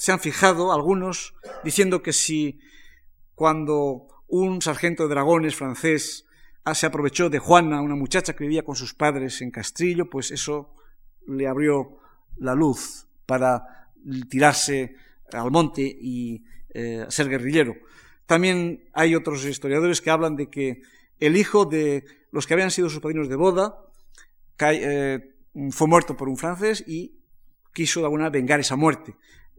se 0.03 0.11
han 0.11 0.19
fijado, 0.19 0.73
algunos, 0.73 1.33
diciendo 1.63 2.03
que 2.03 2.13
si 2.13 2.59
cuando 3.37 4.09
un 4.27 4.61
sargento 4.61 5.05
de 5.05 5.11
dragones 5.11 5.55
francés 5.55 6.27
ah, 6.65 6.75
se 6.75 6.87
aprovechó 6.87 7.31
de 7.31 7.39
Juana, 7.39 7.81
una 7.81 7.95
muchacha 7.95 8.33
que 8.33 8.43
vivía 8.43 8.65
con 8.65 8.75
sus 8.75 8.95
padres 8.95 9.41
en 9.43 9.53
Castrillo, 9.53 10.11
pues 10.11 10.33
eso 10.33 10.75
le 11.29 11.47
abrió 11.47 11.99
la 12.37 12.57
luz 12.57 13.07
para 13.27 13.93
tirarse 14.29 14.97
al 15.33 15.53
monte 15.53 15.83
y 15.83 16.43
eh, 16.75 17.07
ser 17.09 17.29
guerrillero. 17.29 17.77
También 18.27 18.89
hay 18.95 19.15
otros 19.15 19.45
historiadores 19.45 20.01
que 20.01 20.11
hablan 20.11 20.35
de 20.35 20.51
que 20.51 20.83
el 21.21 21.37
hijo 21.37 21.65
de 21.65 22.05
los 22.33 22.49
que 22.49 22.55
habían 22.55 22.73
sido 22.73 22.89
sus 22.89 22.99
padrinos 22.99 23.29
de 23.29 23.37
boda 23.37 23.79
eh, 24.59 25.37
fue 25.71 25.87
muerto 25.87 26.17
por 26.17 26.29
un 26.29 26.37
francés 26.37 26.83
y 26.89 27.21
quiso 27.73 28.01
de 28.01 28.07
alguna 28.07 28.31
vengar 28.31 28.59
esa 28.59 28.75
muerte. 28.75 29.15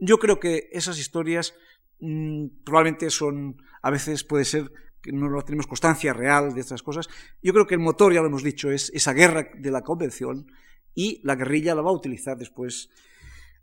Yo 0.05 0.17
creo 0.17 0.37
que 0.37 0.69
esas 0.73 0.99
historias 0.99 1.53
mm, 2.01 2.47
probablemente 2.65 3.09
son, 3.09 3.61
a 3.81 3.89
veces 3.89 4.25
puede 4.25 4.43
ser 4.43 4.69
que 5.01 5.13
no 5.13 5.41
tenemos 5.43 5.65
constancia 5.65 6.11
real 6.11 6.53
de 6.53 6.59
estas 6.59 6.83
cosas. 6.83 7.07
Yo 7.41 7.53
creo 7.53 7.65
que 7.65 7.75
el 7.75 7.79
motor, 7.79 8.13
ya 8.13 8.19
lo 8.19 8.27
hemos 8.27 8.43
dicho, 8.43 8.69
es 8.69 8.91
esa 8.93 9.13
guerra 9.13 9.47
de 9.57 9.71
la 9.71 9.81
convención 9.81 10.51
y 10.93 11.21
la 11.23 11.35
guerrilla 11.35 11.73
la 11.73 11.81
va 11.81 11.91
a 11.91 11.93
utilizar 11.93 12.37
después. 12.37 12.89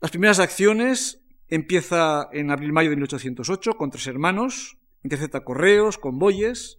Las 0.00 0.10
primeras 0.10 0.38
acciones 0.38 1.22
empieza 1.48 2.30
en 2.32 2.50
abril-mayo 2.50 2.88
de 2.88 2.96
1808 2.96 3.72
con 3.74 3.90
tres 3.90 4.06
hermanos, 4.06 4.78
intercepta 5.02 5.44
correos, 5.44 5.98
convoyes. 5.98 6.78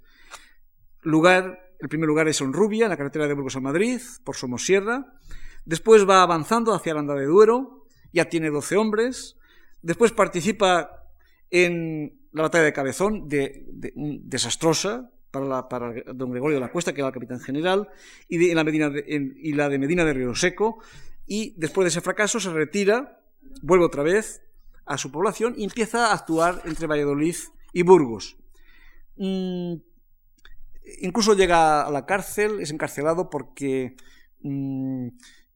Lugar, 1.01 1.75
el 1.79 1.87
primer 1.87 2.07
lugar 2.07 2.27
es 2.27 2.41
Honrubia, 2.41 2.85
en 2.85 2.89
la 2.89 2.97
carretera 2.97 3.27
de 3.27 3.35
Burgos 3.35 3.57
a 3.57 3.59
Madrid, 3.59 4.01
por 4.23 4.35
Somosierra. 4.35 5.19
Después 5.65 6.09
va 6.09 6.23
avanzando 6.23 6.73
hacia 6.73 6.93
Aranda 6.93 7.13
de 7.13 7.25
Duero, 7.25 7.85
ya 8.11 8.25
tiene 8.25 8.49
12 8.49 8.77
hombres. 8.77 9.37
Después 9.81 10.11
participa 10.11 11.07
en 11.49 12.19
la 12.31 12.43
batalla 12.43 12.63
de 12.63 12.73
Cabezón, 12.73 13.27
de, 13.27 13.65
desastrosa 13.67 15.11
para, 15.31 15.67
para, 15.67 15.93
don 16.13 16.31
Gregorio 16.31 16.55
de 16.57 16.61
la 16.61 16.71
Cuesta, 16.71 16.93
que 16.93 17.01
era 17.01 17.07
el 17.07 17.13
capitán 17.13 17.39
general, 17.39 17.89
y, 18.27 18.53
la 18.53 18.63
y 18.63 19.53
la 19.53 19.69
de 19.69 19.79
Medina 19.79 20.05
de 20.05 20.13
Río 20.13 20.35
Seco. 20.35 20.79
Y 21.25 21.53
después 21.57 21.85
de 21.85 21.89
ese 21.89 22.01
fracaso 22.01 22.39
se 22.39 22.51
retira, 22.51 23.21
vuelve 23.61 23.85
otra 23.85 24.03
vez 24.03 24.41
a 24.85 24.97
su 24.97 25.11
población 25.11 25.53
y 25.57 25.63
empieza 25.63 26.07
a 26.07 26.13
actuar 26.13 26.61
entre 26.65 26.87
Valladolid 26.87 27.35
y 27.73 27.83
Burgos. 27.83 28.37
Mm, 29.17 29.75
incluso 31.01 31.33
llega 31.35 31.83
a 31.83 31.91
la 31.91 32.05
cárcel, 32.05 32.59
es 32.59 32.71
encarcelado 32.71 33.29
porque 33.29 33.95
mm, 34.41 35.07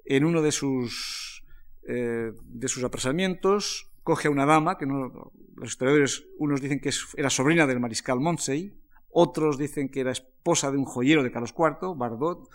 en 0.06 0.26
uno 0.26 0.42
de 0.42 0.52
sus, 0.52 1.44
eh, 1.88 2.32
de 2.44 2.68
sus 2.68 2.84
apresamientos 2.84 3.92
coge 4.06 4.28
a 4.28 4.32
una 4.32 4.46
dama, 4.46 4.78
que 4.78 4.86
no, 4.86 5.32
los 5.56 5.70
historiadores, 5.70 6.28
unos 6.38 6.62
dicen 6.62 6.80
que 6.80 6.92
era 7.18 7.32
sobrina 7.32 7.66
del 7.66 7.80
mariscal 7.80 8.20
Montsey, 8.20 8.80
otros 9.10 9.58
dicen 9.58 9.90
que 9.90 10.02
era 10.02 10.12
esposa 10.12 10.72
de 10.72 10.78
un 10.78 10.86
joyero 10.86 11.24
de 11.24 11.32
Carlos 11.32 11.56
IV, 11.58 11.98
Bardot. 11.98 12.48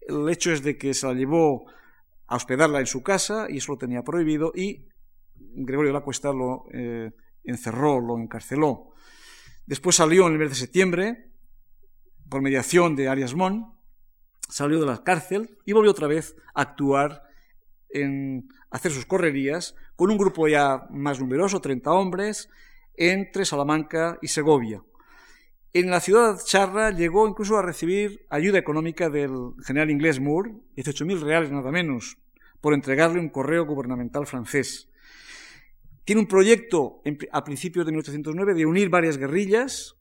El 0.00 0.28
hecho 0.30 0.52
es 0.52 0.62
de 0.62 0.78
que 0.78 0.94
se 0.94 1.06
la 1.06 1.14
llevó 1.14 1.66
a 2.28 2.36
hospedarla 2.36 2.78
en 2.78 2.86
su 2.86 3.02
casa 3.02 3.48
y 3.50 3.56
eso 3.56 3.72
lo 3.72 3.78
tenía 3.78 4.04
prohibido 4.04 4.52
y 4.54 4.86
Gregorio 5.34 5.90
de 5.90 5.98
la 5.98 6.04
Cuesta 6.04 6.32
lo 6.32 6.66
eh, 6.72 7.10
encerró, 7.42 8.00
lo 8.00 8.16
encarceló. 8.16 8.92
Después 9.66 9.96
salió 9.96 10.28
en 10.28 10.34
el 10.34 10.38
mes 10.38 10.50
de 10.50 10.54
septiembre, 10.54 11.32
por 12.28 12.40
mediación 12.40 12.94
de 12.94 13.08
Arias 13.08 13.34
Mon, 13.34 13.74
salió 14.48 14.78
de 14.78 14.86
la 14.86 15.02
cárcel 15.02 15.58
y 15.66 15.72
volvió 15.72 15.90
otra 15.90 16.06
vez 16.06 16.36
a 16.54 16.62
actuar 16.62 17.24
en 17.88 18.48
hacer 18.70 18.92
sus 18.92 19.06
correrías 19.06 19.74
con 19.98 20.12
un 20.12 20.16
grupo 20.16 20.46
ya 20.46 20.86
más 20.90 21.18
numeroso, 21.18 21.60
30 21.60 21.90
hombres, 21.90 22.48
entre 22.94 23.44
Salamanca 23.44 24.16
y 24.22 24.28
Segovia. 24.28 24.80
En 25.72 25.90
la 25.90 25.98
ciudad 25.98 26.38
charra 26.46 26.92
llegó 26.92 27.26
incluso 27.26 27.58
a 27.58 27.62
recibir 27.62 28.24
ayuda 28.30 28.60
económica 28.60 29.10
del 29.10 29.54
general 29.66 29.90
inglés 29.90 30.20
Moore, 30.20 30.52
18.000 30.76 31.18
reales 31.18 31.50
nada 31.50 31.72
menos, 31.72 32.16
por 32.60 32.74
entregarle 32.74 33.18
un 33.18 33.28
correo 33.28 33.66
gubernamental 33.66 34.24
francés. 34.28 34.88
Tiene 36.04 36.20
un 36.20 36.28
proyecto 36.28 37.02
a 37.32 37.42
principios 37.42 37.84
de 37.84 37.90
1809 37.90 38.54
de 38.54 38.66
unir 38.66 38.90
varias 38.90 39.18
guerrillas. 39.18 39.96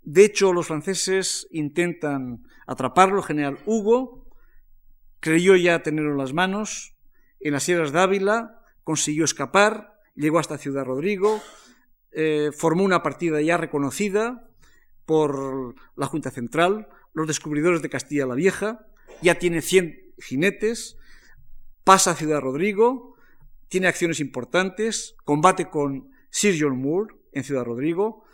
De 0.00 0.24
hecho, 0.24 0.54
los 0.54 0.68
franceses 0.68 1.46
intentan 1.50 2.44
atraparlo. 2.66 3.18
El 3.18 3.24
general 3.24 3.58
Hugo 3.66 4.26
creyó 5.20 5.54
ya 5.54 5.82
tenerlo 5.82 6.12
en 6.12 6.18
las 6.18 6.32
manos. 6.32 6.96
En 7.40 7.52
las 7.52 7.64
sierras 7.64 7.92
de 7.92 8.00
Ávila 8.00 8.61
consiguió 8.84 9.24
escapar, 9.24 10.00
llegó 10.14 10.38
hasta 10.38 10.58
Ciudad 10.58 10.84
Rodrigo, 10.84 11.40
eh, 12.12 12.50
formó 12.56 12.84
una 12.84 13.02
partida 13.02 13.40
ya 13.40 13.56
reconocida 13.56 14.48
por 15.06 15.74
la 15.96 16.06
Junta 16.06 16.30
Central, 16.30 16.88
los 17.12 17.26
descubridores 17.26 17.82
de 17.82 17.90
Castilla 17.90 18.26
la 18.26 18.34
Vieja, 18.34 18.86
ya 19.20 19.38
tiene 19.38 19.62
100 19.62 20.14
jinetes, 20.18 20.96
pasa 21.84 22.12
a 22.12 22.16
Ciudad 22.16 22.40
Rodrigo, 22.40 23.16
tiene 23.68 23.88
acciones 23.88 24.20
importantes, 24.20 25.14
combate 25.24 25.70
con 25.70 26.10
Sir 26.30 26.56
John 26.58 26.80
Moore 26.80 27.14
en 27.32 27.44
Ciudad 27.44 27.64
Rodrigo, 27.64 28.24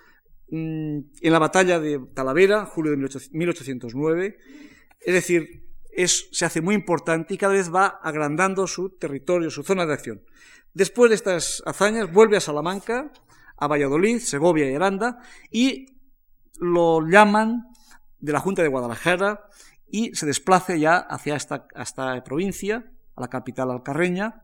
mm, 0.50 0.98
en 1.20 1.32
la 1.32 1.38
batalla 1.38 1.78
de 1.80 2.00
Talavera, 2.14 2.66
julio 2.66 2.92
de 2.92 2.96
1809, 3.32 4.38
es 5.00 5.14
decir, 5.14 5.67
es, 5.90 6.28
se 6.32 6.44
hace 6.44 6.60
muy 6.60 6.74
importante 6.74 7.34
y 7.34 7.38
cada 7.38 7.54
vez 7.54 7.72
va 7.74 7.98
agrandando 8.02 8.66
su 8.66 8.90
territorio, 8.90 9.50
su 9.50 9.62
zona 9.62 9.86
de 9.86 9.94
acción. 9.94 10.22
Después 10.74 11.10
de 11.10 11.16
estas 11.16 11.62
hazañas 11.66 12.12
vuelve 12.12 12.36
a 12.36 12.40
Salamanca, 12.40 13.12
a 13.56 13.66
Valladolid, 13.66 14.20
Segovia 14.20 14.70
y 14.70 14.74
Aranda 14.74 15.18
y 15.50 15.86
lo 16.60 17.06
llaman 17.06 17.64
de 18.20 18.32
la 18.32 18.40
Junta 18.40 18.62
de 18.62 18.68
Guadalajara 18.68 19.44
y 19.90 20.14
se 20.14 20.26
desplaza 20.26 20.76
ya 20.76 20.98
hacia 20.98 21.36
esta, 21.36 21.66
esta 21.74 22.22
provincia, 22.22 22.90
a 23.16 23.20
la 23.20 23.28
capital 23.28 23.70
alcarreña, 23.70 24.42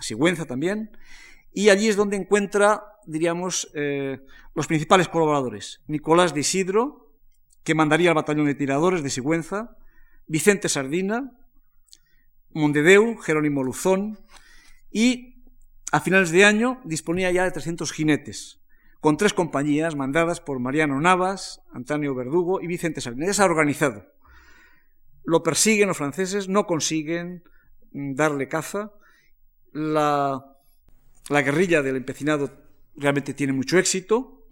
Sigüenza 0.00 0.44
también, 0.44 0.90
y 1.52 1.68
allí 1.68 1.88
es 1.88 1.96
donde 1.96 2.16
encuentra, 2.16 2.82
diríamos, 3.06 3.70
eh, 3.74 4.20
los 4.54 4.66
principales 4.66 5.08
colaboradores. 5.08 5.82
Nicolás 5.86 6.34
de 6.34 6.40
Isidro, 6.40 7.12
que 7.62 7.74
mandaría 7.74 8.10
al 8.10 8.16
batallón 8.16 8.46
de 8.46 8.54
tiradores 8.54 9.02
de 9.02 9.10
Sigüenza, 9.10 9.76
Vicente 10.26 10.68
Sardina, 10.68 11.32
Mondedeu, 12.50 13.16
Jerónimo 13.18 13.62
Luzón, 13.62 14.18
y 14.90 15.44
a 15.92 16.00
finales 16.00 16.30
de 16.30 16.44
año 16.44 16.80
disponía 16.84 17.30
ya 17.30 17.44
de 17.44 17.50
300 17.50 17.92
jinetes, 17.92 18.60
con 19.00 19.16
tres 19.16 19.34
compañías 19.34 19.96
mandadas 19.96 20.40
por 20.40 20.60
Mariano 20.60 21.00
Navas, 21.00 21.62
Antonio 21.72 22.14
Verdugo 22.14 22.60
y 22.60 22.66
Vicente 22.66 23.00
Sardina. 23.00 23.26
Ya 23.26 23.34
se 23.34 23.42
ha 23.42 23.46
organizado. 23.46 24.06
Lo 25.24 25.42
persiguen 25.42 25.88
los 25.88 25.96
franceses, 25.96 26.48
no 26.48 26.66
consiguen 26.66 27.44
mm, 27.92 28.14
darle 28.14 28.48
caza, 28.48 28.92
la, 29.74 30.56
guerrilla 31.28 31.82
del 31.82 31.96
empecinado 31.96 32.50
realmente 32.96 33.34
tiene 33.34 33.52
mucho 33.52 33.78
éxito. 33.78 34.46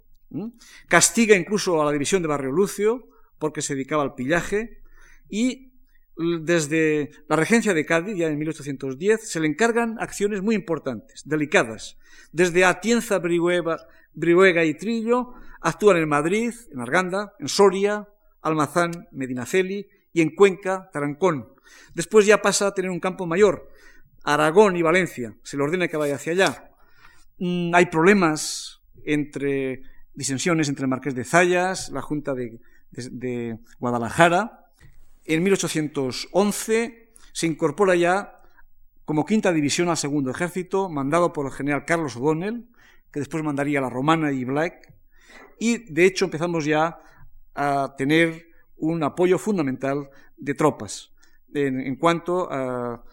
Castiga 0.89 1.37
incluso 1.37 1.81
a 1.81 1.85
la 1.85 1.93
división 1.93 2.23
de 2.23 2.29
Barrio 2.29 2.53
Lucio 2.53 3.09
porque 3.39 3.63
se 3.63 3.75
dedicaba 3.75 4.03
al 4.03 4.15
pillaje. 4.15 4.82
Y 5.29 5.73
desde 6.17 7.11
la 7.29 7.37
regencia 7.37 7.75
de 7.75 7.87
Cádiz, 7.87 8.17
ya 8.17 8.29
en 8.29 8.39
1810, 8.39 9.29
se 9.29 9.41
le 9.41 9.49
encargan 9.49 9.97
acciones 9.99 10.43
muy 10.43 10.55
importantes, 10.55 11.23
delicadas. 11.25 11.99
Desde 12.33 12.65
Atienza, 12.65 13.19
Brihuega 13.19 14.65
y 14.65 14.75
Trillo, 14.75 15.35
actúan 15.61 15.97
en 15.97 16.09
Madrid, 16.09 16.53
en 16.73 16.81
Arganda, 16.81 17.35
en 17.39 17.49
Soria, 17.49 18.09
Almazán, 18.43 19.09
Medinaceli 19.13 19.89
y 20.13 20.21
en 20.21 20.35
Cuenca, 20.35 20.91
Tarancón. 20.93 21.49
Después 21.95 22.27
ya 22.27 22.43
pasa 22.43 22.69
a 22.69 22.75
tener 22.75 22.91
un 22.91 23.01
campo 23.01 23.27
mayor, 23.27 23.71
Aragón 24.25 24.77
y 24.77 24.83
Valencia, 24.83 25.37
se 25.43 25.57
le 25.57 25.63
ordena 25.63 25.89
que 25.89 25.97
vaya 25.97 26.17
hacia 26.17 26.33
allá. 26.33 26.71
Mm, 27.39 27.75
hay 27.75 27.87
problemas 27.87 28.83
entre 29.05 29.83
disensiones 30.15 30.69
entre 30.69 30.85
el 30.85 30.89
Marqués 30.89 31.15
de 31.15 31.25
Zayas, 31.25 31.91
la 31.91 32.03
Junta 32.03 32.35
de, 32.35 33.59
Guadalajara. 33.79 34.62
En 35.25 35.43
1811 35.43 37.13
se 37.33 37.47
incorpora 37.47 37.95
ya 37.95 38.41
como 39.05 39.25
quinta 39.25 39.53
división 39.53 39.89
al 39.89 39.97
segundo 39.97 40.31
ejército, 40.31 40.89
mandado 40.89 41.33
por 41.33 41.47
el 41.47 41.53
general 41.53 41.85
Carlos 41.85 42.17
O'Donnell, 42.17 42.69
que 43.13 43.21
después 43.21 43.43
mandaría 43.45 43.79
a 43.79 43.83
la 43.83 43.91
Romana 43.91 44.33
y 44.33 44.45
Black. 44.45 44.95
Y 45.59 45.93
de 45.93 46.07
hecho 46.07 46.25
empezamos 46.25 46.65
ya 46.65 46.99
a 47.55 47.95
tener 47.97 48.49
un 48.77 49.03
apoyo 49.03 49.39
fundamental 49.39 50.11
de 50.37 50.55
tropas 50.55 51.13
en 51.55 51.97
cuanto 51.97 52.49
a 52.51 53.05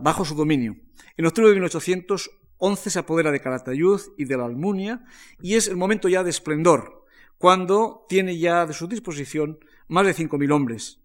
bajo 0.00 0.24
su 0.24 0.34
dominio. 0.34 0.76
En 1.16 1.26
octubre 1.26 1.48
de 1.48 1.54
1811 1.56 2.90
se 2.90 2.98
apodera 2.98 3.30
de 3.30 3.40
Calatayud 3.40 4.00
y 4.16 4.24
de 4.24 4.36
la 4.36 4.44
Almunia 4.44 5.04
y 5.40 5.54
es 5.54 5.68
el 5.68 5.76
momento 5.76 6.08
ya 6.08 6.22
de 6.22 6.30
esplendor, 6.30 7.04
cuando 7.38 8.06
tiene 8.08 8.38
ya 8.38 8.66
de 8.66 8.72
su 8.72 8.86
disposición 8.86 9.58
más 9.88 10.06
de 10.06 10.14
5.000 10.14 10.52
hombres 10.52 11.01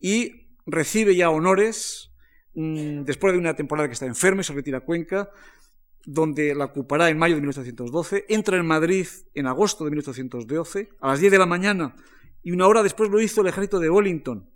y 0.00 0.48
recibe 0.66 1.16
ya 1.16 1.30
honores 1.30 2.10
mm, 2.54 3.02
después 3.02 3.32
de 3.32 3.38
una 3.38 3.54
temporada 3.54 3.88
que 3.88 3.94
está 3.94 4.06
enfermo 4.06 4.40
y 4.40 4.44
se 4.44 4.52
retira 4.52 4.78
a 4.78 4.80
Cuenca, 4.82 5.30
donde 6.06 6.54
la 6.54 6.66
ocupará 6.66 7.08
en 7.08 7.18
mayo 7.18 7.34
de 7.34 7.40
1812, 7.40 8.26
entra 8.28 8.56
en 8.56 8.66
Madrid 8.66 9.06
en 9.34 9.46
agosto 9.46 9.84
de 9.84 9.90
1812, 9.90 10.90
a 11.00 11.08
las 11.08 11.20
10 11.20 11.32
de 11.32 11.38
la 11.38 11.46
mañana, 11.46 11.96
y 12.42 12.52
una 12.52 12.66
hora 12.66 12.82
después 12.82 13.10
lo 13.10 13.20
hizo 13.20 13.40
el 13.40 13.46
ejército 13.46 13.80
de 13.80 13.90
Wellington, 13.90 14.50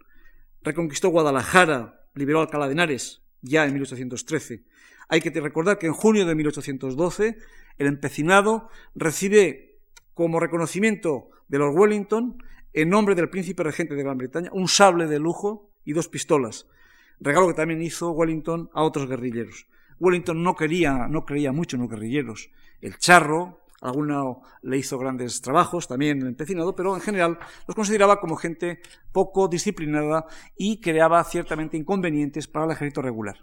reconquistó 0.62 1.08
Guadalajara, 1.08 2.06
liberó 2.14 2.40
Alcalá 2.40 2.66
de 2.66 2.72
Henares, 2.72 3.22
ya 3.40 3.64
en 3.64 3.72
1813. 3.72 4.64
Hay 5.08 5.20
que 5.20 5.30
recordar 5.40 5.78
que 5.78 5.86
en 5.86 5.94
junio 5.94 6.26
de 6.26 6.34
1812 6.34 7.38
el 7.78 7.86
empecinado 7.86 8.68
recibe 8.94 9.78
como 10.12 10.40
reconocimiento 10.40 11.30
de 11.48 11.58
Lord 11.58 11.78
Wellington, 11.78 12.42
en 12.72 12.88
nombre 12.88 13.14
del 13.14 13.30
príncipe 13.30 13.62
regente 13.62 13.94
de 13.94 14.02
Gran 14.02 14.18
Bretaña, 14.18 14.50
un 14.52 14.68
sable 14.68 15.06
de 15.06 15.18
lujo 15.18 15.70
y 15.84 15.92
dos 15.92 16.08
pistolas, 16.08 16.66
regalo 17.20 17.48
que 17.48 17.54
también 17.54 17.82
hizo 17.82 18.10
Wellington 18.10 18.70
a 18.72 18.82
otros 18.82 19.08
guerrilleros. 19.08 19.66
Wellington 20.00 20.42
no 20.42 20.54
quería, 20.54 21.08
no 21.08 21.24
creía 21.24 21.52
mucho 21.52 21.76
en 21.76 21.82
los 21.82 21.90
guerrilleros. 21.90 22.50
El 22.80 22.98
charro, 22.98 23.60
alguno 23.80 24.42
le 24.62 24.78
hizo 24.78 24.98
grandes 24.98 25.40
trabajos, 25.40 25.88
también 25.88 26.20
el 26.20 26.28
empecinado, 26.28 26.74
pero 26.74 26.94
en 26.94 27.00
general 27.00 27.38
los 27.66 27.74
consideraba 27.74 28.20
como 28.20 28.36
gente 28.36 28.80
poco 29.12 29.48
disciplinada 29.48 30.26
y 30.56 30.80
creaba 30.80 31.22
ciertamente 31.24 31.76
inconvenientes 31.76 32.46
para 32.46 32.66
el 32.66 32.72
ejército 32.72 33.02
regular. 33.02 33.38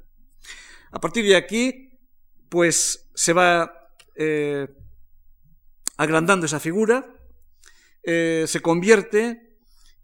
A 0.91 0.99
partir 0.99 1.25
de 1.25 1.35
aquí, 1.35 1.99
pues 2.49 3.11
se 3.13 3.33
va 3.33 3.89
eh, 4.15 4.67
agrandando 5.97 6.45
esa 6.45 6.59
figura, 6.59 7.14
eh, 8.05 8.45
se 8.47 8.61
convierte 8.61 9.57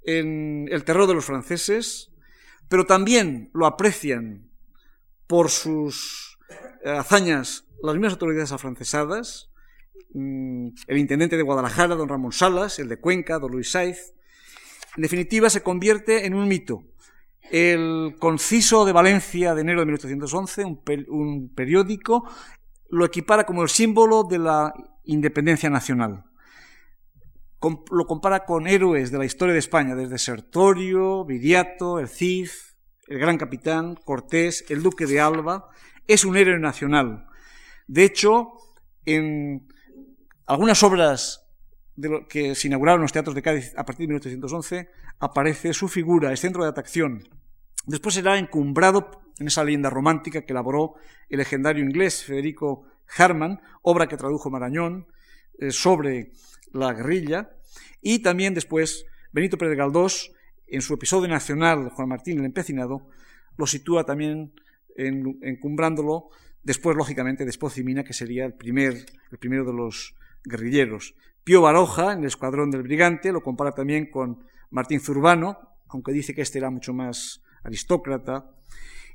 en 0.04 0.68
el 0.72 0.84
terror 0.84 1.08
de 1.08 1.14
los 1.14 1.26
franceses, 1.26 2.12
pero 2.68 2.86
también 2.86 3.52
lo 3.54 3.66
aprecian 3.66 4.50
por 5.28 5.50
sus 5.50 6.38
hazañas 6.86 7.66
las 7.84 7.96
mismas 7.96 8.14
autoridades 8.14 8.52
afrancesadas, 8.52 9.50
mm, 10.14 10.70
el 10.88 10.98
intendente 10.98 11.38
de 11.38 11.44
Guadalajara, 11.44 11.96
don 11.96 12.10
Ramón 12.10 12.32
Salas, 12.32 12.80
el 12.80 12.90
de 12.90 13.00
Cuenca, 13.00 13.40
don 13.40 13.52
Luis 13.52 13.72
Saiz. 13.72 14.14
En 14.96 15.04
definitiva, 15.04 15.50
se 15.50 15.64
convierte 15.64 16.26
en 16.26 16.34
un 16.34 16.48
mito. 16.48 16.84
El 17.50 18.16
Conciso 18.20 18.86
de 18.86 18.94
Valencia 18.94 19.54
de 19.56 19.62
enero 19.62 19.80
de 19.82 19.86
1811, 19.86 20.66
un, 20.66 21.52
periódico, 21.54 22.30
lo 22.90 23.06
equipara 23.06 23.46
como 23.46 23.64
el 23.64 23.70
símbolo 23.70 24.24
de 24.24 24.40
la 24.40 24.74
independencia 25.06 25.70
nacional. 25.70 26.26
Lo 27.92 28.08
compara 28.08 28.46
con 28.46 28.68
héroes 28.68 29.12
de 29.12 29.18
la 29.18 29.26
historia 29.26 29.54
de 29.54 29.60
España, 29.60 29.96
desde 29.96 30.18
Sertorio, 30.18 31.26
Viriato, 31.26 32.00
el 32.00 32.08
Cid, 32.08 32.50
el 33.08 33.20
gran 33.20 33.38
capitán, 33.38 33.96
Cortés, 33.96 34.66
el 34.70 34.82
duque 34.82 35.06
de 35.06 35.20
Alba, 35.20 35.70
es 36.08 36.26
un 36.26 36.38
héroe 36.38 36.60
nacional. 36.60 37.28
De 37.88 38.04
hecho, 38.04 38.54
en 39.06 39.68
algunas 40.46 40.82
obras 40.84 41.46
de 41.96 42.26
que 42.28 42.56
se 42.56 42.68
inauguraron 42.68 43.02
los 43.02 43.12
teatros 43.12 43.36
de 43.36 43.42
Cádiz 43.42 43.74
a 43.78 43.86
partir 43.86 44.08
de 44.08 44.14
1811, 44.14 44.90
aparece 45.20 45.74
su 45.74 45.88
figura, 45.88 46.34
es 46.34 46.40
centro 46.40 46.64
de 46.64 46.70
atracción. 46.70 47.28
Después 47.86 48.16
será 48.16 48.38
encumbrado 48.38 49.22
en 49.40 49.48
esa 49.48 49.64
leyenda 49.64 49.90
romántica 49.90 50.42
que 50.42 50.54
elaboró 50.54 50.96
el 51.30 51.40
legendario 51.40 51.84
inglés 51.84 52.24
Federico 52.24 52.86
Harman, 53.18 53.62
obra 53.82 54.08
que 54.08 54.18
tradujo 54.18 54.50
Marañón, 54.50 55.08
eh, 55.60 55.72
sobre 55.72 56.32
la 56.74 56.94
guerrilla, 56.94 57.52
y 58.02 58.20
también 58.20 58.54
después 58.54 59.06
Benito 59.32 59.58
Pérez 59.58 59.78
Galdós, 59.78 60.32
en 60.68 60.82
su 60.82 60.94
episodio 60.94 61.28
nacional 61.28 61.90
Juan 61.90 62.10
Martín 62.10 62.40
el 62.40 62.46
Empecinado, 62.46 63.08
lo 63.58 63.68
sitúa 63.68 64.06
también 64.06 64.54
encumbrándolo. 64.96 66.30
Después, 66.64 66.96
lógicamente, 66.96 67.46
Mina, 67.84 68.04
que 68.04 68.14
sería 68.14 68.46
el, 68.46 68.54
primer, 68.54 69.06
el 69.32 69.38
primero 69.38 69.66
de 69.66 69.74
los 69.74 70.16
guerrilleros. 70.44 71.16
Pío 71.44 71.62
Baroja, 71.62 72.14
en 72.14 72.20
el 72.20 72.26
escuadrón 72.26 72.72
del 72.72 72.84
brigante, 72.84 73.32
lo 73.32 73.42
compara 73.42 73.72
también 73.72 74.10
con 74.10 74.44
Martín 74.70 75.00
Zurbano, 75.00 75.58
aunque 75.90 76.12
dice 76.12 76.34
que 76.34 76.42
este 76.42 76.60
era 76.60 76.70
mucho 76.70 76.94
más 76.94 77.44
aristócrata. 77.64 78.52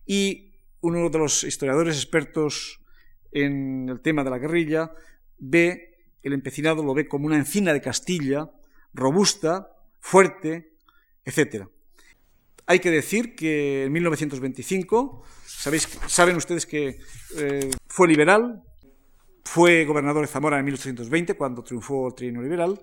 Y 0.04 0.52
uno 0.80 1.08
de 1.08 1.18
los 1.18 1.44
historiadores 1.44 1.96
expertos 1.96 2.80
en 3.32 3.88
el 3.88 4.00
tema 4.00 4.24
de 4.24 4.30
la 4.30 4.38
guerrilla 4.38 4.92
ve 5.38 5.95
el 6.26 6.32
empecinado, 6.32 6.82
lo 6.82 6.92
ve 6.92 7.06
como 7.06 7.26
una 7.26 7.36
encina 7.36 7.72
de 7.72 7.80
Castilla, 7.80 8.50
robusta, 8.92 9.70
fuerte, 10.00 10.72
etc. 11.24 11.66
Hay 12.66 12.80
que 12.80 12.90
decir 12.90 13.36
que 13.36 13.84
en 13.84 13.92
1925 13.92 15.22
saben 16.08 16.36
ustedes 16.36 16.66
que 16.66 16.98
eh, 17.36 17.70
fue 17.86 18.08
liberal, 18.08 18.62
fue 19.44 19.84
gobernador 19.84 20.22
de 20.22 20.26
Zamora 20.26 20.58
en 20.58 20.64
1820, 20.64 21.34
cuando 21.34 21.62
triunfó 21.62 22.08
el 22.08 22.14
trienio 22.14 22.42
liberal, 22.42 22.80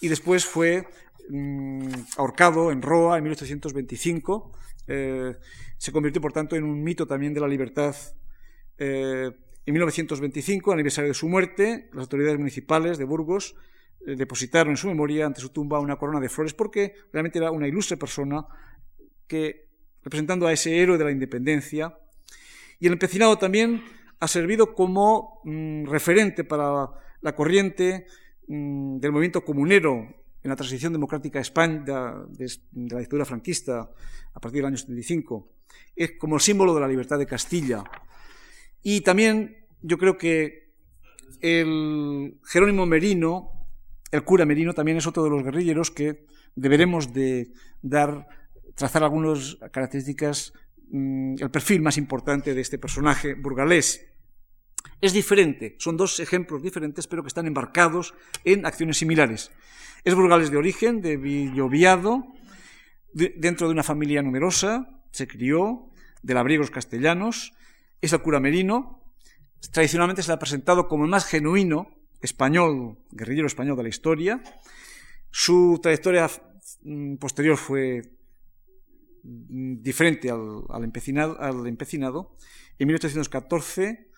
y 0.00 0.08
después 0.08 0.44
fue 0.44 0.88
mm, 1.28 1.88
ahorcado 2.16 2.72
en 2.72 2.82
Roa 2.82 3.16
en 3.18 3.22
1825. 3.22 4.52
Eh, 4.88 5.36
se 5.78 5.92
convirtió, 5.92 6.20
por 6.20 6.32
tanto, 6.32 6.56
en 6.56 6.64
un 6.64 6.82
mito 6.82 7.06
también 7.06 7.32
de 7.32 7.40
la 7.40 7.46
libertad. 7.46 7.94
Eh, 8.76 9.30
en 9.64 9.74
1925, 9.74 10.72
aniversario 10.72 11.08
de 11.08 11.14
su 11.14 11.28
muerte, 11.28 11.88
las 11.92 12.02
autoridades 12.02 12.38
municipales 12.38 12.98
de 12.98 13.04
Burgos 13.04 13.54
depositaron 14.04 14.72
en 14.72 14.76
su 14.76 14.88
memoria 14.88 15.26
ante 15.26 15.40
su 15.40 15.50
tumba 15.50 15.78
una 15.78 15.96
corona 15.96 16.18
de 16.18 16.28
flores 16.28 16.54
porque 16.54 16.94
realmente 17.12 17.38
era 17.38 17.52
una 17.52 17.68
ilustre 17.68 17.96
persona 17.96 18.44
que, 19.28 19.68
representando 20.02 20.46
a 20.46 20.52
ese 20.52 20.76
héroe 20.80 20.98
de 20.98 21.04
la 21.04 21.12
independencia, 21.12 21.96
y 22.80 22.86
el 22.86 22.94
empecinado 22.94 23.38
también 23.38 23.84
ha 24.18 24.28
servido 24.28 24.74
como 24.74 25.40
mm, 25.44 25.86
referente 25.86 26.44
para 26.44 26.90
la 27.20 27.34
corriente 27.34 28.06
mm, 28.48 28.98
del 28.98 29.12
movimiento 29.12 29.44
comunero 29.44 30.22
en 30.42 30.48
la 30.50 30.56
transición 30.56 30.92
democrática 30.92 31.38
de 31.38 31.42
España, 31.42 32.14
de, 32.28 32.52
la 32.72 32.98
dictadura 32.98 33.24
franquista 33.24 33.88
a 34.34 34.40
partir 34.40 34.58
del 34.58 34.66
año 34.66 34.76
75. 34.76 35.48
Es 35.94 36.12
como 36.18 36.34
el 36.34 36.40
símbolo 36.40 36.74
de 36.74 36.80
la 36.80 36.88
libertad 36.88 37.18
de 37.18 37.26
Castilla. 37.26 37.84
Y 38.82 39.02
también 39.02 39.66
yo 39.80 39.98
creo 39.98 40.18
que 40.18 40.72
el 41.40 42.38
Jerónimo 42.44 42.86
Merino, 42.86 43.66
el 44.10 44.24
cura 44.24 44.44
Merino, 44.44 44.74
también 44.74 44.98
es 44.98 45.06
otro 45.06 45.24
de 45.24 45.30
los 45.30 45.42
guerrilleros 45.42 45.90
que 45.90 46.26
deberemos 46.54 47.12
de 47.12 47.52
dar, 47.80 48.28
trazar 48.74 49.02
algunas 49.02 49.56
características 49.72 50.52
Mm, 50.92 51.36
el 51.40 51.50
perfil 51.50 51.80
más 51.80 51.96
importante 51.96 52.54
de 52.54 52.60
este 52.60 52.78
personaje 52.78 53.32
burgalés. 53.32 54.06
Es 55.00 55.14
diferente, 55.14 55.74
son 55.78 55.96
dos 55.96 56.20
ejemplos 56.20 56.62
diferentes, 56.62 57.06
pero 57.06 57.22
que 57.22 57.28
están 57.28 57.46
embarcados 57.46 58.14
en 58.44 58.66
acciones 58.66 58.98
similares. 58.98 59.50
Es 60.04 60.14
burgalés 60.14 60.50
de 60.50 60.58
origen, 60.58 61.00
de 61.00 61.16
Villoviado, 61.16 62.26
dentro 63.14 63.68
de 63.68 63.72
una 63.72 63.82
familia 63.82 64.22
numerosa, 64.22 65.02
se 65.12 65.26
crió, 65.26 65.88
de 66.22 66.34
labriegos 66.34 66.70
castellanos, 66.70 67.54
es 68.02 68.12
el 68.12 68.20
cura 68.20 68.40
merino, 68.40 69.00
tradicionalmente 69.70 70.22
se 70.22 70.28
le 70.28 70.34
ha 70.34 70.38
presentado 70.38 70.88
como 70.88 71.04
el 71.04 71.10
más 71.10 71.24
genuino 71.24 71.88
español, 72.20 72.98
guerrillero 73.10 73.46
español 73.46 73.76
de 73.76 73.82
la 73.84 73.88
historia. 73.88 74.42
Su 75.30 75.78
trayectoria 75.82 76.28
mm, 76.82 77.16
posterior 77.16 77.56
fue 77.56 78.02
diferente 79.22 80.30
al, 80.30 80.82
empecinado, 80.82 81.40
al, 81.40 81.66
empecinado, 81.66 82.36
En 82.78 82.88
1814 82.88 84.10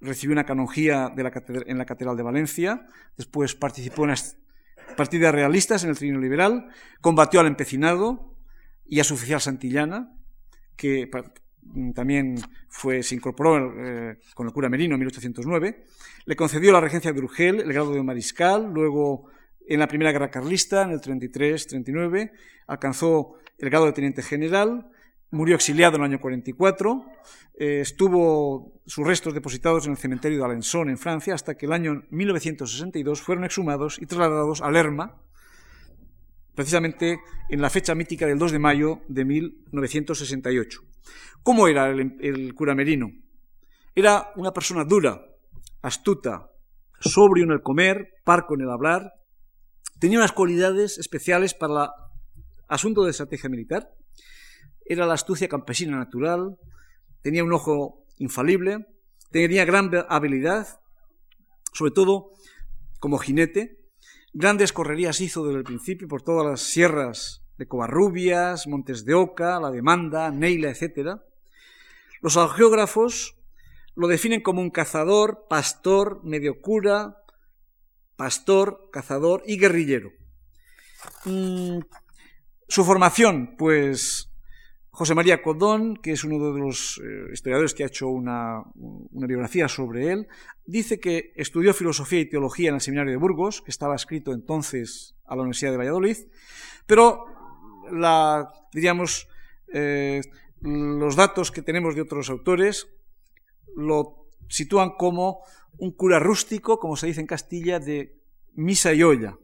recibió 0.00 0.34
una 0.34 0.44
canonjía 0.44 1.12
en 1.16 1.78
la 1.78 1.86
Catedral 1.86 2.16
de 2.16 2.22
Valencia, 2.22 2.86
después 3.16 3.54
participó 3.54 4.04
en 4.04 4.10
las 4.10 4.36
partidas 4.96 5.32
realistas 5.32 5.84
en 5.84 5.90
el 5.90 5.96
Trino 5.96 6.20
Liberal, 6.20 6.68
combatió 7.00 7.40
al 7.40 7.46
empecinado 7.46 8.36
y 8.84 9.00
a 9.00 9.04
su 9.04 9.14
oficial 9.14 9.40
Santillana, 9.40 10.12
que 10.76 11.08
también 11.94 12.36
fue, 12.68 13.02
se 13.02 13.14
incorporó 13.14 13.72
eh, 13.76 14.18
con 14.34 14.46
el 14.46 14.52
cura 14.52 14.68
Merino 14.68 14.94
en 14.94 15.00
1809, 15.00 15.84
le 16.26 16.36
concedió 16.36 16.72
la 16.72 16.80
regencia 16.80 17.12
de 17.12 17.20
Urgel, 17.20 17.60
el 17.60 17.72
grado 17.72 17.92
de 17.92 18.02
mariscal, 18.02 18.72
luego 18.72 19.26
en 19.66 19.80
la 19.80 19.86
Primera 19.86 20.12
Guerra 20.12 20.30
Carlista, 20.30 20.82
en 20.82 20.90
el 20.90 21.00
33-39, 21.00 22.32
alcanzó 22.66 23.36
el 23.58 23.70
grado 23.70 23.86
de 23.86 23.92
teniente 23.92 24.22
general, 24.22 24.90
murió 25.30 25.54
exiliado 25.54 25.96
en 25.96 26.02
el 26.02 26.10
año 26.10 26.20
44, 26.20 27.06
eh, 27.54 27.80
estuvo 27.80 28.80
sus 28.86 29.06
restos 29.06 29.34
depositados 29.34 29.86
en 29.86 29.92
el 29.92 29.98
cementerio 29.98 30.38
de 30.38 30.44
Alençon, 30.44 30.90
en 30.90 30.98
Francia, 30.98 31.34
hasta 31.34 31.54
que 31.54 31.66
el 31.66 31.72
año 31.72 32.02
1962 32.10 33.22
fueron 33.22 33.44
exhumados 33.44 33.98
y 34.00 34.06
trasladados 34.06 34.60
a 34.62 34.70
Lerma, 34.70 35.22
precisamente 36.54 37.20
en 37.48 37.60
la 37.60 37.70
fecha 37.70 37.94
mítica 37.94 38.26
del 38.26 38.38
2 38.38 38.52
de 38.52 38.58
mayo 38.58 39.00
de 39.08 39.24
1968. 39.24 40.80
¿Cómo 41.42 41.68
era 41.68 41.90
el, 41.90 42.16
el 42.20 42.54
cura 42.54 42.74
Merino? 42.74 43.10
Era 43.94 44.32
una 44.36 44.52
persona 44.52 44.84
dura, 44.84 45.20
astuta, 45.82 46.50
sobrio 47.00 47.44
en 47.44 47.50
el 47.50 47.62
comer, 47.62 48.14
parco 48.24 48.54
en 48.54 48.62
el 48.62 48.70
hablar, 48.70 49.12
tenía 49.98 50.18
unas 50.18 50.32
cualidades 50.32 50.98
especiales 50.98 51.54
para 51.54 51.84
el 51.84 51.88
asunto 52.68 53.04
de 53.04 53.10
estrategia 53.10 53.50
militar. 53.50 53.94
Era 54.84 55.06
la 55.06 55.14
astucia 55.14 55.48
campesina 55.48 55.96
natural, 55.96 56.58
tenía 57.20 57.44
un 57.44 57.52
ojo 57.52 58.04
infalible, 58.18 58.86
tenía 59.30 59.64
gran 59.64 59.90
habilidad, 60.08 60.80
sobre 61.72 61.92
todo 61.92 62.32
como 62.98 63.18
jinete. 63.18 63.81
Grandes 64.34 64.72
correrías 64.72 65.20
hizo 65.20 65.44
desde 65.44 65.58
el 65.58 65.64
principio 65.64 66.08
por 66.08 66.22
todas 66.22 66.46
las 66.46 66.60
sierras 66.62 67.42
de 67.58 67.68
Covarrubias, 67.68 68.66
Montes 68.66 69.04
de 69.04 69.14
Oca, 69.14 69.60
La 69.60 69.70
Demanda, 69.70 70.30
Neila, 70.30 70.70
etc. 70.70 71.20
Los 72.22 72.38
geógrafos 72.54 73.36
lo 73.94 74.08
definen 74.08 74.40
como 74.40 74.62
un 74.62 74.70
cazador, 74.70 75.46
pastor, 75.50 76.24
medio 76.24 76.62
cura, 76.62 77.18
pastor, 78.16 78.88
cazador 78.90 79.42
y 79.46 79.58
guerrillero. 79.58 80.10
Mm, 81.26 81.80
su 82.68 82.84
formación, 82.84 83.54
pues 83.58 84.31
José 84.94 85.14
María 85.14 85.40
Codón, 85.40 85.96
que 85.96 86.12
es 86.12 86.22
uno 86.22 86.52
de 86.52 86.60
los 86.60 87.00
eh, 87.02 87.32
historiadores 87.32 87.72
que 87.72 87.82
ha 87.82 87.86
hecho 87.86 88.08
una, 88.08 88.62
biografía 89.10 89.66
sobre 89.66 90.12
él, 90.12 90.28
dice 90.66 91.00
que 91.00 91.32
estudió 91.34 91.72
filosofía 91.72 92.20
y 92.20 92.28
teología 92.28 92.68
en 92.68 92.74
el 92.74 92.82
seminario 92.82 93.10
de 93.10 93.16
Burgos, 93.16 93.62
que 93.62 93.70
estaba 93.70 93.96
escrito 93.96 94.32
entonces 94.32 95.16
a 95.24 95.34
la 95.34 95.42
Universidad 95.42 95.70
de 95.70 95.78
Valladolid, 95.78 96.18
pero 96.86 97.24
diríamos, 98.74 99.28
eh, 99.72 100.20
los 100.60 101.16
datos 101.16 101.50
que 101.50 101.62
tenemos 101.62 101.94
de 101.94 102.02
otros 102.02 102.28
autores 102.28 102.86
lo 103.74 104.28
sitúan 104.48 104.90
como 104.90 105.40
un 105.78 105.92
cura 105.92 106.18
rústico, 106.18 106.78
como 106.78 106.96
se 106.96 107.06
dice 107.06 107.22
en 107.22 107.26
Castilla, 107.26 107.80
de 107.80 108.20
misa 108.52 108.92
y 108.92 109.02
olla. 109.02 109.38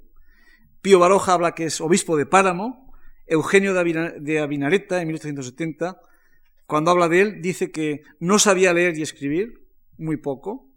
Pío 0.83 0.99
Baroja 0.99 1.33
habla 1.33 1.55
que 1.55 1.65
es 1.65 1.81
obispo 1.81 2.19
de 2.19 2.27
Páramo, 2.27 2.88
Eugenio 3.29 3.75
de 3.75 4.39
Abinareta, 4.41 5.01
en 5.01 5.09
1870, 5.09 6.01
cuando 6.67 6.91
habla 6.91 7.09
de 7.09 7.21
él, 7.21 7.43
dice 7.43 7.71
que 7.71 8.03
no 8.21 8.39
sabía 8.39 8.73
leer 8.73 8.97
y 8.99 9.03
escribir, 9.03 9.61
muy 9.97 10.17
poco, 10.17 10.71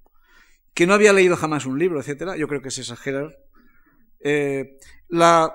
que 0.73 0.87
no 0.87 0.93
había 0.93 1.13
leído 1.13 1.35
jamás 1.35 1.65
un 1.65 1.77
libro, 1.77 2.01
etc. 2.01 2.35
Yo 2.37 2.47
creo 2.47 2.61
que 2.61 2.69
es 2.69 2.77
exagerar. 2.77 3.37
Eh, 4.19 4.77
la 5.09 5.53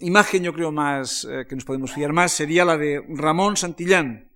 imagen, 0.00 0.42
yo 0.42 0.52
creo, 0.52 0.72
más 0.72 1.26
eh, 1.30 1.46
que 1.48 1.54
nos 1.54 1.64
podemos 1.64 1.92
fiar 1.92 2.12
más 2.12 2.32
sería 2.32 2.64
la 2.64 2.76
de 2.76 3.02
Ramón 3.08 3.56
Santillán, 3.56 4.32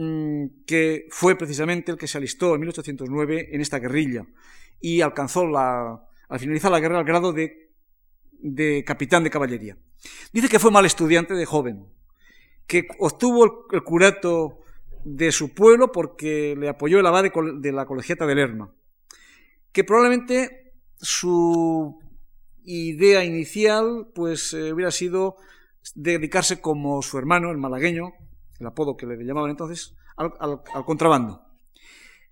Mm, 0.00 0.64
que 0.64 1.08
fue 1.10 1.34
precisamente 1.36 1.90
el 1.90 1.98
que 1.98 2.06
se 2.06 2.18
alistó 2.18 2.54
en 2.54 2.60
1809 2.60 3.48
en 3.50 3.60
esta 3.60 3.80
guerrilla 3.80 4.24
y 4.80 5.00
alcanzó 5.00 5.44
la, 5.44 6.00
al 6.28 6.38
finalizar 6.38 6.70
la 6.70 6.78
guerra 6.78 7.00
el 7.00 7.04
grado 7.04 7.32
de, 7.32 7.67
de 8.38 8.84
capitán 8.84 9.24
de 9.24 9.30
caballería. 9.30 9.76
Dice 10.32 10.48
que 10.48 10.58
fue 10.58 10.70
mal 10.70 10.86
estudiante 10.86 11.34
de 11.34 11.46
joven, 11.46 11.86
que 12.66 12.86
obtuvo 12.98 13.66
el, 13.72 13.82
curato 13.82 14.60
de 15.04 15.32
su 15.32 15.54
pueblo 15.54 15.90
porque 15.92 16.54
le 16.56 16.68
apoyó 16.68 17.00
el 17.00 17.06
abad 17.06 17.24
de, 17.24 17.72
la 17.72 17.86
colegiata 17.86 18.26
de 18.26 18.34
Lerma, 18.34 18.74
que 19.72 19.84
probablemente 19.84 20.74
su 20.96 21.98
idea 22.64 23.24
inicial 23.24 24.08
pues 24.14 24.52
eh, 24.52 24.72
hubiera 24.72 24.90
sido 24.90 25.36
dedicarse 25.94 26.60
como 26.60 27.02
su 27.02 27.18
hermano, 27.18 27.50
el 27.50 27.58
malagueño, 27.58 28.12
el 28.58 28.66
apodo 28.66 28.96
que 28.96 29.06
le 29.06 29.16
llamaban 29.24 29.50
entonces, 29.50 29.94
al, 30.16 30.62
contrabando. 30.84 31.42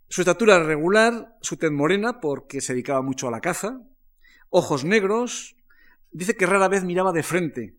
Su 0.08 0.20
estatura 0.20 0.62
regular, 0.62 1.36
su 1.40 1.56
tez 1.56 1.70
morena, 1.70 2.20
porque 2.20 2.60
se 2.60 2.74
dedicaba 2.74 3.02
mucho 3.02 3.28
a 3.28 3.30
la 3.30 3.40
caza, 3.40 3.80
ojos 4.50 4.84
negros, 4.84 5.55
dice 6.12 6.36
que 6.36 6.46
rara 6.46 6.68
vez 6.68 6.84
miraba 6.84 7.12
de 7.12 7.22
frente, 7.22 7.76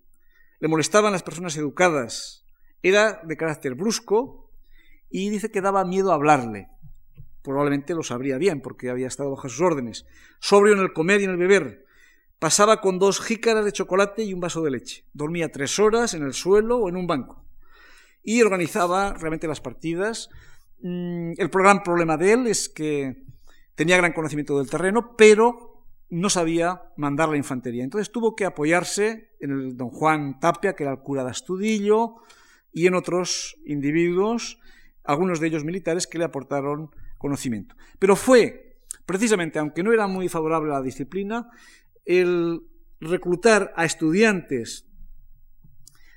le 0.60 0.68
molestaban 0.68 1.12
las 1.12 1.24
personas 1.24 1.56
educadas, 1.58 2.46
era 2.82 3.22
de 3.24 3.38
carácter 3.38 3.76
brusco 3.76 4.52
y 5.10 5.30
dice 5.30 5.52
que 5.52 5.62
daba 5.62 5.86
miedo 5.86 6.12
hablarle. 6.12 6.70
Probablemente 7.42 7.94
lo 7.94 8.04
sabría 8.04 8.38
bien 8.38 8.62
porque 8.62 8.90
había 8.90 9.08
estado 9.08 9.32
bajo 9.32 9.48
sus 9.50 9.62
órdenes. 9.62 10.06
Sobrio 10.40 10.74
en 10.74 10.82
el 10.82 10.94
comer 10.94 11.22
y 11.22 11.26
en 11.26 11.32
el 11.32 11.38
beber. 11.38 11.86
Pasaba 12.40 12.82
con 12.82 13.00
dos 13.00 13.22
jícaras 13.22 13.66
de 13.66 13.72
chocolate 13.72 14.24
y 14.24 14.34
un 14.34 14.42
vaso 14.42 14.62
de 14.62 14.72
leche. 14.72 15.06
Dormía 15.14 15.52
tres 15.52 15.80
horas 15.80 16.14
en 16.14 16.24
el 16.24 16.34
suelo 16.34 16.78
o 16.78 16.90
en 16.90 16.98
un 16.98 17.08
banco 17.08 17.48
y 18.28 18.42
organizaba 18.42 19.14
realmente 19.14 19.48
las 19.48 19.62
partidas. 19.62 20.30
Mm, 20.82 21.32
el 21.38 21.48
gran 21.48 21.82
problema 21.82 22.18
de 22.18 22.34
él 22.34 22.48
es 22.48 22.68
que 22.68 23.24
tenía 23.74 23.96
gran 23.96 24.12
conocimiento 24.12 24.58
del 24.58 24.70
terreno, 24.70 25.16
pero 25.16 25.77
no 26.10 26.30
sabía 26.30 26.84
mandar 26.96 27.30
la 27.30 27.38
infantería. 27.38 27.84
Entonces 27.84 28.12
tuvo 28.12 28.36
que 28.36 28.46
apoyarse 28.46 29.32
en 29.40 29.52
el 29.52 29.78
don 29.78 29.90
Juan 29.90 30.40
Tapia, 30.40 30.74
que 30.74 30.84
era 30.84 30.92
el 30.92 31.00
cura 31.00 31.24
de 31.24 31.32
Astudillo, 31.32 32.16
y 32.72 32.88
en 32.88 32.96
otros 32.96 33.58
individuos, 33.66 34.60
algunos 35.04 35.40
de 35.40 35.48
ellos 35.48 35.64
militares, 35.64 36.08
que 36.08 36.18
le 36.18 36.26
aportaron 36.26 36.92
conocimiento. 37.18 37.76
Pero 38.00 38.16
fue, 38.16 38.80
precisamente, 39.06 39.60
aunque 39.60 39.84
no 39.84 39.92
era 39.92 40.08
muy 40.08 40.30
favorable 40.30 40.72
a 40.72 40.76
la 40.76 40.82
disciplina, 40.82 41.50
el 42.06 42.62
reclutar 43.00 43.74
a 43.76 43.86
estudiantes 43.86 44.88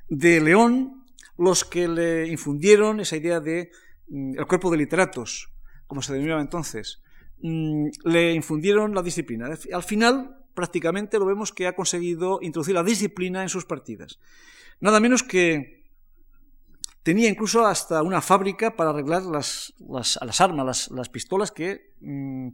de 0.09 0.41
León 0.41 1.05
los 1.37 1.65
que 1.65 1.89
le 1.89 2.29
infundieron 2.29 3.01
esa 3.01 3.17
idea 3.17 3.41
de 3.41 3.71
mm, 4.09 4.39
el 4.39 4.47
cuerpo 4.47 4.71
de 4.71 4.77
literatos, 4.77 5.51
como 5.87 6.03
se 6.03 6.13
denominaba 6.13 6.43
entonces, 6.43 7.03
mm, 7.43 7.89
le 8.05 8.33
infundieron 8.35 8.95
la 8.95 9.03
disciplina. 9.03 9.49
Al 9.73 9.83
final, 9.83 10.37
prácticamente 10.55 11.19
lo 11.19 11.27
vemos 11.27 11.53
que 11.53 11.67
ha 11.67 11.75
conseguido 11.75 12.39
introducir 12.43 12.75
la 12.75 12.85
disciplina 12.85 13.43
en 13.43 13.49
sus 13.49 13.65
partidas. 13.65 14.19
Nada 14.81 15.01
menos 15.01 15.23
que 15.23 15.81
tenía 17.03 17.29
incluso 17.29 17.67
hasta 17.67 18.03
una 18.03 18.21
fábrica 18.21 18.77
para 18.77 18.91
arreglar 18.91 19.23
las, 19.23 19.75
las, 19.79 20.41
armas, 20.41 20.91
las, 20.91 21.09
pistolas 21.09 21.51
que 21.51 21.95
mm, 22.01 22.49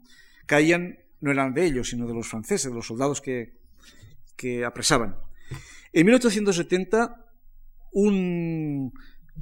caían, 0.46 0.98
no 1.20 1.30
eran 1.30 1.54
de 1.54 1.66
ellos, 1.66 1.88
sino 1.90 2.06
de 2.06 2.14
los 2.14 2.28
franceses, 2.28 2.70
de 2.70 2.76
los 2.76 2.86
soldados 2.86 3.20
que, 3.20 3.54
que 4.36 4.64
apresaban. 4.64 5.16
En 5.92 6.06
1870 6.06 7.24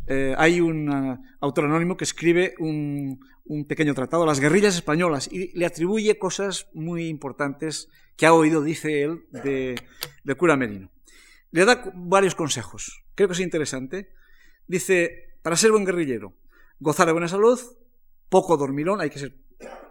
eh, 0.07 0.35
hay 0.37 0.61
un 0.61 0.91
eh, 0.91 1.19
autor 1.41 1.67
anónimo 1.67 1.97
que 1.97 2.05
escribe 2.05 2.55
un, 2.59 3.21
pequeño 3.69 3.95
tratado, 3.95 4.25
Las 4.25 4.41
guerrillas 4.41 4.75
españolas, 4.75 5.29
y 5.31 5.57
le 5.57 5.67
atribuye 5.67 6.19
cosas 6.19 6.69
muy 6.73 7.09
importantes 7.09 7.89
que 8.17 8.27
ha 8.27 8.33
oído, 8.33 8.63
dice 8.63 9.03
él, 9.03 9.25
de 9.33 10.35
cura 10.37 10.57
Merino. 10.57 10.91
Le 11.51 11.65
da 11.65 11.93
varios 11.95 12.35
consejos, 12.35 13.05
creo 13.15 13.29
que 13.29 13.35
es 13.35 13.41
interesante. 13.41 14.11
Dice, 14.67 15.37
para 15.41 15.57
ser 15.57 15.71
buen 15.71 15.85
guerrillero, 15.85 16.35
gozar 16.81 17.07
de 17.07 17.13
buena 17.13 17.29
salud, 17.29 17.61
poco 18.29 18.57
dormilón, 18.57 19.01
hay 19.01 19.11
que 19.11 19.21
ser 19.21 19.37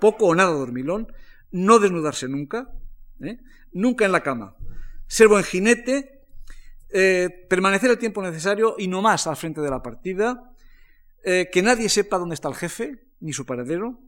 poco 0.02 0.26
o 0.26 0.36
nada 0.36 0.52
dormilón, 0.52 1.08
no 1.52 1.80
desnudarse 1.80 2.28
nunca, 2.28 2.70
¿eh? 3.22 3.38
nunca 3.72 4.04
en 4.04 4.12
la 4.12 4.24
cama, 4.24 4.58
ser 5.08 5.30
buen 5.30 5.46
jinete, 5.46 6.23
eh, 6.96 7.48
permanecer 7.50 7.90
el 7.90 7.98
tiempo 7.98 8.22
necesario 8.22 8.76
y 8.78 8.88
no 8.88 9.02
más 9.02 9.26
al 9.26 9.36
frente 9.36 9.62
de 9.62 9.70
la 9.72 9.82
partida, 9.82 10.54
eh, 11.24 11.50
que 11.52 11.64
nadie 11.64 11.90
sepa 11.90 12.20
dónde 12.20 12.36
está 12.36 12.50
el 12.50 12.56
jefe, 12.56 13.08
ni 13.20 13.34
su 13.34 13.48
paradero, 13.48 14.00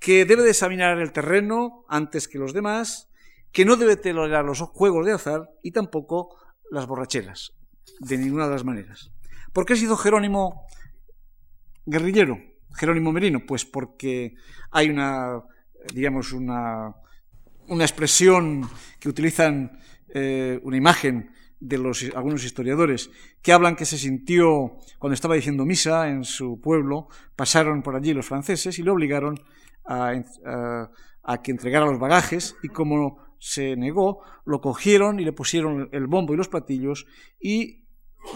que 0.00 0.24
debe 0.24 0.42
de 0.42 0.50
examinar 0.50 0.98
el 0.98 1.12
terreno 1.12 1.84
antes 1.88 2.26
que 2.26 2.38
los 2.38 2.52
demás, 2.52 3.08
que 3.52 3.64
no 3.64 3.76
debe 3.76 3.94
tolerar 3.94 4.44
los 4.44 4.60
juegos 4.60 5.06
de 5.06 5.12
azar 5.12 5.50
y 5.62 5.70
tampoco 5.70 6.36
las 6.68 6.86
borracheras, 6.88 7.52
de 8.00 8.18
ninguna 8.18 8.46
de 8.46 8.54
las 8.54 8.64
maneras. 8.64 9.12
¿Por 9.52 9.64
qué 9.64 9.74
ha 9.74 9.76
sido 9.76 9.96
Jerónimo 9.96 10.66
guerrillero? 11.86 12.40
Jerónimo 12.74 13.12
Merino, 13.12 13.46
pues 13.46 13.64
porque 13.64 14.34
hay 14.72 14.90
una, 14.90 15.44
digamos, 15.92 16.32
una, 16.32 16.92
una 17.68 17.84
expresión 17.84 18.68
que 18.98 19.08
utilizan, 19.08 19.78
eh, 20.08 20.58
una 20.64 20.76
imagen 20.76 21.30
de 21.64 21.78
los, 21.78 22.04
algunos 22.14 22.44
historiadores 22.44 23.10
que 23.40 23.52
hablan 23.52 23.74
que 23.74 23.86
se 23.86 23.96
sintió 23.96 24.76
cuando 24.98 25.14
estaba 25.14 25.34
diciendo 25.34 25.64
misa 25.64 26.08
en 26.08 26.24
su 26.24 26.60
pueblo, 26.60 27.08
pasaron 27.36 27.82
por 27.82 27.96
allí 27.96 28.12
los 28.12 28.26
franceses 28.26 28.78
y 28.78 28.82
le 28.82 28.90
obligaron 28.90 29.40
a, 29.86 30.12
que 31.42 31.50
entregara 31.50 31.86
los 31.86 31.98
bagajes 31.98 32.56
y 32.62 32.68
como 32.68 33.18
se 33.38 33.76
negó, 33.76 34.22
lo 34.44 34.60
cogieron 34.60 35.20
y 35.20 35.24
le 35.24 35.32
pusieron 35.32 35.88
el 35.92 36.06
bombo 36.06 36.34
y 36.34 36.36
los 36.36 36.48
platillos 36.48 37.06
y 37.40 37.84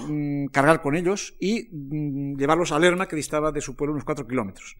mm, 0.08 0.46
cargar 0.46 0.80
con 0.80 0.96
ellos 0.96 1.34
y 1.38 1.68
mm, 1.70 2.36
llevarlos 2.38 2.72
a 2.72 2.78
Lerma, 2.78 3.08
que 3.08 3.16
distaba 3.16 3.52
de 3.52 3.60
su 3.60 3.76
pueblo 3.76 3.92
unos 3.92 4.04
cuatro 4.04 4.26
kilómetros. 4.26 4.76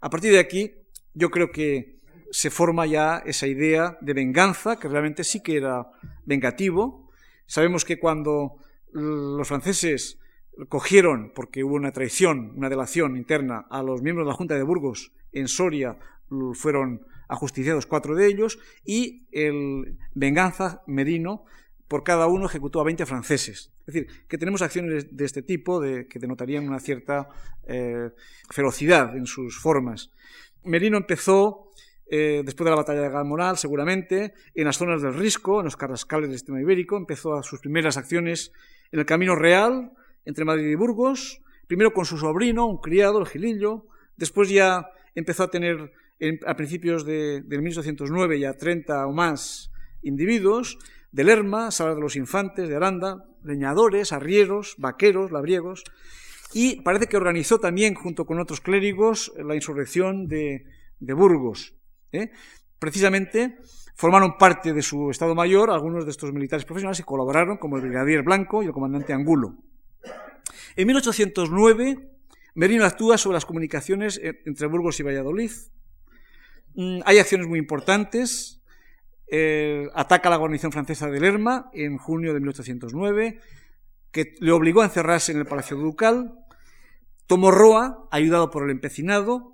A 0.00 0.08
partir 0.08 0.32
de 0.32 0.38
aquí, 0.38 0.72
yo 1.14 1.30
creo 1.30 1.50
que 1.50 2.00
se 2.30 2.50
forma 2.50 2.86
ya 2.86 3.22
esa 3.26 3.46
idea 3.46 3.98
de 4.00 4.14
venganza, 4.14 4.78
que 4.78 4.88
realmente 4.88 5.24
sí 5.24 5.42
que 5.42 5.58
era 5.58 5.90
vengativo, 6.24 7.01
Sabemos 7.52 7.84
que 7.84 7.98
cuando 7.98 8.56
los 8.94 9.46
franceses 9.46 10.18
cogieron, 10.70 11.32
porque 11.34 11.62
hubo 11.62 11.74
una 11.74 11.92
traición, 11.92 12.54
una 12.56 12.70
delación 12.70 13.14
interna, 13.14 13.66
a 13.68 13.82
los 13.82 14.00
miembros 14.00 14.24
de 14.24 14.30
la 14.30 14.36
Junta 14.36 14.54
de 14.54 14.62
Burgos 14.62 15.12
en 15.32 15.48
Soria, 15.48 15.98
fueron 16.54 17.04
ajusticiados 17.28 17.84
cuatro 17.84 18.14
de 18.14 18.26
ellos, 18.26 18.58
y 18.86 19.26
el 19.32 19.98
Venganza 20.14 20.82
Merino, 20.86 21.44
por 21.88 22.04
cada 22.04 22.26
uno 22.26 22.46
ejecutó 22.46 22.80
a 22.80 22.84
20 22.84 23.04
franceses. 23.04 23.70
Es 23.80 23.94
decir, 23.94 24.06
que 24.28 24.38
tenemos 24.38 24.62
acciones 24.62 25.14
de 25.14 25.24
este 25.26 25.42
tipo 25.42 25.82
que 25.82 26.18
denotarían 26.18 26.66
una 26.66 26.80
cierta 26.80 27.28
eh, 27.64 28.12
ferocidad 28.48 29.14
en 29.14 29.26
sus 29.26 29.60
formas. 29.60 30.10
Merino 30.64 30.96
empezó, 30.96 31.74
eh, 32.14 32.42
después 32.44 32.66
de 32.66 32.70
la 32.70 32.76
batalla 32.76 33.00
de 33.00 33.08
Galmoral, 33.08 33.56
seguramente, 33.56 34.34
en 34.54 34.66
las 34.66 34.76
zonas 34.76 35.00
del 35.00 35.14
Risco, 35.14 35.60
en 35.60 35.64
los 35.64 35.78
carrascales 35.78 36.28
del 36.28 36.38
sistema 36.38 36.60
ibérico, 36.60 36.98
empezó 36.98 37.34
a 37.34 37.42
sus 37.42 37.60
primeras 37.60 37.96
acciones 37.96 38.52
en 38.90 39.00
el 39.00 39.06
Camino 39.06 39.34
Real, 39.34 39.92
entre 40.26 40.44
Madrid 40.44 40.66
y 40.66 40.74
Burgos, 40.74 41.40
primero 41.66 41.94
con 41.94 42.04
su 42.04 42.18
sobrino, 42.18 42.66
un 42.66 42.82
criado, 42.82 43.18
el 43.18 43.26
Gilillo, 43.26 43.86
después 44.18 44.50
ya 44.50 44.90
empezó 45.14 45.44
a 45.44 45.50
tener 45.50 45.90
a 46.46 46.54
principios 46.54 47.06
de, 47.06 47.40
del 47.40 47.62
1809 47.62 48.38
ya 48.38 48.58
30 48.58 49.06
o 49.06 49.12
más 49.12 49.72
individuos, 50.02 50.78
de 51.12 51.24
Lerma, 51.24 51.70
Sala 51.70 51.94
de 51.94 52.02
los 52.02 52.16
Infantes, 52.16 52.68
de 52.68 52.76
Aranda, 52.76 53.24
leñadores, 53.42 54.12
arrieros, 54.12 54.74
vaqueros, 54.76 55.30
labriegos, 55.30 55.82
y 56.52 56.82
parece 56.82 57.06
que 57.06 57.16
organizó 57.16 57.58
también, 57.58 57.94
junto 57.94 58.26
con 58.26 58.38
otros 58.38 58.60
clérigos, 58.60 59.32
la 59.42 59.54
insurrección 59.54 60.28
de, 60.28 60.66
Burgos. 61.00 61.74
¿Eh? 62.12 62.30
Precisamente 62.78 63.58
formaron 63.94 64.36
parte 64.38 64.72
de 64.72 64.82
su 64.82 65.10
Estado 65.10 65.34
Mayor 65.34 65.70
algunos 65.70 66.04
de 66.04 66.10
estos 66.10 66.32
militares 66.32 66.64
profesionales 66.64 67.00
y 67.00 67.02
colaboraron, 67.02 67.58
como 67.58 67.76
el 67.76 67.82
brigadier 67.82 68.22
Blanco 68.22 68.62
y 68.62 68.66
el 68.66 68.72
comandante 68.72 69.12
Angulo. 69.12 69.56
En 70.76 70.86
1809, 70.86 72.10
Merino 72.54 72.84
actúa 72.84 73.18
sobre 73.18 73.34
las 73.34 73.44
comunicaciones 73.44 74.20
entre 74.22 74.66
Burgos 74.66 74.98
y 75.00 75.02
Valladolid. 75.02 75.50
Mm, 76.74 77.00
hay 77.04 77.18
acciones 77.18 77.46
muy 77.46 77.58
importantes. 77.58 78.58
ataca 79.94 80.28
la 80.28 80.36
guarnición 80.36 80.72
francesa 80.72 81.08
de 81.08 81.18
Lerma 81.18 81.70
en 81.72 81.96
junio 81.96 82.34
de 82.34 82.40
1809, 82.40 83.40
que 84.10 84.34
le 84.40 84.52
obligó 84.52 84.82
a 84.82 84.84
encerrarse 84.84 85.32
en 85.32 85.38
el 85.38 85.46
Palacio 85.46 85.78
Ducal. 85.78 86.34
Tomó 87.26 87.50
Roa, 87.50 88.06
ayudado 88.10 88.50
por 88.50 88.64
el 88.64 88.70
empecinado, 88.70 89.51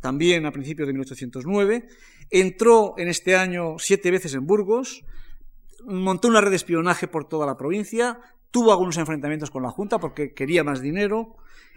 también 0.00 0.46
a 0.46 0.52
principios 0.52 0.86
de 0.86 0.92
1809. 0.92 1.88
Entró 2.30 2.94
en 2.98 3.08
este 3.08 3.36
año 3.36 3.78
siete 3.78 4.10
veces 4.10 4.34
en 4.34 4.46
Burgos, 4.46 5.04
montó 5.84 6.28
una 6.28 6.40
red 6.40 6.50
de 6.50 6.56
espionaje 6.56 7.08
por 7.08 7.28
toda 7.28 7.46
la 7.46 7.56
provincia, 7.56 8.20
tuvo 8.50 8.72
algunos 8.72 8.96
enfrentamientos 8.96 9.50
con 9.50 9.62
la 9.62 9.70
Junta 9.70 9.98
porque 9.98 10.34
quería 10.34 10.64
más 10.64 10.80
dinero. 10.80 11.36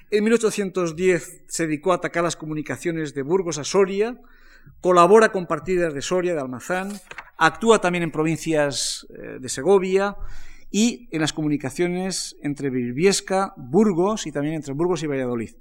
En 0.10 0.24
1810 0.26 1.44
se 1.48 1.68
dedicó 1.68 1.94
a 1.94 1.96
atacar 1.96 2.24
las 2.24 2.36
comunicaciones 2.36 3.14
de 3.14 3.22
Burgos 3.22 3.58
a 3.58 3.64
Soria, 3.64 4.20
colabora 4.82 5.32
con 5.32 5.48
partidas 5.48 5.94
de 5.94 6.02
Soria, 6.02 6.34
de 6.34 6.42
Almazán, 6.42 6.92
actúa 7.38 7.80
también 7.80 8.04
en 8.04 8.12
provincias 8.12 9.08
eh, 9.10 9.40
de 9.40 9.50
Segovia 9.50 10.16
y 10.70 11.10
en 11.12 11.22
las 11.22 11.34
comunicaciones 11.34 12.36
entre 12.42 12.70
Birbiesca, 12.70 13.54
Burgos 13.58 14.28
y 14.28 14.32
también 14.32 14.56
entre 14.56 14.74
Burgos 14.74 15.04
y 15.04 15.08
Valladolid. 15.08 15.52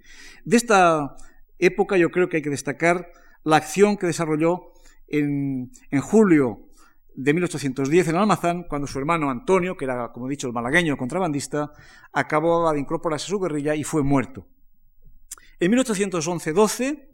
De 0.44 0.56
esta 0.56 1.16
época 1.60 1.96
yo 1.96 2.10
creo 2.10 2.28
que 2.28 2.38
hay 2.38 2.42
que 2.42 2.50
destacar 2.50 3.12
la 3.44 3.56
acción 3.56 3.96
que 3.96 4.06
desarrolló 4.06 4.72
en, 5.06 5.70
julio 6.00 6.68
de 7.14 7.34
1810 7.34 8.08
en 8.08 8.16
Almazán, 8.16 8.64
cuando 8.68 8.86
su 8.86 8.98
hermano 8.98 9.30
Antonio, 9.30 9.76
que 9.76 9.84
era, 9.84 10.12
como 10.12 10.26
he 10.26 10.30
dicho, 10.30 10.46
el 10.46 10.52
malagueño 10.52 10.96
contrabandista, 10.96 11.72
acabó 12.12 12.72
de 12.72 12.80
incorporarse 12.80 13.26
a 13.26 13.28
su 13.28 13.40
guerrilla 13.40 13.74
y 13.74 13.84
fue 13.84 14.02
muerto. 14.02 14.46
En 15.58 15.72
1811-12 15.72 17.08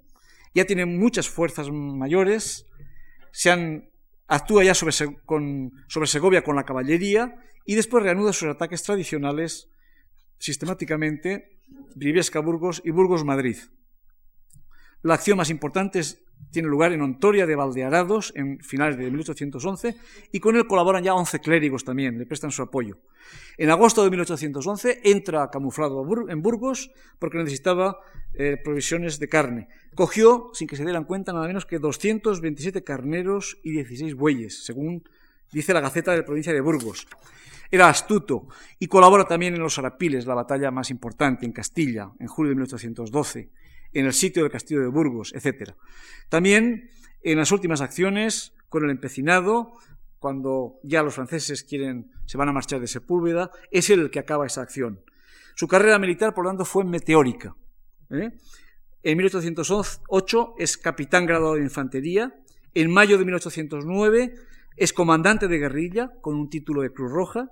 ya 0.55 0.65
tiene 0.65 0.87
muchas 0.87 1.29
fuerzas 1.29 1.71
mayores, 1.71 2.67
se 3.33 3.91
actúa 4.29 4.65
ya 4.65 4.75
sobre, 4.75 4.93
sobre 4.93 6.07
Segovia 6.07 6.43
con 6.43 6.57
la 6.57 6.65
caballería 6.65 7.37
y 7.65 7.75
después 7.75 8.03
reanuda 8.03 8.33
sus 8.33 8.49
ataques 8.49 8.83
tradicionales 8.83 9.71
sistemáticamente 10.39 11.59
Briviesca 11.95 12.41
Burgos 12.41 12.81
y 12.85 12.91
Burgos 12.91 13.25
Madrid. 13.25 13.57
La 15.03 15.15
acción 15.15 15.37
más 15.37 15.51
importante 15.51 16.01
tiene 16.51 16.69
lugar 16.69 16.93
en 16.93 17.03
Ontoria 17.03 17.47
de 17.47 17.55
Valdearados 17.55 18.33
en 18.35 18.61
finales 18.61 18.97
de 18.97 19.11
1811 19.11 19.97
y 20.33 20.41
con 20.41 20.57
él 20.57 20.67
colaboran 20.67 21.05
ya 21.05 21.15
11 21.15 21.41
clérigos 21.41 21.85
también, 21.85 22.19
le 22.19 22.27
prestan 22.27 22.51
su 22.51 22.63
apoyo. 22.63 22.99
En 23.59 23.71
agosto 23.71 24.03
de 24.05 24.11
1811 24.11 25.01
entra 25.05 25.51
camuflado 25.51 26.07
en 26.29 26.43
Burgos 26.43 26.91
porque 27.19 27.39
necesitaba 27.39 27.99
eh, 28.35 28.57
provisiones 28.63 29.19
de 29.19 29.29
carne. 29.29 29.69
Cogió, 29.95 30.51
sin 30.53 30.69
que 30.69 30.77
se 30.77 30.85
dieran 30.85 31.05
cuenta, 31.05 31.33
nada 31.33 31.47
menos 31.47 31.67
que 31.67 31.79
227 31.79 32.85
carneros 32.85 33.59
y 33.63 33.73
16 33.73 34.15
bueyes, 34.15 34.65
según 34.65 35.05
dice 35.53 35.73
la 35.73 35.81
Gaceta 35.81 36.13
de 36.13 36.19
la 36.19 36.25
provincia 36.25 36.53
de 36.53 36.61
Burgos. 36.61 37.07
Era 37.71 37.89
astuto 37.89 38.47
y 38.79 38.87
colabora 38.87 39.25
también 39.25 39.55
en 39.55 39.61
los 39.61 39.79
Arapiles, 39.79 40.27
la 40.27 40.35
batalla 40.35 40.71
más 40.71 40.91
importante 40.91 41.45
en 41.45 41.53
Castilla, 41.53 42.13
en 42.21 42.29
julio 42.29 42.51
de 42.51 42.57
1812, 42.57 43.51
en 43.93 44.07
el 44.07 44.13
sitio 44.13 44.43
del 44.43 44.53
castillo 44.53 44.81
de 44.81 44.89
Burgos, 44.89 45.33
etc. 45.35 45.73
También 46.29 46.91
en 47.23 47.39
las 47.39 47.53
últimas 47.53 47.81
acciones 47.81 48.53
con 48.69 48.85
el 48.85 48.91
empecinado, 48.91 49.73
cuando 50.19 50.79
ya 50.83 51.03
los 51.03 51.15
franceses 51.15 51.63
quieren, 51.63 52.11
se 52.27 52.39
van 52.39 52.49
a 52.49 52.53
marchar 52.53 52.81
de 52.81 52.87
Sepúlveda, 52.87 53.51
es 53.71 53.91
él 53.91 54.01
el 54.01 54.11
que 54.11 54.19
acaba 54.19 54.47
esa 54.47 54.63
acción. 54.63 55.01
Su 55.55 55.69
carrera 55.69 55.99
militar, 55.99 56.35
por 56.35 56.45
lo 56.45 56.51
tanto, 56.51 56.65
fue 56.65 56.85
meteórica. 56.85 57.57
¿eh? 58.11 58.31
En 59.03 59.19
1808 59.19 60.55
es 60.59 60.77
capitán 60.77 61.27
graduado 61.27 61.55
de 61.55 61.63
infantería. 61.63 62.35
En 62.75 62.93
mayo 62.93 63.19
de 63.19 63.25
1809 63.25 64.35
es 64.77 64.93
comandante 64.93 65.49
de 65.49 65.59
guerrilla 65.59 66.13
con 66.21 66.35
un 66.35 66.51
título 66.51 66.83
de 66.83 66.93
Cruz 66.93 67.11
Roja 67.11 67.51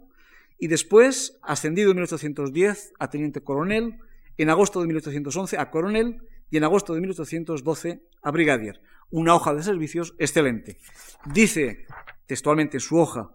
y 0.58 0.68
después, 0.68 1.38
ascendido 1.42 1.90
en 1.90 1.96
1810 1.96 2.92
a 2.98 3.10
teniente 3.10 3.42
coronel, 3.42 3.98
en 4.36 4.50
agosto 4.50 4.80
de 4.80 4.86
1811 4.86 5.58
a 5.58 5.70
coronel 5.70 6.22
y 6.50 6.56
en 6.56 6.64
agosto 6.64 6.94
de 6.94 7.00
1812 7.00 8.02
a 8.22 8.30
brigadier. 8.30 8.80
Una 9.10 9.34
hoja 9.34 9.54
de 9.54 9.62
servicios 9.62 10.14
excelente. 10.18 10.78
Dice 11.26 11.86
textualmente 12.26 12.78
en 12.78 12.80
su 12.80 12.98
hoja, 12.98 13.30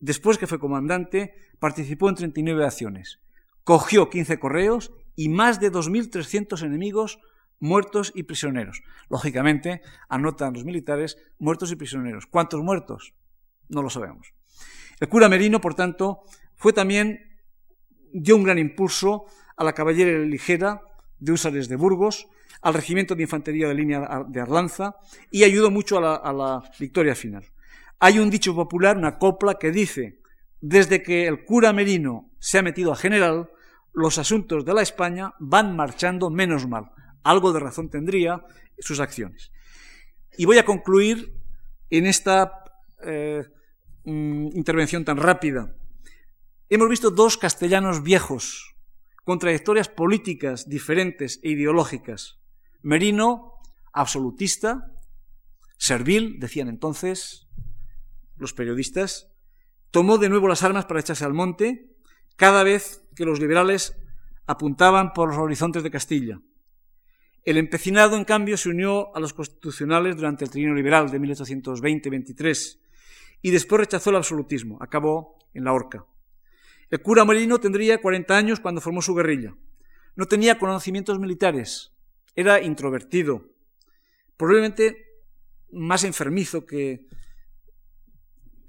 después 0.00 0.38
que 0.38 0.46
fue 0.46 0.58
comandante, 0.58 1.34
participó 1.58 2.08
en 2.08 2.14
39 2.14 2.64
acciones, 2.64 3.20
cogió 3.64 4.10
15 4.10 4.38
correos 4.38 4.92
y 5.16 5.28
más 5.28 5.60
de 5.60 5.72
2.300 5.72 6.64
enemigos 6.64 7.18
muertos 7.60 8.12
y 8.14 8.22
prisioneros. 8.22 8.82
Lógicamente, 9.08 9.82
anotan 10.08 10.54
los 10.54 10.64
militares 10.64 11.18
muertos 11.38 11.72
y 11.72 11.76
prisioneros. 11.76 12.26
¿Cuántos 12.26 12.62
muertos? 12.62 13.14
No 13.68 13.82
lo 13.82 13.90
sabemos. 13.90 14.32
El 15.00 15.08
cura 15.08 15.28
Merino, 15.28 15.60
por 15.60 15.74
tanto, 15.74 16.22
fue 16.56 16.72
también, 16.72 17.40
dio 18.12 18.36
un 18.36 18.44
gran 18.44 18.58
impulso 18.58 19.26
a 19.58 19.64
la 19.64 19.72
caballería 19.72 20.18
ligera 20.18 20.80
de 21.18 21.32
Húsares 21.32 21.68
de 21.68 21.76
Burgos, 21.76 22.28
al 22.62 22.74
regimiento 22.74 23.14
de 23.14 23.22
infantería 23.22 23.68
de 23.68 23.74
línea 23.74 24.24
de 24.28 24.40
Arlanza 24.40 24.96
y 25.30 25.44
ayudó 25.44 25.70
mucho 25.70 25.98
a 25.98 26.32
la, 26.32 26.70
victoria 26.78 27.14
final. 27.14 27.44
Hay 28.00 28.18
un 28.18 28.30
dicho 28.30 28.54
popular, 28.54 28.96
una 28.96 29.18
copla, 29.18 29.58
que 29.58 29.70
dice, 29.70 30.20
desde 30.60 31.02
que 31.02 31.26
el 31.26 31.44
cura 31.44 31.72
Merino 31.72 32.30
se 32.38 32.58
ha 32.58 32.62
metido 32.62 32.92
a 32.92 32.96
general, 32.96 33.50
los 33.92 34.18
asuntos 34.18 34.64
de 34.64 34.74
la 34.74 34.82
España 34.82 35.34
van 35.40 35.74
marchando 35.74 36.30
menos 36.30 36.68
mal. 36.68 36.90
Algo 37.24 37.52
de 37.52 37.60
razón 37.60 37.90
tendría 37.90 38.44
sus 38.78 39.00
acciones. 39.00 39.50
Y 40.36 40.44
voy 40.44 40.58
a 40.58 40.64
concluir 40.64 41.34
en 41.90 42.06
esta 42.06 42.64
eh, 43.04 43.44
mm, 44.04 44.56
intervención 44.56 45.04
tan 45.04 45.16
rápida. 45.16 45.74
Hemos 46.68 46.88
visto 46.88 47.10
dos 47.10 47.36
castellanos 47.36 48.02
viejos, 48.02 48.76
con 49.28 49.38
trayectorias 49.38 49.90
políticas 49.90 50.70
diferentes 50.70 51.38
e 51.42 51.50
ideológicas. 51.50 52.40
Merino, 52.80 53.60
absolutista, 53.92 54.96
servil, 55.76 56.40
decían 56.40 56.68
entonces 56.68 57.46
los 58.38 58.54
periodistas, 58.54 59.28
tomó 59.90 60.16
de 60.16 60.30
nuevo 60.30 60.48
las 60.48 60.62
armas 60.62 60.86
para 60.86 61.00
echarse 61.00 61.26
al 61.26 61.34
monte 61.34 61.94
cada 62.36 62.62
vez 62.62 63.04
que 63.14 63.26
los 63.26 63.38
liberales 63.38 63.98
apuntaban 64.46 65.12
por 65.12 65.28
los 65.28 65.36
horizontes 65.36 65.82
de 65.82 65.90
Castilla. 65.90 66.40
El 67.44 67.58
empecinado, 67.58 68.16
en 68.16 68.24
cambio, 68.24 68.56
se 68.56 68.70
unió 68.70 69.14
a 69.14 69.20
los 69.20 69.34
constitucionales 69.34 70.16
durante 70.16 70.46
el 70.46 70.50
trienio 70.50 70.74
liberal 70.74 71.10
de 71.10 71.20
1820-23 71.20 72.80
y 73.42 73.50
después 73.50 73.80
rechazó 73.80 74.08
el 74.08 74.16
absolutismo. 74.16 74.78
Acabó 74.80 75.36
en 75.52 75.64
la 75.64 75.74
horca. 75.74 76.06
El 76.90 77.02
cura 77.02 77.24
Merino 77.24 77.58
tendría 77.58 78.00
40 78.00 78.36
años 78.36 78.60
cuando 78.60 78.80
formó 78.80 79.02
su 79.02 79.14
guerrilla. 79.14 79.54
No 80.16 80.26
tenía 80.26 80.58
conocimientos 80.58 81.18
militares, 81.18 81.92
era 82.34 82.60
introvertido, 82.62 83.50
probablemente 84.36 85.06
más 85.70 86.04
enfermizo 86.04 86.66
que 86.66 87.06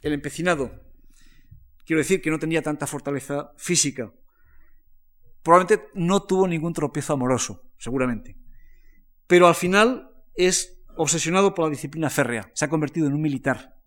el 0.02 0.14
empecinado. 0.14 0.72
Quiero 1.86 2.00
decir 2.00 2.22
que 2.22 2.30
no 2.30 2.40
tenía 2.40 2.62
tanta 2.62 2.88
fortaleza 2.88 3.52
física. 3.58 4.14
Probablemente 5.42 5.88
no 5.96 6.24
tuvo 6.24 6.48
ningún 6.48 6.74
tropiezo 6.74 7.14
amoroso, 7.14 7.72
seguramente. 7.78 8.38
Pero 9.28 9.48
al 9.48 9.56
final 9.56 10.12
es 10.36 10.84
obsesionado 10.96 11.54
por 11.54 11.66
la 11.66 11.72
disciplina 11.72 12.10
férrea, 12.10 12.52
se 12.54 12.66
ha 12.66 12.70
convertido 12.70 13.08
en 13.08 13.14
un 13.14 13.22
militar. 13.22 13.79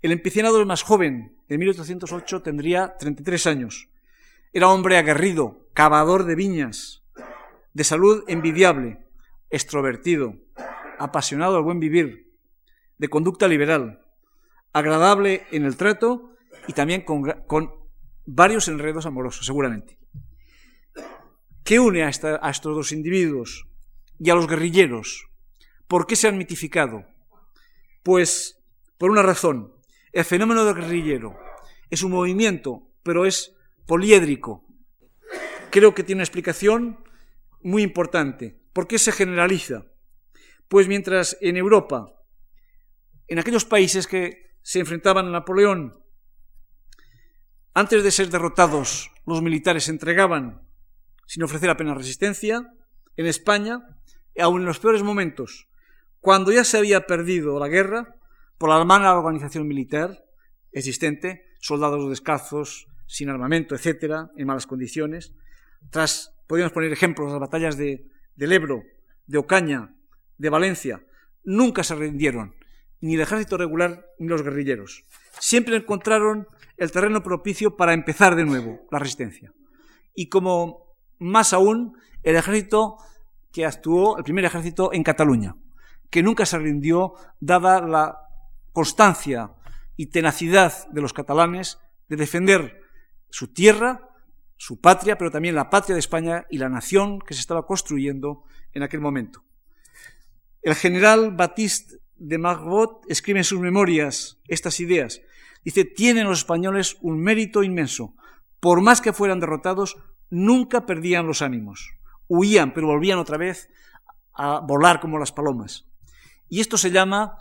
El 0.00 0.12
empecinado, 0.12 0.64
más 0.64 0.82
joven, 0.82 1.36
de 1.48 1.58
1808, 1.58 2.42
tendría 2.42 2.96
33 2.98 3.46
años. 3.48 3.88
Era 4.52 4.68
hombre 4.68 4.96
aguerrido, 4.96 5.68
cavador 5.74 6.24
de 6.24 6.36
viñas, 6.36 7.02
de 7.72 7.84
salud 7.84 8.24
envidiable, 8.28 9.04
extrovertido, 9.50 10.36
apasionado 10.98 11.56
al 11.56 11.64
buen 11.64 11.80
vivir, 11.80 12.32
de 12.98 13.08
conducta 13.08 13.48
liberal, 13.48 14.04
agradable 14.72 15.46
en 15.50 15.64
el 15.64 15.76
trato 15.76 16.32
y 16.68 16.74
también 16.74 17.02
con, 17.02 17.72
varios 18.24 18.68
enredos 18.68 19.04
amorosos, 19.04 19.46
seguramente. 19.46 19.98
¿Qué 21.64 21.80
une 21.80 22.04
a 22.04 22.08
estos 22.08 22.76
dos 22.76 22.92
individuos 22.92 23.66
y 24.18 24.30
a 24.30 24.34
los 24.34 24.46
guerrilleros? 24.46 25.28
¿Por 25.86 26.06
qué 26.06 26.14
se 26.14 26.28
han 26.28 26.38
mitificado? 26.38 27.04
Pues 28.02 28.60
por 28.96 29.10
una 29.10 29.22
razón. 29.22 29.77
El 30.18 30.24
fenómeno 30.24 30.64
del 30.64 30.74
guerrillero 30.74 31.38
es 31.90 32.02
un 32.02 32.10
movimiento, 32.10 32.90
pero 33.04 33.24
es 33.24 33.54
poliédrico. 33.86 34.66
Creo 35.70 35.94
que 35.94 36.02
tiene 36.02 36.18
una 36.18 36.24
explicación 36.24 37.04
muy 37.62 37.84
importante. 37.84 38.60
¿Por 38.72 38.88
qué 38.88 38.98
se 38.98 39.12
generaliza? 39.12 39.84
Pues 40.66 40.88
mientras 40.88 41.38
en 41.40 41.56
Europa, 41.56 42.12
en 43.28 43.38
aquellos 43.38 43.64
países 43.64 44.08
que 44.08 44.56
se 44.60 44.80
enfrentaban 44.80 45.26
a 45.26 45.30
Napoleón, 45.30 46.02
antes 47.72 48.02
de 48.02 48.10
ser 48.10 48.28
derrotados, 48.28 49.12
los 49.24 49.40
militares 49.40 49.84
se 49.84 49.92
entregaban 49.92 50.68
sin 51.28 51.44
ofrecer 51.44 51.70
apenas 51.70 51.96
resistencia, 51.96 52.74
en 53.14 53.26
España, 53.26 53.86
aun 54.36 54.62
en 54.62 54.66
los 54.66 54.80
peores 54.80 55.04
momentos, 55.04 55.68
cuando 56.18 56.50
ya 56.50 56.64
se 56.64 56.76
había 56.76 57.06
perdido 57.06 57.60
la 57.60 57.68
guerra, 57.68 58.17
por 58.58 58.68
la 58.68 58.84
mala 58.84 59.16
organización 59.16 59.66
militar 59.66 60.24
existente, 60.72 61.44
soldados 61.60 62.08
descalzos, 62.10 62.88
sin 63.06 63.30
armamento, 63.30 63.74
etcétera, 63.74 64.30
en 64.36 64.46
malas 64.46 64.66
condiciones. 64.66 65.34
Tras, 65.90 66.34
podríamos 66.46 66.72
poner 66.72 66.92
ejemplos, 66.92 67.30
las 67.30 67.40
batallas 67.40 67.76
de, 67.76 68.06
del 68.36 68.52
Ebro, 68.52 68.82
de 69.26 69.38
Ocaña, 69.38 69.94
de 70.36 70.50
Valencia, 70.50 71.04
nunca 71.44 71.82
se 71.82 71.94
rindieron, 71.94 72.54
ni 73.00 73.14
el 73.14 73.20
ejército 73.20 73.56
regular 73.56 74.04
ni 74.18 74.28
los 74.28 74.42
guerrilleros. 74.42 75.04
Siempre 75.38 75.76
encontraron 75.76 76.46
el 76.76 76.92
terreno 76.92 77.22
propicio 77.22 77.76
para 77.76 77.92
empezar 77.92 78.36
de 78.36 78.44
nuevo 78.44 78.86
la 78.90 78.98
resistencia. 78.98 79.52
Y 80.14 80.28
como 80.28 80.96
más 81.18 81.52
aún, 81.52 81.96
el 82.22 82.36
ejército 82.36 82.96
que 83.52 83.64
actuó, 83.64 84.18
el 84.18 84.24
primer 84.24 84.44
ejército 84.44 84.92
en 84.92 85.02
Cataluña, 85.02 85.56
que 86.10 86.22
nunca 86.22 86.46
se 86.46 86.58
rindió, 86.58 87.14
dada 87.40 87.80
la 87.80 88.27
constancia 88.72 89.52
y 89.96 90.06
tenacidad 90.06 90.88
de 90.88 91.00
los 91.00 91.12
catalanes 91.12 91.78
de 92.08 92.16
defender 92.16 92.82
su 93.30 93.48
tierra, 93.52 94.08
su 94.56 94.80
patria, 94.80 95.18
pero 95.18 95.30
también 95.30 95.54
la 95.54 95.70
patria 95.70 95.94
de 95.94 96.00
España 96.00 96.46
y 96.50 96.58
la 96.58 96.68
nación 96.68 97.20
que 97.20 97.34
se 97.34 97.40
estaba 97.40 97.66
construyendo 97.66 98.44
en 98.72 98.82
aquel 98.82 99.00
momento. 99.00 99.44
El 100.62 100.74
general 100.74 101.34
Baptiste 101.34 101.98
de 102.16 102.38
Margot 102.38 103.02
escribe 103.08 103.40
en 103.40 103.44
sus 103.44 103.60
memorias 103.60 104.38
estas 104.48 104.80
ideas. 104.80 105.20
Dice, 105.64 105.84
tienen 105.84 106.28
los 106.28 106.38
españoles 106.38 106.96
un 107.00 107.20
mérito 107.20 107.62
inmenso. 107.62 108.14
Por 108.60 108.80
más 108.80 109.00
que 109.00 109.12
fueran 109.12 109.40
derrotados, 109.40 109.96
nunca 110.30 110.86
perdían 110.86 111.26
los 111.26 111.42
ánimos. 111.42 111.94
Huían, 112.26 112.74
pero 112.74 112.88
volvían 112.88 113.18
otra 113.18 113.38
vez 113.38 113.70
a 114.34 114.60
volar 114.60 115.00
como 115.00 115.18
las 115.18 115.32
palomas. 115.32 115.86
Y 116.48 116.60
esto 116.60 116.76
se 116.76 116.90
llama 116.90 117.38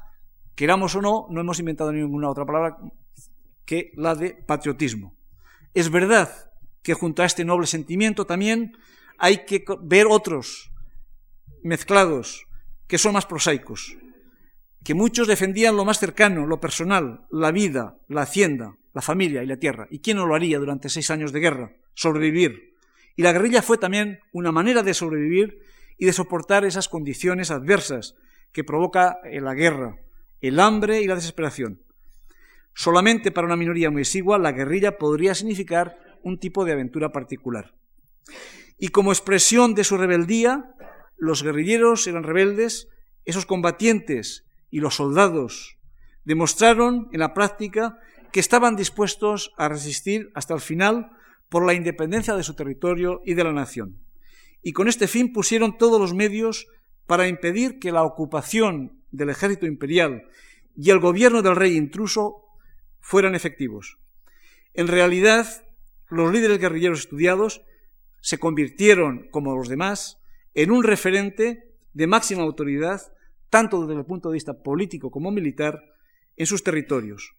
queramos 0.58 0.96
o 0.96 1.02
no, 1.02 1.28
no 1.30 1.40
hemos 1.40 1.60
inventado 1.60 1.94
ninguna 1.94 2.32
otra 2.32 2.44
palabra 2.44 2.78
que 3.64 3.92
la 3.96 4.16
de 4.16 4.34
patriotismo. 4.34 5.16
Es 5.76 5.92
verdad 5.92 6.52
que 6.82 6.96
junto 6.96 7.22
a 7.22 7.26
este 7.26 7.46
noble 7.46 7.68
sentimiento 7.68 8.26
también 8.26 8.76
hay 9.20 9.46
que 9.46 9.64
ver 9.84 10.08
otros 10.10 10.72
mezclados 11.64 12.48
que 12.88 12.98
son 12.98 13.14
más 13.14 13.28
prosaicos, 13.28 13.98
que 14.84 14.96
muchos 14.96 15.28
defendían 15.28 15.76
lo 15.76 15.86
más 15.86 16.00
cercano, 16.00 16.48
lo 16.48 16.60
personal, 16.60 17.28
la 17.30 17.52
vida, 17.52 18.00
la 18.08 18.24
hacienda, 18.24 18.78
la 18.94 19.04
familia 19.04 19.44
y 19.44 19.46
la 19.46 19.58
tierra. 19.58 19.88
¿Y 19.92 20.00
quién 20.00 20.18
no 20.18 20.26
lo 20.26 20.34
haría 20.34 20.58
durante 20.58 20.90
seis 20.90 21.12
años 21.12 21.32
de 21.32 21.40
guerra? 21.40 21.74
Sobrevivir. 21.94 22.74
Y 23.16 23.22
la 23.22 23.32
guerrilla 23.32 23.62
fue 23.62 23.78
también 23.78 24.22
una 24.32 24.52
manera 24.52 24.82
de 24.82 24.96
sobrevivir 24.96 25.60
y 26.00 26.06
de 26.06 26.14
soportar 26.14 26.66
esas 26.66 26.90
condiciones 26.90 27.52
adversas 27.52 28.16
que 28.52 28.64
provoca 28.64 29.18
la 29.24 29.54
guerra, 29.54 29.98
el 30.42 30.60
hambre 30.60 31.02
y 31.02 31.08
la 31.08 31.16
desesperación. 31.16 31.82
Solamente 32.74 33.32
para 33.32 33.48
una 33.48 33.56
minoría 33.56 33.90
muy 33.90 34.02
exigua, 34.02 34.38
la 34.38 34.52
guerrilla 34.52 34.98
podría 34.98 35.34
significar 35.34 35.98
un 36.24 36.40
tipo 36.40 36.66
de 36.66 36.74
aventura 36.74 37.12
particular. 37.12 37.74
Y 38.78 38.90
como 38.90 39.12
expresión 39.12 39.74
de 39.74 39.84
su 39.84 39.98
rebeldía, 39.98 40.76
los 41.18 41.42
guerrilleros 41.42 42.06
eran 42.06 42.24
rebeldes, 42.24 42.88
esos 43.26 43.46
combatientes 43.46 44.46
y 44.70 44.80
los 44.80 44.96
soldados 44.96 45.78
demostraron 46.24 47.08
en 47.14 47.22
la 47.22 47.34
práctica 47.34 47.98
que 48.32 48.42
estaban 48.42 48.76
dispuestos 48.76 49.54
a 49.58 49.70
resistir 49.70 50.30
hasta 50.36 50.54
el 50.54 50.60
final 50.60 51.10
por 51.50 51.66
la 51.66 51.74
independencia 51.74 52.36
de 52.36 52.44
su 52.44 52.54
territorio 52.54 53.22
y 53.26 53.34
de 53.34 53.46
la 53.46 53.54
nación. 53.54 54.04
Y 54.62 54.74
con 54.74 54.90
este 54.90 55.08
fin 55.08 55.32
pusieron 55.32 55.78
todos 55.78 56.00
los 56.02 56.14
medios 56.14 56.68
para 57.06 57.30
impedir 57.30 57.80
que 57.80 57.94
la 57.94 58.04
ocupación 58.04 58.97
del 59.12 59.30
ejército 59.30 59.66
imperial 59.66 60.24
y 60.76 60.90
el 60.92 61.00
gobierno 61.00 61.42
del 61.42 61.56
rey 61.56 61.76
intruso 61.76 62.44
fueran 63.00 63.36
efectivos. 63.36 63.98
En 64.74 64.88
realidad, 64.88 65.48
los 66.10 66.32
líderes 66.32 66.60
guerrilleros 66.60 67.00
estudiados 67.00 67.62
se 68.22 68.38
convirtieron, 68.38 69.28
como 69.32 69.56
los 69.56 69.70
demás, 69.70 70.18
en 70.54 70.72
un 70.72 70.84
referente 70.84 71.76
de 71.94 72.08
máxima 72.08 72.44
autoridad, 72.44 73.02
tanto 73.50 73.86
desde 73.86 74.00
el 74.00 74.06
punto 74.06 74.30
de 74.30 74.36
vista 74.36 74.62
político 74.62 75.10
como 75.10 75.32
militar, 75.32 75.82
en 76.36 76.46
sus 76.46 76.64
territorios. 76.64 77.34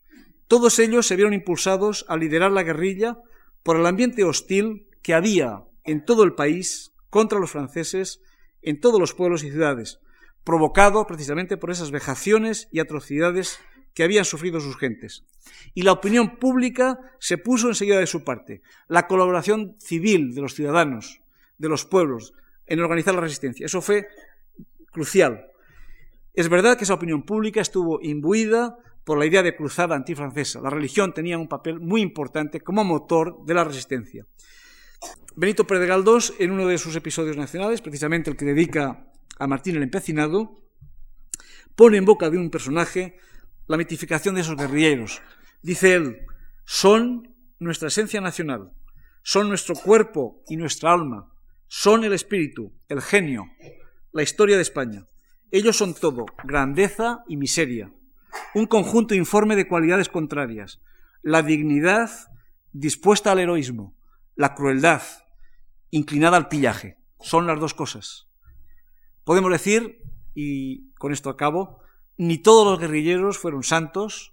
Todos 0.48 0.78
ellos 0.78 1.06
se 1.06 1.14
vieron 1.14 1.34
impulsados 1.34 2.04
a 2.08 2.16
liderar 2.16 2.50
la 2.50 2.62
guerrilla 2.62 3.18
por 3.62 3.76
el 3.76 3.86
ambiente 3.86 4.24
hostil 4.24 4.88
que 5.02 5.14
había 5.14 5.64
en 5.84 6.04
todo 6.04 6.24
el 6.24 6.34
país 6.34 6.94
contra 7.10 7.38
los 7.38 7.50
franceses, 7.50 8.20
en 8.62 8.80
todos 8.80 8.98
los 8.98 9.14
pueblos 9.14 9.44
y 9.44 9.50
ciudades, 9.50 10.00
provocado 10.48 11.06
precisamente 11.06 11.58
por 11.58 11.70
esas 11.70 11.90
vejaciones 11.90 12.68
y 12.72 12.80
atrocidades 12.80 13.60
que 13.92 14.02
habían 14.02 14.24
sufrido 14.24 14.60
sus 14.60 14.78
gentes. 14.78 15.26
Y 15.74 15.82
la 15.82 15.92
opinión 15.92 16.38
pública 16.38 16.98
se 17.18 17.36
puso 17.36 17.68
enseguida 17.68 17.98
de 17.98 18.06
su 18.06 18.24
parte. 18.24 18.62
La 18.86 19.06
colaboración 19.06 19.76
civil 19.78 20.34
de 20.34 20.40
los 20.40 20.54
ciudadanos, 20.54 21.20
de 21.58 21.68
los 21.68 21.84
pueblos, 21.84 22.32
en 22.64 22.80
organizar 22.80 23.14
la 23.14 23.20
resistencia. 23.20 23.66
Eso 23.66 23.82
fue 23.82 24.08
crucial. 24.90 25.50
Es 26.32 26.48
verdad 26.48 26.78
que 26.78 26.84
esa 26.84 26.94
opinión 26.94 27.24
pública 27.24 27.60
estuvo 27.60 28.00
imbuida 28.00 28.78
por 29.04 29.18
la 29.18 29.26
idea 29.26 29.42
de 29.42 29.54
cruzada 29.54 29.96
antifrancesa. 29.96 30.62
La 30.62 30.70
religión 30.70 31.12
tenía 31.12 31.36
un 31.36 31.48
papel 31.48 31.78
muy 31.78 32.00
importante 32.00 32.62
como 32.62 32.84
motor 32.84 33.44
de 33.44 33.52
la 33.52 33.64
resistencia. 33.64 34.24
Benito 35.36 35.66
Pérez 35.66 35.86
Galdós, 35.86 36.32
en 36.38 36.52
uno 36.52 36.66
de 36.66 36.78
sus 36.78 36.96
episodios 36.96 37.36
nacionales, 37.36 37.82
precisamente 37.82 38.30
el 38.30 38.36
que 38.38 38.46
dedica 38.46 39.04
a 39.38 39.46
Martín 39.46 39.76
el 39.76 39.82
Empecinado, 39.82 40.62
pone 41.74 41.96
en 41.96 42.04
boca 42.04 42.30
de 42.30 42.38
un 42.38 42.50
personaje 42.50 43.18
la 43.66 43.76
mitificación 43.76 44.34
de 44.34 44.40
esos 44.40 44.56
guerrilleros. 44.56 45.22
Dice 45.62 45.94
él, 45.94 46.26
son 46.64 47.34
nuestra 47.58 47.88
esencia 47.88 48.20
nacional, 48.20 48.72
son 49.22 49.48
nuestro 49.48 49.74
cuerpo 49.74 50.42
y 50.48 50.56
nuestra 50.56 50.92
alma, 50.92 51.32
son 51.66 52.04
el 52.04 52.12
espíritu, 52.12 52.72
el 52.88 53.02
genio, 53.02 53.44
la 54.12 54.22
historia 54.22 54.56
de 54.56 54.62
España. 54.62 55.06
Ellos 55.50 55.76
son 55.76 55.94
todo, 55.94 56.26
grandeza 56.44 57.22
y 57.28 57.36
miseria, 57.36 57.92
un 58.54 58.66
conjunto 58.66 59.14
informe 59.14 59.56
de 59.56 59.68
cualidades 59.68 60.08
contrarias, 60.08 60.80
la 61.22 61.42
dignidad 61.42 62.10
dispuesta 62.72 63.32
al 63.32 63.38
heroísmo, 63.38 63.96
la 64.34 64.54
crueldad 64.54 65.02
inclinada 65.90 66.36
al 66.36 66.48
pillaje. 66.48 66.98
Son 67.20 67.46
las 67.46 67.58
dos 67.58 67.74
cosas. 67.74 68.27
Podemos 69.28 69.52
decir, 69.52 70.00
y 70.34 70.90
con 70.94 71.12
esto 71.12 71.28
acabo, 71.28 71.80
ni 72.16 72.38
todos 72.38 72.66
los 72.66 72.80
guerrilleros 72.80 73.36
fueron 73.36 73.62
santos, 73.62 74.32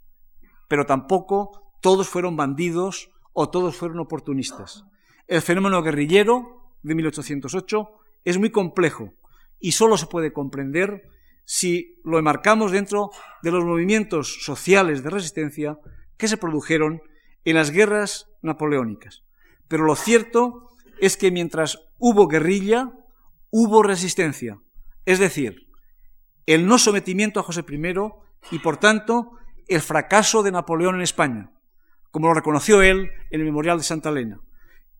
pero 0.69 0.85
tampoco 0.85 1.73
todos 1.81 2.07
fueron 2.07 2.37
bandidos 2.37 3.11
o 3.33 3.49
todos 3.49 3.75
fueron 3.75 3.99
oportunistas. 3.99 4.85
El 5.27 5.41
fenómeno 5.41 5.83
guerrillero 5.83 6.71
de 6.81 6.95
1808 6.95 7.89
es 8.23 8.37
muy 8.37 8.51
complejo 8.51 9.13
y 9.59 9.73
solo 9.73 9.97
se 9.97 10.07
puede 10.07 10.31
comprender 10.31 11.09
si 11.43 11.99
lo 12.05 12.17
enmarcamos 12.17 12.71
dentro 12.71 13.11
de 13.43 13.51
los 13.51 13.65
movimientos 13.65 14.45
sociales 14.45 15.03
de 15.03 15.09
resistencia 15.09 15.77
que 16.15 16.29
se 16.29 16.37
produjeron 16.37 17.01
en 17.43 17.55
las 17.55 17.71
guerras 17.71 18.29
napoleónicas. 18.41 19.25
Pero 19.67 19.83
lo 19.83 19.97
cierto 19.97 20.69
es 21.01 21.17
que 21.17 21.31
mientras 21.31 21.81
hubo 21.99 22.29
guerrilla, 22.29 22.93
hubo 23.49 23.83
resistencia. 23.83 24.61
Es 25.05 25.19
decir, 25.19 25.67
el 26.45 26.67
no 26.67 26.77
sometimiento 26.77 27.39
a 27.39 27.43
José 27.43 27.63
I 27.67 27.93
y, 28.51 28.59
por 28.59 28.77
tanto, 28.77 29.31
el 29.67 29.81
fracaso 29.81 30.43
de 30.43 30.51
Napoleón 30.51 30.95
en 30.95 31.01
España, 31.01 31.51
como 32.11 32.27
lo 32.27 32.33
reconoció 32.33 32.81
él 32.81 33.09
en 33.31 33.39
el 33.39 33.45
Memorial 33.45 33.77
de 33.77 33.83
Santa 33.83 34.09
Elena. 34.09 34.39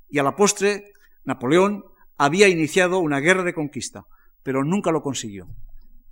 Y 0.09 0.19
a 0.19 0.23
la 0.23 0.35
postre, 0.35 0.91
Napoleón 1.23 1.83
había 2.17 2.47
iniciado 2.47 2.99
una 2.99 3.19
guerra 3.19 3.43
de 3.43 3.53
conquista, 3.53 4.05
pero 4.43 4.63
nunca 4.63 4.91
lo 4.91 5.01
consiguió, 5.01 5.47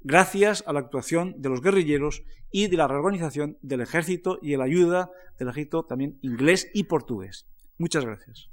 gracias 0.02 0.64
a 0.68 0.74
la 0.74 0.80
actuación 0.80 1.36
de 1.38 1.50
los 1.50 1.62
guerrilleros 1.62 2.24
y 2.52 2.68
de 2.68 2.78
la 2.78 2.88
reorganización 2.88 3.58
del 3.62 3.82
ejército 3.82 4.38
y 4.42 4.56
la 4.56 4.66
ayuda 4.66 5.10
del 5.40 5.50
ejército 5.50 5.84
también 5.84 6.20
inglés 6.22 6.70
y 6.74 6.84
portugués. 6.84 7.48
Muchas 7.78 8.06
gracias. 8.06 8.50